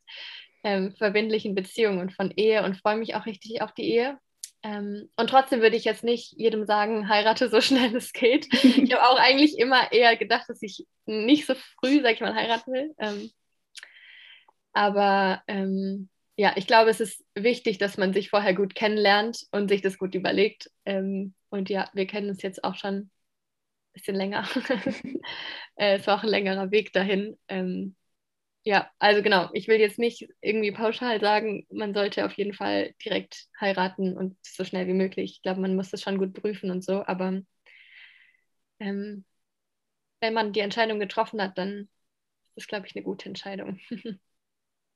ähm, 0.65 0.95
verbindlichen 0.97 1.55
Beziehungen 1.57 1.99
und 1.99 2.13
von 2.13 2.31
Ehe 2.37 2.65
und 2.65 2.77
freue 2.77 2.97
mich 2.97 3.17
auch 3.17 3.27
richtig 3.27 3.61
auf 3.61 3.73
die 3.73 3.91
Ehe. 3.91 4.19
Ähm, 4.63 5.09
und 5.17 5.31
trotzdem 5.31 5.63
würde 5.63 5.77
ich 5.77 5.85
jetzt 5.85 6.05
nicht 6.05 6.33
jedem 6.37 6.65
sagen, 6.65 7.09
heirate 7.09 7.49
so 7.49 7.61
schnell 7.61 7.95
es 7.97 8.13
geht. 8.13 8.47
ich 8.53 8.93
habe 8.93 9.09
auch 9.09 9.19
eigentlich 9.19 9.59
immer 9.59 9.91
eher 9.91 10.17
gedacht, 10.17 10.49
dass 10.49 10.63
ich 10.63 10.87
nicht 11.07 11.47
so 11.47 11.55
früh, 11.81 12.03
sag 12.03 12.15
ich 12.15 12.21
mal, 12.21 12.35
heiraten 12.35 12.73
will. 12.73 12.95
Ähm, 12.99 13.31
aber 14.73 15.43
ähm, 15.49 16.09
ja, 16.41 16.55
ich 16.57 16.67
glaube, 16.67 16.89
es 16.91 17.01
ist 17.01 17.23
wichtig, 17.35 17.77
dass 17.77 17.99
man 17.99 18.15
sich 18.15 18.31
vorher 18.31 18.55
gut 18.55 18.75
kennenlernt 18.75 19.47
und 19.53 19.69
sich 19.69 19.83
das 19.83 19.99
gut 19.99 20.15
überlegt. 20.15 20.71
Ähm, 20.87 21.35
und 21.51 21.69
ja, 21.69 21.91
wir 21.93 22.07
kennen 22.07 22.31
uns 22.31 22.41
jetzt 22.43 22.65
auch 22.65 22.77
schon 22.77 22.95
ein 22.97 23.11
bisschen 23.95 24.17
länger. 24.17 24.49
äh, 25.77 25.97
es 25.97 26.07
war 26.07 26.19
auch 26.19 26.23
ein 26.25 26.31
längerer 26.31 26.71
Weg 26.71 26.93
dahin. 26.95 27.39
Ähm, 27.49 27.97
ja, 28.65 28.91
also 28.99 29.23
genau, 29.23 29.51
ich 29.55 29.69
will 29.69 29.81
jetzt 29.81 29.99
nicht 29.99 30.29
irgendwie 30.43 30.73
pauschal 30.73 31.21
sagen, 31.21 31.67
man 31.71 31.95
sollte 31.95 32.25
auf 32.27 32.35
jeden 32.35 32.55
Fall 32.55 32.95
direkt 33.05 33.47
heiraten 33.61 34.17
und 34.17 34.37
so 34.43 34.65
schnell 34.65 34.87
wie 34.89 34.95
möglich. 34.95 35.33
Ich 35.37 35.43
glaube, 35.43 35.61
man 35.61 35.77
muss 35.77 35.91
das 35.91 36.03
schon 36.03 36.19
gut 36.19 36.35
prüfen 36.35 36.71
und 36.71 36.85
so, 36.85 37.05
aber 37.07 37.43
ähm, 38.81 39.25
wenn 40.21 40.35
man 40.35 40.53
die 40.55 40.61
Entscheidung 40.61 41.01
getroffen 41.01 41.43
hat, 41.43 41.59
dann 41.59 41.89
ist 42.57 42.65
das, 42.65 42.69
glaube 42.69 42.87
ich, 42.89 42.97
eine 42.97 43.05
gute 43.05 43.29
Entscheidung. 43.29 43.81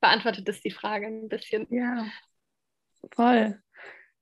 Beantwortet 0.05 0.47
das 0.47 0.61
die 0.61 0.71
Frage 0.71 1.07
ein 1.07 1.31
bisschen? 1.31 1.67
Ja, 1.71 2.05
voll. 3.15 3.59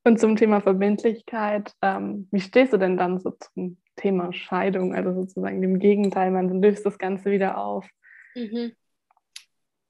Und 0.05 0.21
zum 0.21 0.37
Thema 0.37 0.61
Verbindlichkeit, 0.61 1.75
ähm, 1.83 2.29
wie 2.31 2.39
stehst 2.39 2.73
du 2.73 2.77
denn 2.77 2.97
dann 2.97 3.19
so 3.19 3.33
zum 3.33 3.83
Thema 3.97 4.33
Scheidung? 4.33 4.95
Also 4.95 5.13
sozusagen 5.13 5.61
dem 5.61 5.81
Gegenteil, 5.81 6.31
man 6.31 6.63
löst 6.63 6.87
das 6.87 6.99
Ganze 6.99 7.33
wieder 7.33 7.59
auf. 7.59 7.89
Mhm. 8.37 8.77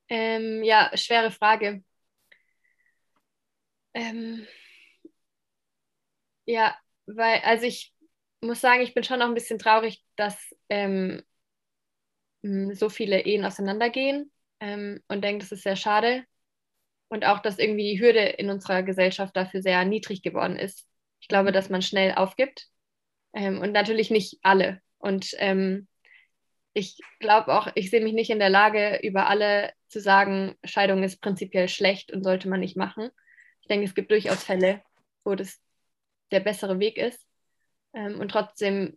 Ähm, 0.09 0.65
ja, 0.65 0.91
schwere 0.95 1.31
Frage. 1.31 1.85
Ähm, 3.93 4.47
ja, 6.47 6.75
weil, 7.05 7.41
also 7.45 7.67
ich 7.67 7.95
muss 8.41 8.63
sagen, 8.63 8.81
ich 8.81 8.95
bin 8.95 9.05
schon 9.05 9.19
noch 9.19 9.27
ein 9.27 9.35
bisschen 9.35 9.59
traurig, 9.59 10.03
dass 10.17 10.39
ähm, 10.71 11.23
so 12.41 12.89
viele 12.89 13.27
Ehen 13.27 13.45
auseinandergehen 13.45 14.32
ähm, 14.63 15.01
und 15.09 15.25
denke, 15.25 15.41
das 15.41 15.53
ist 15.53 15.65
sehr 15.65 15.77
schade. 15.77 16.25
Und 17.09 17.27
auch, 17.27 17.41
dass 17.41 17.59
irgendwie 17.59 17.93
die 17.93 18.01
Hürde 18.01 18.21
in 18.21 18.49
unserer 18.49 18.83
Gesellschaft 18.85 19.37
dafür 19.37 19.61
sehr 19.61 19.85
niedrig 19.85 20.23
geworden 20.23 20.57
ist. 20.57 20.87
Ich 21.21 21.29
glaube, 21.29 21.51
mhm. 21.51 21.55
dass 21.55 21.69
man 21.69 21.83
schnell 21.83 22.15
aufgibt. 22.15 22.69
Ähm, 23.35 23.61
und 23.61 23.73
natürlich 23.73 24.11
nicht 24.11 24.39
alle. 24.43 24.81
Und 24.99 25.35
ähm, 25.39 25.89
ich 26.75 26.99
glaube 27.19 27.53
auch, 27.53 27.69
ich 27.75 27.91
sehe 27.91 28.03
mich 28.03 28.13
nicht 28.13 28.31
in 28.31 28.39
der 28.39 28.51
Lage, 28.51 29.01
über 29.03 29.27
alle 29.29 29.73
zu 29.89 30.01
sagen, 30.01 30.55
Scheidung 30.65 31.03
ist 31.03 31.21
prinzipiell 31.21 31.69
schlecht 31.69 32.13
und 32.13 32.23
sollte 32.23 32.49
man 32.49 32.61
nicht 32.61 32.77
machen. 32.77 33.11
Ich 33.63 33.69
denke, 33.69 33.85
es 33.85 33.95
gibt 33.95 34.11
durchaus 34.13 34.45
Fälle, 34.45 34.81
wo 35.25 35.35
das 35.35 35.61
der 36.31 36.41
bessere 36.41 36.79
Weg 36.79 36.99
ist. 36.99 37.27
Ähm, 37.95 38.21
und 38.21 38.31
trotzdem 38.31 38.97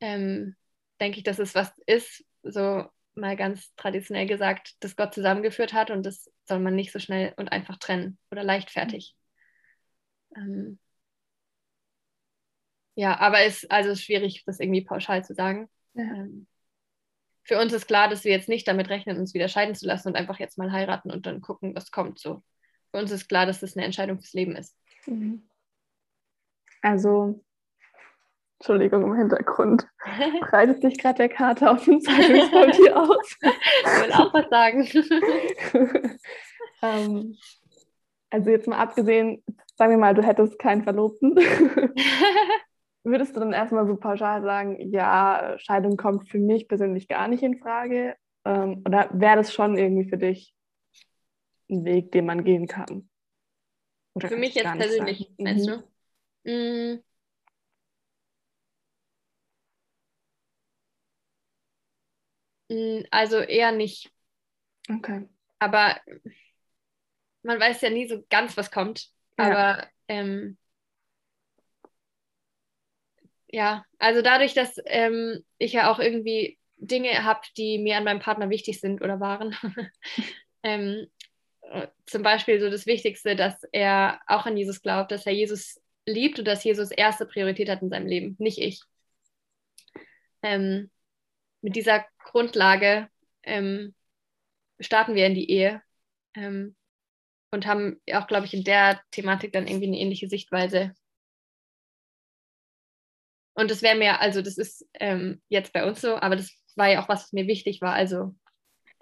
ähm, 0.00 0.54
denke 1.00 1.18
ich, 1.18 1.24
dass 1.24 1.40
es 1.40 1.56
was 1.56 1.76
ist, 1.86 2.24
so 2.42 2.88
mal 3.20 3.36
ganz 3.36 3.74
traditionell 3.76 4.26
gesagt, 4.26 4.74
das 4.80 4.96
Gott 4.96 5.14
zusammengeführt 5.14 5.72
hat 5.72 5.90
und 5.90 6.04
das 6.04 6.30
soll 6.46 6.58
man 6.58 6.74
nicht 6.74 6.92
so 6.92 6.98
schnell 6.98 7.34
und 7.36 7.52
einfach 7.52 7.78
trennen 7.78 8.18
oder 8.30 8.42
leichtfertig. 8.42 9.14
Ähm, 10.36 10.78
ja, 12.94 13.18
aber 13.18 13.40
es 13.40 13.62
ist 13.62 13.70
also 13.70 13.94
schwierig, 13.94 14.42
das 14.46 14.60
irgendwie 14.60 14.84
pauschal 14.84 15.24
zu 15.24 15.34
sagen. 15.34 15.68
Ja. 15.94 16.02
Ähm, 16.02 16.46
für 17.44 17.58
uns 17.58 17.72
ist 17.72 17.86
klar, 17.86 18.08
dass 18.08 18.24
wir 18.24 18.32
jetzt 18.32 18.48
nicht 18.48 18.68
damit 18.68 18.90
rechnen, 18.90 19.18
uns 19.18 19.34
wieder 19.34 19.48
scheiden 19.48 19.74
zu 19.74 19.86
lassen 19.86 20.08
und 20.08 20.16
einfach 20.16 20.38
jetzt 20.38 20.58
mal 20.58 20.70
heiraten 20.70 21.10
und 21.10 21.26
dann 21.26 21.40
gucken, 21.40 21.74
was 21.74 21.90
kommt. 21.90 22.18
So. 22.18 22.42
Für 22.90 23.00
uns 23.00 23.10
ist 23.10 23.28
klar, 23.28 23.46
dass 23.46 23.60
das 23.60 23.76
eine 23.76 23.84
Entscheidung 23.86 24.18
fürs 24.18 24.34
Leben 24.34 24.56
ist. 24.56 24.76
Mhm. 25.06 25.42
Also, 26.82 27.42
Entschuldigung 28.60 29.04
im 29.04 29.14
Hintergrund, 29.14 29.88
breitet 30.40 30.82
sich 30.82 30.98
gerade 30.98 31.16
der 31.16 31.28
Kater 31.30 31.72
auf 31.72 31.82
dem 31.86 31.98
Zeitungspapier 31.98 32.94
aus. 33.00 33.38
Ich 33.40 34.02
will 34.02 34.12
auch 34.12 34.34
was 34.34 34.50
sagen. 34.50 34.86
ähm, 36.82 37.36
also 38.28 38.50
jetzt 38.50 38.68
mal 38.68 38.76
abgesehen, 38.76 39.42
sagen 39.76 39.92
wir 39.92 39.98
mal, 39.98 40.12
du 40.14 40.22
hättest 40.22 40.58
keinen 40.58 40.82
Verlobten. 40.82 41.36
Würdest 43.02 43.34
du 43.34 43.40
dann 43.40 43.54
erstmal 43.54 43.86
so 43.86 43.96
pauschal 43.96 44.42
sagen, 44.42 44.76
ja, 44.92 45.54
Scheidung 45.56 45.96
kommt 45.96 46.28
für 46.28 46.38
mich 46.38 46.68
persönlich 46.68 47.08
gar 47.08 47.28
nicht 47.28 47.42
in 47.42 47.58
Frage? 47.58 48.14
Ähm, 48.44 48.82
oder 48.86 49.08
wäre 49.14 49.36
das 49.36 49.54
schon 49.54 49.78
irgendwie 49.78 50.06
für 50.06 50.18
dich 50.18 50.54
ein 51.70 51.86
Weg, 51.86 52.12
den 52.12 52.26
man 52.26 52.44
gehen 52.44 52.66
kann? 52.66 53.08
Oder 54.14 54.28
für 54.28 54.36
mich 54.36 54.54
jetzt 54.54 54.70
persönlich, 54.76 55.20
sagen? 55.20 55.34
meinst 55.38 55.66
mhm. 55.66 55.82
du? 56.44 56.96
Mm. 56.96 57.02
Also 63.10 63.38
eher 63.38 63.72
nicht. 63.72 64.10
Okay. 64.88 65.28
Aber 65.58 65.96
man 67.42 67.60
weiß 67.60 67.80
ja 67.80 67.90
nie 67.90 68.08
so 68.08 68.24
ganz, 68.30 68.56
was 68.56 68.70
kommt. 68.70 69.08
Ja. 69.38 69.44
Aber 69.44 69.88
ähm, 70.08 70.56
ja, 73.48 73.84
also 73.98 74.22
dadurch, 74.22 74.54
dass 74.54 74.76
ähm, 74.86 75.44
ich 75.58 75.72
ja 75.72 75.90
auch 75.90 75.98
irgendwie 75.98 76.58
Dinge 76.76 77.24
habe, 77.24 77.40
die 77.56 77.78
mir 77.78 77.96
an 77.96 78.04
meinem 78.04 78.20
Partner 78.20 78.50
wichtig 78.50 78.80
sind 78.80 79.02
oder 79.02 79.20
waren. 79.20 79.56
ähm, 80.62 81.06
zum 82.06 82.22
Beispiel 82.22 82.60
so 82.60 82.70
das 82.70 82.86
Wichtigste, 82.86 83.36
dass 83.36 83.62
er 83.72 84.20
auch 84.26 84.46
an 84.46 84.56
Jesus 84.56 84.82
glaubt, 84.82 85.12
dass 85.12 85.26
er 85.26 85.32
Jesus 85.32 85.80
liebt 86.06 86.38
und 86.38 86.46
dass 86.46 86.64
Jesus 86.64 86.90
erste 86.90 87.26
Priorität 87.26 87.68
hat 87.68 87.82
in 87.82 87.90
seinem 87.90 88.06
Leben, 88.06 88.36
nicht 88.38 88.58
ich. 88.58 88.82
Ähm, 90.42 90.90
mit 91.62 91.76
dieser 91.76 92.04
Grundlage 92.24 93.08
ähm, 93.42 93.94
starten 94.78 95.14
wir 95.14 95.26
in 95.26 95.34
die 95.34 95.50
Ehe 95.50 95.82
ähm, 96.34 96.74
und 97.50 97.66
haben 97.66 98.00
auch, 98.12 98.26
glaube 98.26 98.46
ich, 98.46 98.54
in 98.54 98.64
der 98.64 99.00
Thematik 99.10 99.52
dann 99.52 99.66
irgendwie 99.66 99.88
eine 99.88 99.98
ähnliche 99.98 100.28
Sichtweise 100.28 100.94
und 103.60 103.70
das 103.70 103.82
wäre 103.82 103.96
mir, 103.96 104.20
also 104.20 104.42
das 104.42 104.56
ist 104.56 104.88
ähm, 104.94 105.42
jetzt 105.48 105.72
bei 105.72 105.86
uns 105.86 106.00
so, 106.00 106.16
aber 106.16 106.36
das 106.36 106.50
war 106.76 106.88
ja 106.88 107.02
auch 107.02 107.08
was, 107.08 107.24
was 107.24 107.32
mir 107.32 107.46
wichtig 107.46 107.82
war. 107.82 107.92
Also 107.92 108.34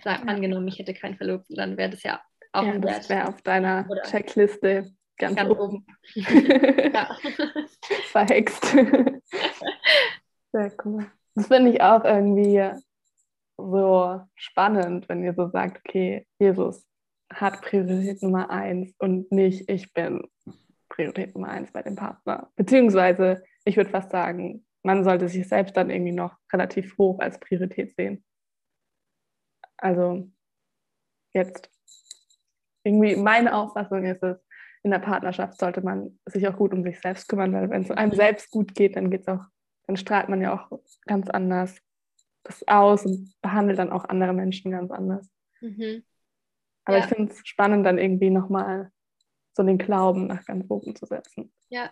sag, 0.02 0.20
ja. 0.20 0.26
angenommen, 0.26 0.66
ich 0.68 0.78
hätte 0.78 0.94
keinen 0.94 1.16
Verlobten, 1.16 1.54
dann 1.54 1.76
wäre 1.76 1.90
das 1.90 2.02
ja 2.02 2.20
auch 2.52 2.64
ja, 2.64 2.72
ein 2.72 2.82
Wert. 2.82 2.98
Das 2.98 3.08
wäre 3.08 3.28
auf 3.28 3.40
deiner 3.42 3.86
Oder 3.88 4.02
Checkliste 4.02 4.92
ganz, 5.16 5.36
ganz 5.36 5.50
oben. 5.50 5.60
oben. 5.60 5.86
Verhext. 8.10 8.64
Sehr 10.52 10.72
cool. 10.84 11.08
Das 11.38 11.46
finde 11.46 11.70
ich 11.70 11.80
auch 11.80 12.04
irgendwie 12.04 12.68
so 13.56 14.20
spannend, 14.34 15.08
wenn 15.08 15.22
ihr 15.22 15.34
so 15.34 15.48
sagt, 15.50 15.78
okay, 15.86 16.26
Jesus 16.40 16.84
hat 17.32 17.62
Priorität 17.62 18.20
Nummer 18.24 18.50
eins 18.50 18.92
und 18.98 19.30
nicht 19.30 19.70
ich 19.70 19.92
bin 19.92 20.26
Priorität 20.88 21.36
Nummer 21.36 21.50
eins 21.50 21.70
bei 21.70 21.82
dem 21.82 21.94
Partner. 21.94 22.50
Beziehungsweise, 22.56 23.44
ich 23.64 23.76
würde 23.76 23.88
fast 23.88 24.10
sagen, 24.10 24.66
man 24.82 25.04
sollte 25.04 25.28
sich 25.28 25.48
selbst 25.48 25.76
dann 25.76 25.90
irgendwie 25.90 26.10
noch 26.10 26.36
relativ 26.52 26.98
hoch 26.98 27.20
als 27.20 27.38
Priorität 27.38 27.94
sehen. 27.94 28.24
Also 29.76 30.28
jetzt 31.34 31.70
irgendwie 32.82 33.14
meine 33.14 33.54
Auffassung 33.54 34.04
ist 34.06 34.24
es, 34.24 34.44
in 34.82 34.90
der 34.90 34.98
Partnerschaft 34.98 35.56
sollte 35.60 35.82
man 35.82 36.18
sich 36.26 36.48
auch 36.48 36.56
gut 36.56 36.72
um 36.72 36.82
sich 36.82 37.00
selbst 37.00 37.28
kümmern, 37.28 37.52
weil 37.52 37.70
wenn 37.70 37.82
es 37.82 37.92
einem 37.92 38.12
selbst 38.12 38.50
gut 38.50 38.74
geht, 38.74 38.96
dann 38.96 39.08
geht's 39.08 39.28
auch, 39.28 39.44
dann 39.88 39.96
strahlt 39.96 40.28
man 40.28 40.40
ja 40.40 40.54
auch 40.54 40.78
ganz 41.06 41.28
anders 41.30 41.80
das 42.44 42.66
aus 42.68 43.04
und 43.04 43.34
behandelt 43.40 43.78
dann 43.78 43.90
auch 43.90 44.04
andere 44.04 44.32
Menschen 44.32 44.70
ganz 44.70 44.90
anders. 44.90 45.28
Mhm. 45.60 46.04
Aber 46.84 46.98
ja. 46.98 47.04
ich 47.04 47.10
finde 47.10 47.32
es 47.32 47.46
spannend, 47.46 47.84
dann 47.84 47.98
irgendwie 47.98 48.30
nochmal 48.30 48.92
so 49.54 49.62
den 49.62 49.78
Glauben 49.78 50.26
nach 50.26 50.44
ganz 50.44 50.66
oben 50.68 50.94
zu 50.94 51.06
setzen. 51.06 51.52
Ja. 51.68 51.90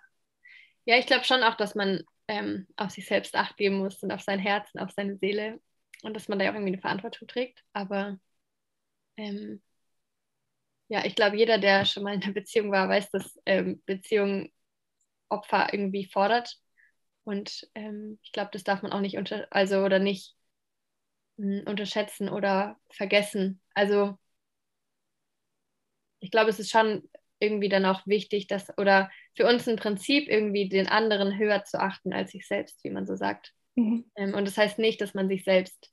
Ja, 0.84 0.97
ich 0.99 1.07
glaube 1.07 1.24
schon 1.24 1.42
auch, 1.42 1.57
dass 1.57 1.74
man 1.74 2.05
ähm, 2.28 2.66
auf 2.76 2.90
sich 2.90 3.07
selbst 3.07 3.34
acht 3.34 3.57
geben 3.57 3.78
muss 3.78 4.03
und 4.03 4.12
auf 4.12 4.20
sein 4.20 4.38
Herz 4.38 4.68
und 4.72 4.80
auf 4.80 4.92
seine 4.92 5.16
Seele 5.16 5.61
und 6.03 6.14
dass 6.14 6.28
man 6.28 6.38
da 6.38 6.44
auch 6.44 6.55
irgendwie 6.55 6.74
eine 6.74 6.80
Verantwortung 6.80 7.26
trägt. 7.26 7.64
Aber 7.72 8.18
ähm, 9.16 9.62
ja, 10.88 11.05
ich 11.05 11.16
glaube, 11.16 11.36
jeder, 11.36 11.59
der 11.59 11.84
schon 11.84 12.05
mal 12.05 12.14
in 12.14 12.22
einer 12.22 12.32
Beziehung 12.32 12.70
war, 12.70 12.88
weiß, 12.88 13.11
dass 13.11 13.38
ähm, 13.47 13.82
Beziehung 13.84 14.53
Opfer 15.28 15.72
irgendwie 15.72 16.07
fordert. 16.07 16.57
Und 17.27 17.68
ähm, 17.74 18.20
ich 18.22 18.31
glaube, 18.31 18.51
das 18.53 18.62
darf 18.62 18.83
man 18.83 18.93
auch 18.93 19.01
nicht 19.01 19.16
unter, 19.16 19.49
also 19.51 19.81
oder 19.81 19.99
nicht 19.99 20.37
mh, 21.39 21.61
hm, 21.61 21.66
unterschätzen 21.66 22.29
oder 22.29 22.79
vergessen. 22.89 23.61
Also 23.74 24.16
ich 26.20 26.31
glaube, 26.31 26.51
es 26.51 26.61
ist 26.61 26.70
schon 26.70 27.09
irgendwie 27.41 27.68
dann 27.68 27.85
auch 27.85 28.07
wichtig, 28.07 28.47
dass, 28.47 28.66
oder 28.79 29.11
für 29.35 29.45
uns 29.45 29.68
ein 29.68 29.74
Prinzip, 29.74 30.29
irgendwie 30.29 30.68
den 30.68 30.87
anderen 30.87 31.37
höher 31.37 31.64
zu 31.64 31.81
achten 31.81 32.12
als 32.12 32.31
sich 32.31 32.47
selbst, 32.47 32.83
wie 32.85 32.91
man 32.91 33.07
so 33.07 33.16
sagt. 33.16 33.53
Mhm. 33.74 34.09
Ähm, 34.14 34.35
und 34.35 34.47
das 34.47 34.57
heißt 34.57 34.79
nicht, 34.79 35.01
dass 35.01 35.12
man 35.12 35.29
sich 35.29 35.43
selbst 35.43 35.93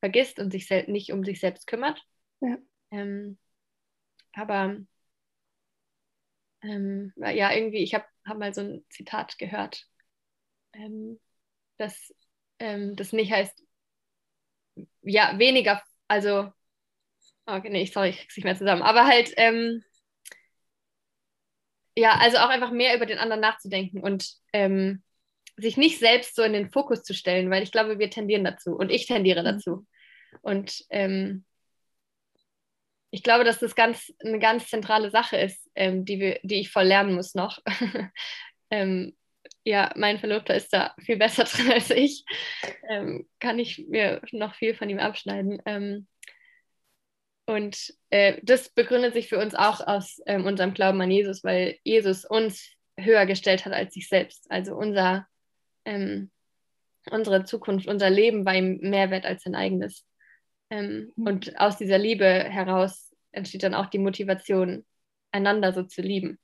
vergisst 0.00 0.38
und 0.38 0.50
sich 0.50 0.70
nicht 0.88 1.12
um 1.12 1.22
sich 1.22 1.38
selbst 1.38 1.66
kümmert. 1.66 2.02
Ja. 2.40 2.56
Ähm, 2.90 3.38
aber 4.32 4.78
ähm, 6.62 7.12
ja, 7.16 7.52
irgendwie, 7.52 7.82
ich 7.82 7.92
habe 7.94 8.06
hab 8.24 8.38
mal 8.38 8.54
so 8.54 8.62
ein 8.62 8.86
Zitat 8.88 9.36
gehört, 9.38 9.86
ähm, 10.74 11.20
dass 11.78 12.14
ähm, 12.58 12.96
das 12.96 13.12
nicht 13.12 13.32
heißt, 13.32 13.62
ja, 15.02 15.38
weniger, 15.38 15.82
also, 16.08 16.52
okay, 17.46 17.70
nee, 17.70 17.86
sorry, 17.86 18.10
ich 18.10 18.18
krieg's 18.18 18.36
nicht 18.36 18.44
mehr 18.44 18.56
zusammen, 18.56 18.82
aber 18.82 19.06
halt, 19.06 19.32
ähm, 19.36 19.82
ja, 21.96 22.12
also 22.18 22.38
auch 22.38 22.48
einfach 22.48 22.70
mehr 22.70 22.96
über 22.96 23.06
den 23.06 23.18
anderen 23.18 23.40
nachzudenken 23.40 24.00
und 24.00 24.32
ähm, 24.52 25.02
sich 25.56 25.76
nicht 25.76 25.98
selbst 25.98 26.34
so 26.34 26.42
in 26.42 26.52
den 26.52 26.70
Fokus 26.70 27.02
zu 27.02 27.14
stellen, 27.14 27.50
weil 27.50 27.62
ich 27.62 27.72
glaube, 27.72 27.98
wir 27.98 28.10
tendieren 28.10 28.44
dazu 28.44 28.74
und 28.74 28.90
ich 28.90 29.06
tendiere 29.06 29.42
mhm. 29.42 29.44
dazu. 29.44 29.86
Und 30.40 30.84
ähm, 30.90 31.44
ich 33.10 33.22
glaube, 33.22 33.44
dass 33.44 33.58
das 33.58 33.74
ganz 33.74 34.12
eine 34.24 34.38
ganz 34.38 34.68
zentrale 34.68 35.10
Sache 35.10 35.36
ist, 35.36 35.70
ähm, 35.74 36.04
die, 36.06 36.18
wir, 36.18 36.40
die 36.42 36.60
ich 36.60 36.70
voll 36.70 36.84
lernen 36.84 37.14
muss 37.14 37.34
noch. 37.34 37.58
ähm, 38.70 39.14
ja, 39.64 39.92
mein 39.96 40.18
Verlobter 40.18 40.54
ist 40.54 40.72
da 40.72 40.94
viel 40.98 41.16
besser 41.16 41.44
drin 41.44 41.72
als 41.72 41.90
ich. 41.90 42.24
Ähm, 42.88 43.28
kann 43.38 43.58
ich 43.58 43.86
mir 43.88 44.20
noch 44.32 44.54
viel 44.54 44.74
von 44.74 44.88
ihm 44.88 44.98
abschneiden. 44.98 45.62
Ähm, 45.66 46.06
und 47.46 47.94
äh, 48.10 48.40
das 48.42 48.68
begründet 48.70 49.14
sich 49.14 49.28
für 49.28 49.38
uns 49.38 49.54
auch 49.54 49.86
aus 49.86 50.20
ähm, 50.26 50.46
unserem 50.46 50.74
Glauben 50.74 51.00
an 51.00 51.10
Jesus, 51.10 51.42
weil 51.42 51.78
Jesus 51.82 52.24
uns 52.24 52.70
höher 52.96 53.26
gestellt 53.26 53.64
hat 53.64 53.72
als 53.72 53.94
sich 53.94 54.08
selbst. 54.08 54.50
Also 54.50 54.74
unser, 54.74 55.26
ähm, 55.84 56.30
unsere 57.10 57.44
Zukunft, 57.44 57.88
unser 57.88 58.10
Leben 58.10 58.44
war 58.44 58.54
ihm 58.54 58.78
mehr 58.78 59.10
wert 59.10 59.26
als 59.26 59.42
sein 59.42 59.54
eigenes. 59.54 60.06
Ähm, 60.70 61.12
mhm. 61.16 61.26
Und 61.26 61.60
aus 61.60 61.76
dieser 61.78 61.98
Liebe 61.98 62.24
heraus 62.24 63.12
entsteht 63.32 63.64
dann 63.64 63.74
auch 63.74 63.86
die 63.86 63.98
Motivation, 63.98 64.84
einander 65.32 65.72
so 65.72 65.82
zu 65.82 66.02
lieben. 66.02 66.38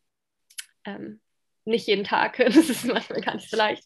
Nicht 1.69 1.87
jeden 1.87 2.05
Tag, 2.05 2.39
das 2.39 2.57
ist 2.57 2.87
manchmal 2.87 3.21
gar 3.21 3.35
nicht 3.35 3.51
so 3.51 3.57
leicht. 3.57 3.85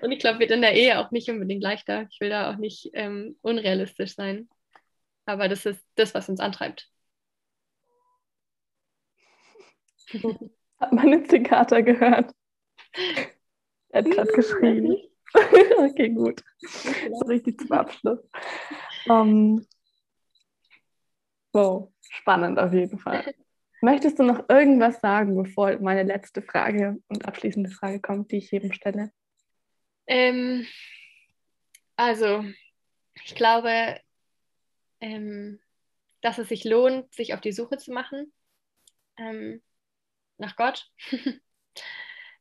Und 0.00 0.10
ich 0.10 0.18
glaube, 0.18 0.40
wird 0.40 0.50
in 0.50 0.60
der 0.60 0.74
Ehe 0.74 0.98
auch 0.98 1.12
nicht 1.12 1.30
unbedingt 1.30 1.62
leichter. 1.62 2.06
Ich 2.10 2.20
will 2.20 2.30
da 2.30 2.50
auch 2.50 2.56
nicht 2.56 2.90
ähm, 2.94 3.36
unrealistisch 3.42 4.16
sein. 4.16 4.48
Aber 5.24 5.48
das 5.48 5.64
ist 5.64 5.86
das, 5.94 6.14
was 6.14 6.28
uns 6.28 6.40
antreibt. 6.40 6.90
Hat 10.80 10.92
man 10.92 11.08
jetzt 11.10 11.30
den 11.30 11.44
Kater 11.44 11.82
gehört? 11.82 12.32
Er 13.90 14.02
hat 14.02 14.10
gerade 14.10 14.32
geschrien. 14.32 14.96
okay, 15.78 16.08
gut. 16.08 16.42
So 16.58 17.26
richtig 17.26 17.60
zum 17.60 17.70
Abschluss. 17.70 18.18
Um, 19.06 19.60
ähm, 19.60 19.66
wow, 21.52 21.92
spannend 22.00 22.58
auf 22.58 22.72
jeden 22.72 22.98
Fall. 22.98 23.32
Möchtest 23.84 24.20
du 24.20 24.22
noch 24.22 24.48
irgendwas 24.48 25.00
sagen, 25.00 25.36
bevor 25.36 25.76
meine 25.80 26.04
letzte 26.04 26.40
Frage 26.40 27.02
und 27.08 27.26
abschließende 27.26 27.68
Frage 27.68 28.00
kommt, 28.00 28.30
die 28.30 28.36
ich 28.36 28.52
jedem 28.52 28.72
stelle? 28.72 29.10
Ähm, 30.06 30.64
also, 31.96 32.44
ich 33.24 33.34
glaube, 33.34 34.00
ähm, 35.00 35.58
dass 36.20 36.38
es 36.38 36.48
sich 36.48 36.62
lohnt, 36.62 37.12
sich 37.12 37.34
auf 37.34 37.40
die 37.40 37.50
Suche 37.50 37.76
zu 37.76 37.90
machen 37.90 38.32
ähm, 39.18 39.60
nach 40.38 40.54
Gott. 40.54 40.88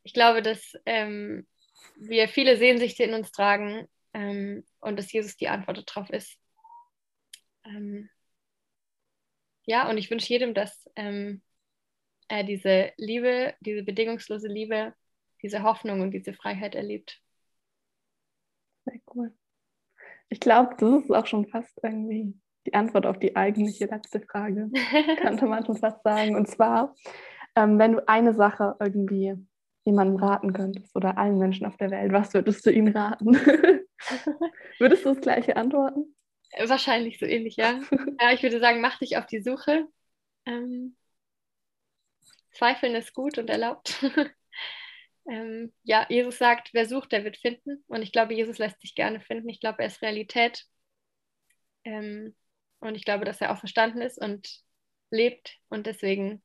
ich 0.04 0.14
glaube, 0.14 0.44
dass 0.44 0.74
ähm, 0.86 1.48
wir 1.96 2.28
viele 2.28 2.56
Sehnsüchte 2.58 3.04
in 3.04 3.16
uns 3.16 3.32
tragen 3.32 3.88
ähm, 4.14 4.64
und 4.80 4.96
dass 4.96 5.12
Jesus 5.12 5.38
die 5.38 5.50
Antwort 5.50 5.89
darauf 5.89 6.12
ist. 6.12 6.38
Ja, 9.66 9.89
und 9.89 9.97
ich 9.97 10.09
wünsche 10.09 10.30
jedem, 10.30 10.53
dass 10.53 10.89
ähm, 10.95 11.41
er 12.28 12.43
diese 12.43 12.91
Liebe, 12.97 13.53
diese 13.59 13.84
bedingungslose 13.84 14.47
Liebe, 14.47 14.93
diese 15.43 15.64
Hoffnung 15.64 16.01
und 16.01 16.12
diese 16.12 16.34
Freiheit 16.34 16.76
erlebt. 16.76 17.22
Sehr 18.86 18.99
cool. 19.14 19.34
Ich 20.30 20.39
glaube, 20.39 20.76
das 20.78 21.03
ist 21.03 21.12
auch 21.12 21.26
schon 21.26 21.47
fast 21.47 21.78
irgendwie 21.84 22.34
die 22.66 22.74
Antwort 22.74 23.05
auf 23.05 23.20
die 23.20 23.36
eigentliche 23.36 23.86
letzte 23.86 24.22
Frage, 24.22 24.70
könnte 25.22 25.45
man 25.45 25.66
schon 25.66 25.78
fast 25.78 26.01
sagen. 26.03 26.36
Und 26.36 26.47
zwar, 26.47 26.95
ähm, 27.55 27.78
wenn 27.80 27.93
du 27.93 28.07
eine 28.07 28.34
Sache 28.34 28.76
irgendwie 28.80 29.36
jemandem 29.84 30.18
raten 30.18 30.53
könntest 30.53 30.95
oder 30.95 31.18
allen 31.18 31.38
Menschen 31.38 31.66
auf 31.66 31.76
der 31.78 31.89
Welt, 31.91 32.14
was 32.14 32.34
würdest 32.34 32.66
du 32.66 32.72
ihnen 32.72 32.95
raten? 32.95 33.34
würdest 34.80 35.05
du 35.05 35.09
das 35.09 35.22
gleiche 35.22 35.55
antworten? 35.55 36.16
Wahrscheinlich 36.58 37.20
so 37.20 37.26
ähnlich, 37.26 37.56
ja. 37.56 37.80
ja 38.22 38.32
ich 38.34 38.43
würde 38.43 38.60
sagen, 38.60 38.82
mach 38.82 38.99
dich 38.99 39.18
auf 39.18 39.26
die 39.26 39.41
Suche. 39.41 39.88
Ähm, 40.45 40.95
Zweifeln 42.52 42.95
ist 42.95 43.14
gut 43.14 43.38
und 43.38 43.49
erlaubt. 43.49 44.04
ähm, 45.30 45.74
ja, 45.84 46.06
Jesus 46.10 46.38
sagt, 46.38 46.74
wer 46.74 46.86
sucht, 46.86 47.12
der 47.12 47.24
wird 47.24 47.38
finden. 47.38 47.84
Und 47.88 48.02
ich 48.02 48.12
glaube, 48.12 48.34
Jesus 48.34 48.58
lässt 48.58 48.82
sich 48.82 48.95
gerne 48.95 49.22
finden. 49.22 49.49
Ich 49.49 49.60
glaube, 49.60 49.80
er 49.80 49.88
ist 49.88 50.02
Realität. 50.02 50.66
Ähm, 51.84 52.36
und 52.80 52.95
ich 52.95 53.06
glaube, 53.06 53.26
dass 53.26 53.41
er 53.41 53.52
auch 53.52 53.60
verstanden 53.60 54.02
ist 54.02 54.18
und 54.18 54.62
lebt 55.12 55.58
und 55.70 55.86
deswegen, 55.86 56.41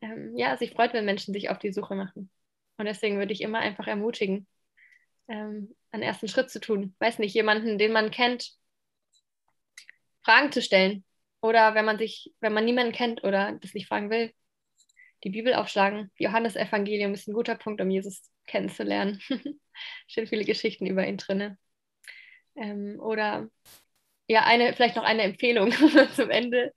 ähm, 0.00 0.36
ja, 0.36 0.56
sich 0.56 0.72
freut, 0.72 0.92
wenn 0.92 1.04
Menschen 1.04 1.34
sich 1.34 1.50
auf 1.50 1.58
die 1.58 1.72
Suche 1.72 1.94
machen. 1.94 2.30
Und 2.78 2.86
deswegen 2.86 3.18
würde 3.18 3.32
ich 3.32 3.40
immer 3.40 3.58
einfach 3.58 3.86
ermutigen, 3.86 4.46
ähm, 5.28 5.74
einen 5.90 6.02
ersten 6.02 6.28
Schritt 6.28 6.50
zu 6.50 6.60
tun. 6.60 6.94
Weiß 7.00 7.18
nicht, 7.18 7.34
jemanden, 7.34 7.78
den 7.78 7.92
man 7.92 8.10
kennt, 8.10 8.52
Fragen 10.28 10.52
zu 10.52 10.60
stellen. 10.60 11.04
Oder 11.40 11.74
wenn 11.74 11.86
man 11.86 11.98
sich, 11.98 12.32
wenn 12.40 12.52
man 12.52 12.64
niemanden 12.66 12.92
kennt 12.92 13.24
oder 13.24 13.58
das 13.62 13.72
nicht 13.72 13.86
fragen 13.88 14.10
will, 14.10 14.32
die 15.24 15.30
Bibel 15.30 15.54
aufschlagen. 15.54 16.10
Johannes 16.18 16.54
Evangelium 16.54 17.14
ist 17.14 17.28
ein 17.28 17.34
guter 17.34 17.54
Punkt, 17.54 17.80
um 17.80 17.90
Jesus 17.90 18.30
kennenzulernen. 18.46 19.20
Stehen 20.06 20.26
viele 20.26 20.44
Geschichten 20.44 20.86
über 20.86 21.06
ihn 21.06 21.16
drin. 21.16 21.56
Ähm, 22.56 23.00
oder 23.00 23.48
ja, 24.26 24.44
eine, 24.44 24.74
vielleicht 24.74 24.96
noch 24.96 25.04
eine 25.04 25.22
Empfehlung 25.22 25.72
zum 26.14 26.30
Ende. 26.30 26.74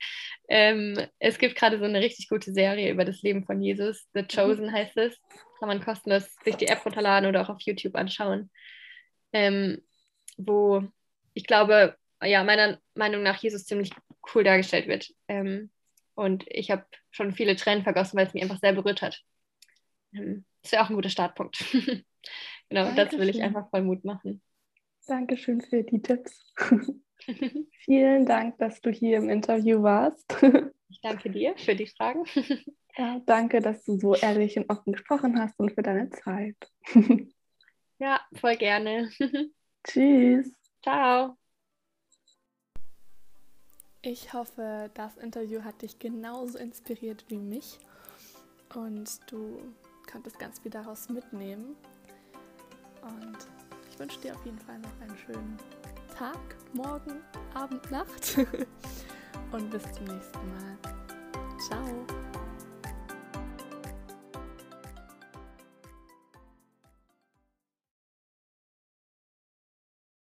Ähm, 0.47 0.97
es 1.19 1.37
gibt 1.37 1.55
gerade 1.55 1.77
so 1.77 1.85
eine 1.85 1.99
richtig 1.99 2.29
gute 2.29 2.53
Serie 2.53 2.89
über 2.89 3.03
das 3.03 3.21
Leben 3.21 3.45
von 3.45 3.61
Jesus. 3.61 4.07
The 4.13 4.23
Chosen 4.23 4.67
mhm. 4.67 4.71
heißt 4.71 4.95
es. 4.97 5.19
Kann 5.59 5.67
man 5.67 5.83
kostenlos 5.83 6.33
sich 6.45 6.55
die 6.55 6.67
App 6.67 6.85
runterladen 6.85 7.27
oder 7.27 7.41
auch 7.41 7.49
auf 7.49 7.61
YouTube 7.61 7.95
anschauen. 7.95 8.49
Ähm, 9.33 9.81
wo 10.37 10.83
ich 11.33 11.45
glaube, 11.45 11.97
ja, 12.25 12.43
meiner 12.43 12.79
Meinung 12.95 13.23
nach 13.23 13.41
Jesus 13.41 13.65
ziemlich 13.65 13.91
cool 14.33 14.43
dargestellt 14.43 14.87
wird. 14.87 15.13
Ähm, 15.27 15.71
und 16.15 16.45
ich 16.47 16.71
habe 16.71 16.85
schon 17.09 17.33
viele 17.33 17.55
Tränen 17.55 17.83
vergossen, 17.83 18.17
weil 18.17 18.27
es 18.27 18.33
mich 18.33 18.43
einfach 18.43 18.59
sehr 18.59 18.73
berührt 18.73 19.01
hat. 19.01 19.21
Ähm, 20.13 20.45
das 20.61 20.71
wäre 20.71 20.83
auch 20.83 20.89
ein 20.89 20.95
guter 20.95 21.09
Startpunkt. 21.09 21.57
genau, 21.73 22.85
Dankeschön. 22.85 22.95
das 22.95 23.17
will 23.17 23.29
ich 23.29 23.41
einfach 23.41 23.69
voll 23.69 23.83
Mut 23.83 24.05
machen. 24.05 24.41
Dankeschön 25.07 25.61
für 25.61 25.83
die 25.83 26.01
Tipps. 26.01 26.53
Vielen 27.85 28.25
Dank, 28.25 28.57
dass 28.59 28.81
du 28.81 28.91
hier 28.91 29.17
im 29.17 29.29
Interview 29.29 29.81
warst. 29.81 30.25
Ich 30.93 30.99
danke 30.99 31.29
dir 31.29 31.55
für 31.57 31.73
die 31.73 31.87
Fragen. 31.87 32.25
Ja, 32.97 33.21
danke, 33.25 33.61
dass 33.61 33.85
du 33.85 33.97
so 33.97 34.13
ehrlich 34.13 34.57
und 34.57 34.69
offen 34.69 34.91
gesprochen 34.91 35.39
hast 35.39 35.57
und 35.57 35.71
für 35.71 35.83
deine 35.83 36.09
Zeit. 36.09 36.57
Ja, 37.97 38.19
voll 38.33 38.57
gerne. 38.57 39.09
Tschüss. 39.85 40.51
Ciao. 40.83 41.37
Ich 44.03 44.33
hoffe, 44.33 44.89
das 44.95 45.17
Interview 45.17 45.63
hat 45.63 45.83
dich 45.83 45.99
genauso 45.99 46.57
inspiriert 46.57 47.23
wie 47.27 47.37
mich 47.37 47.77
und 48.73 49.19
du 49.31 49.59
konntest 50.11 50.39
ganz 50.39 50.59
viel 50.59 50.71
daraus 50.71 51.09
mitnehmen. 51.09 51.75
Und 53.03 53.37
ich 53.91 53.99
wünsche 53.99 54.19
dir 54.21 54.35
auf 54.35 54.43
jeden 54.43 54.59
Fall 54.59 54.79
noch 54.79 55.01
einen 55.01 55.17
schönen 55.17 55.57
Tag, 56.17 56.39
Morgen, 56.73 57.21
Abend, 57.53 57.91
Nacht 57.91 58.37
und 59.51 59.69
bis 59.69 59.83
zum 59.93 60.05
nächsten 60.05 60.49
Mal. 60.49 60.77
Ciao. 61.59 62.20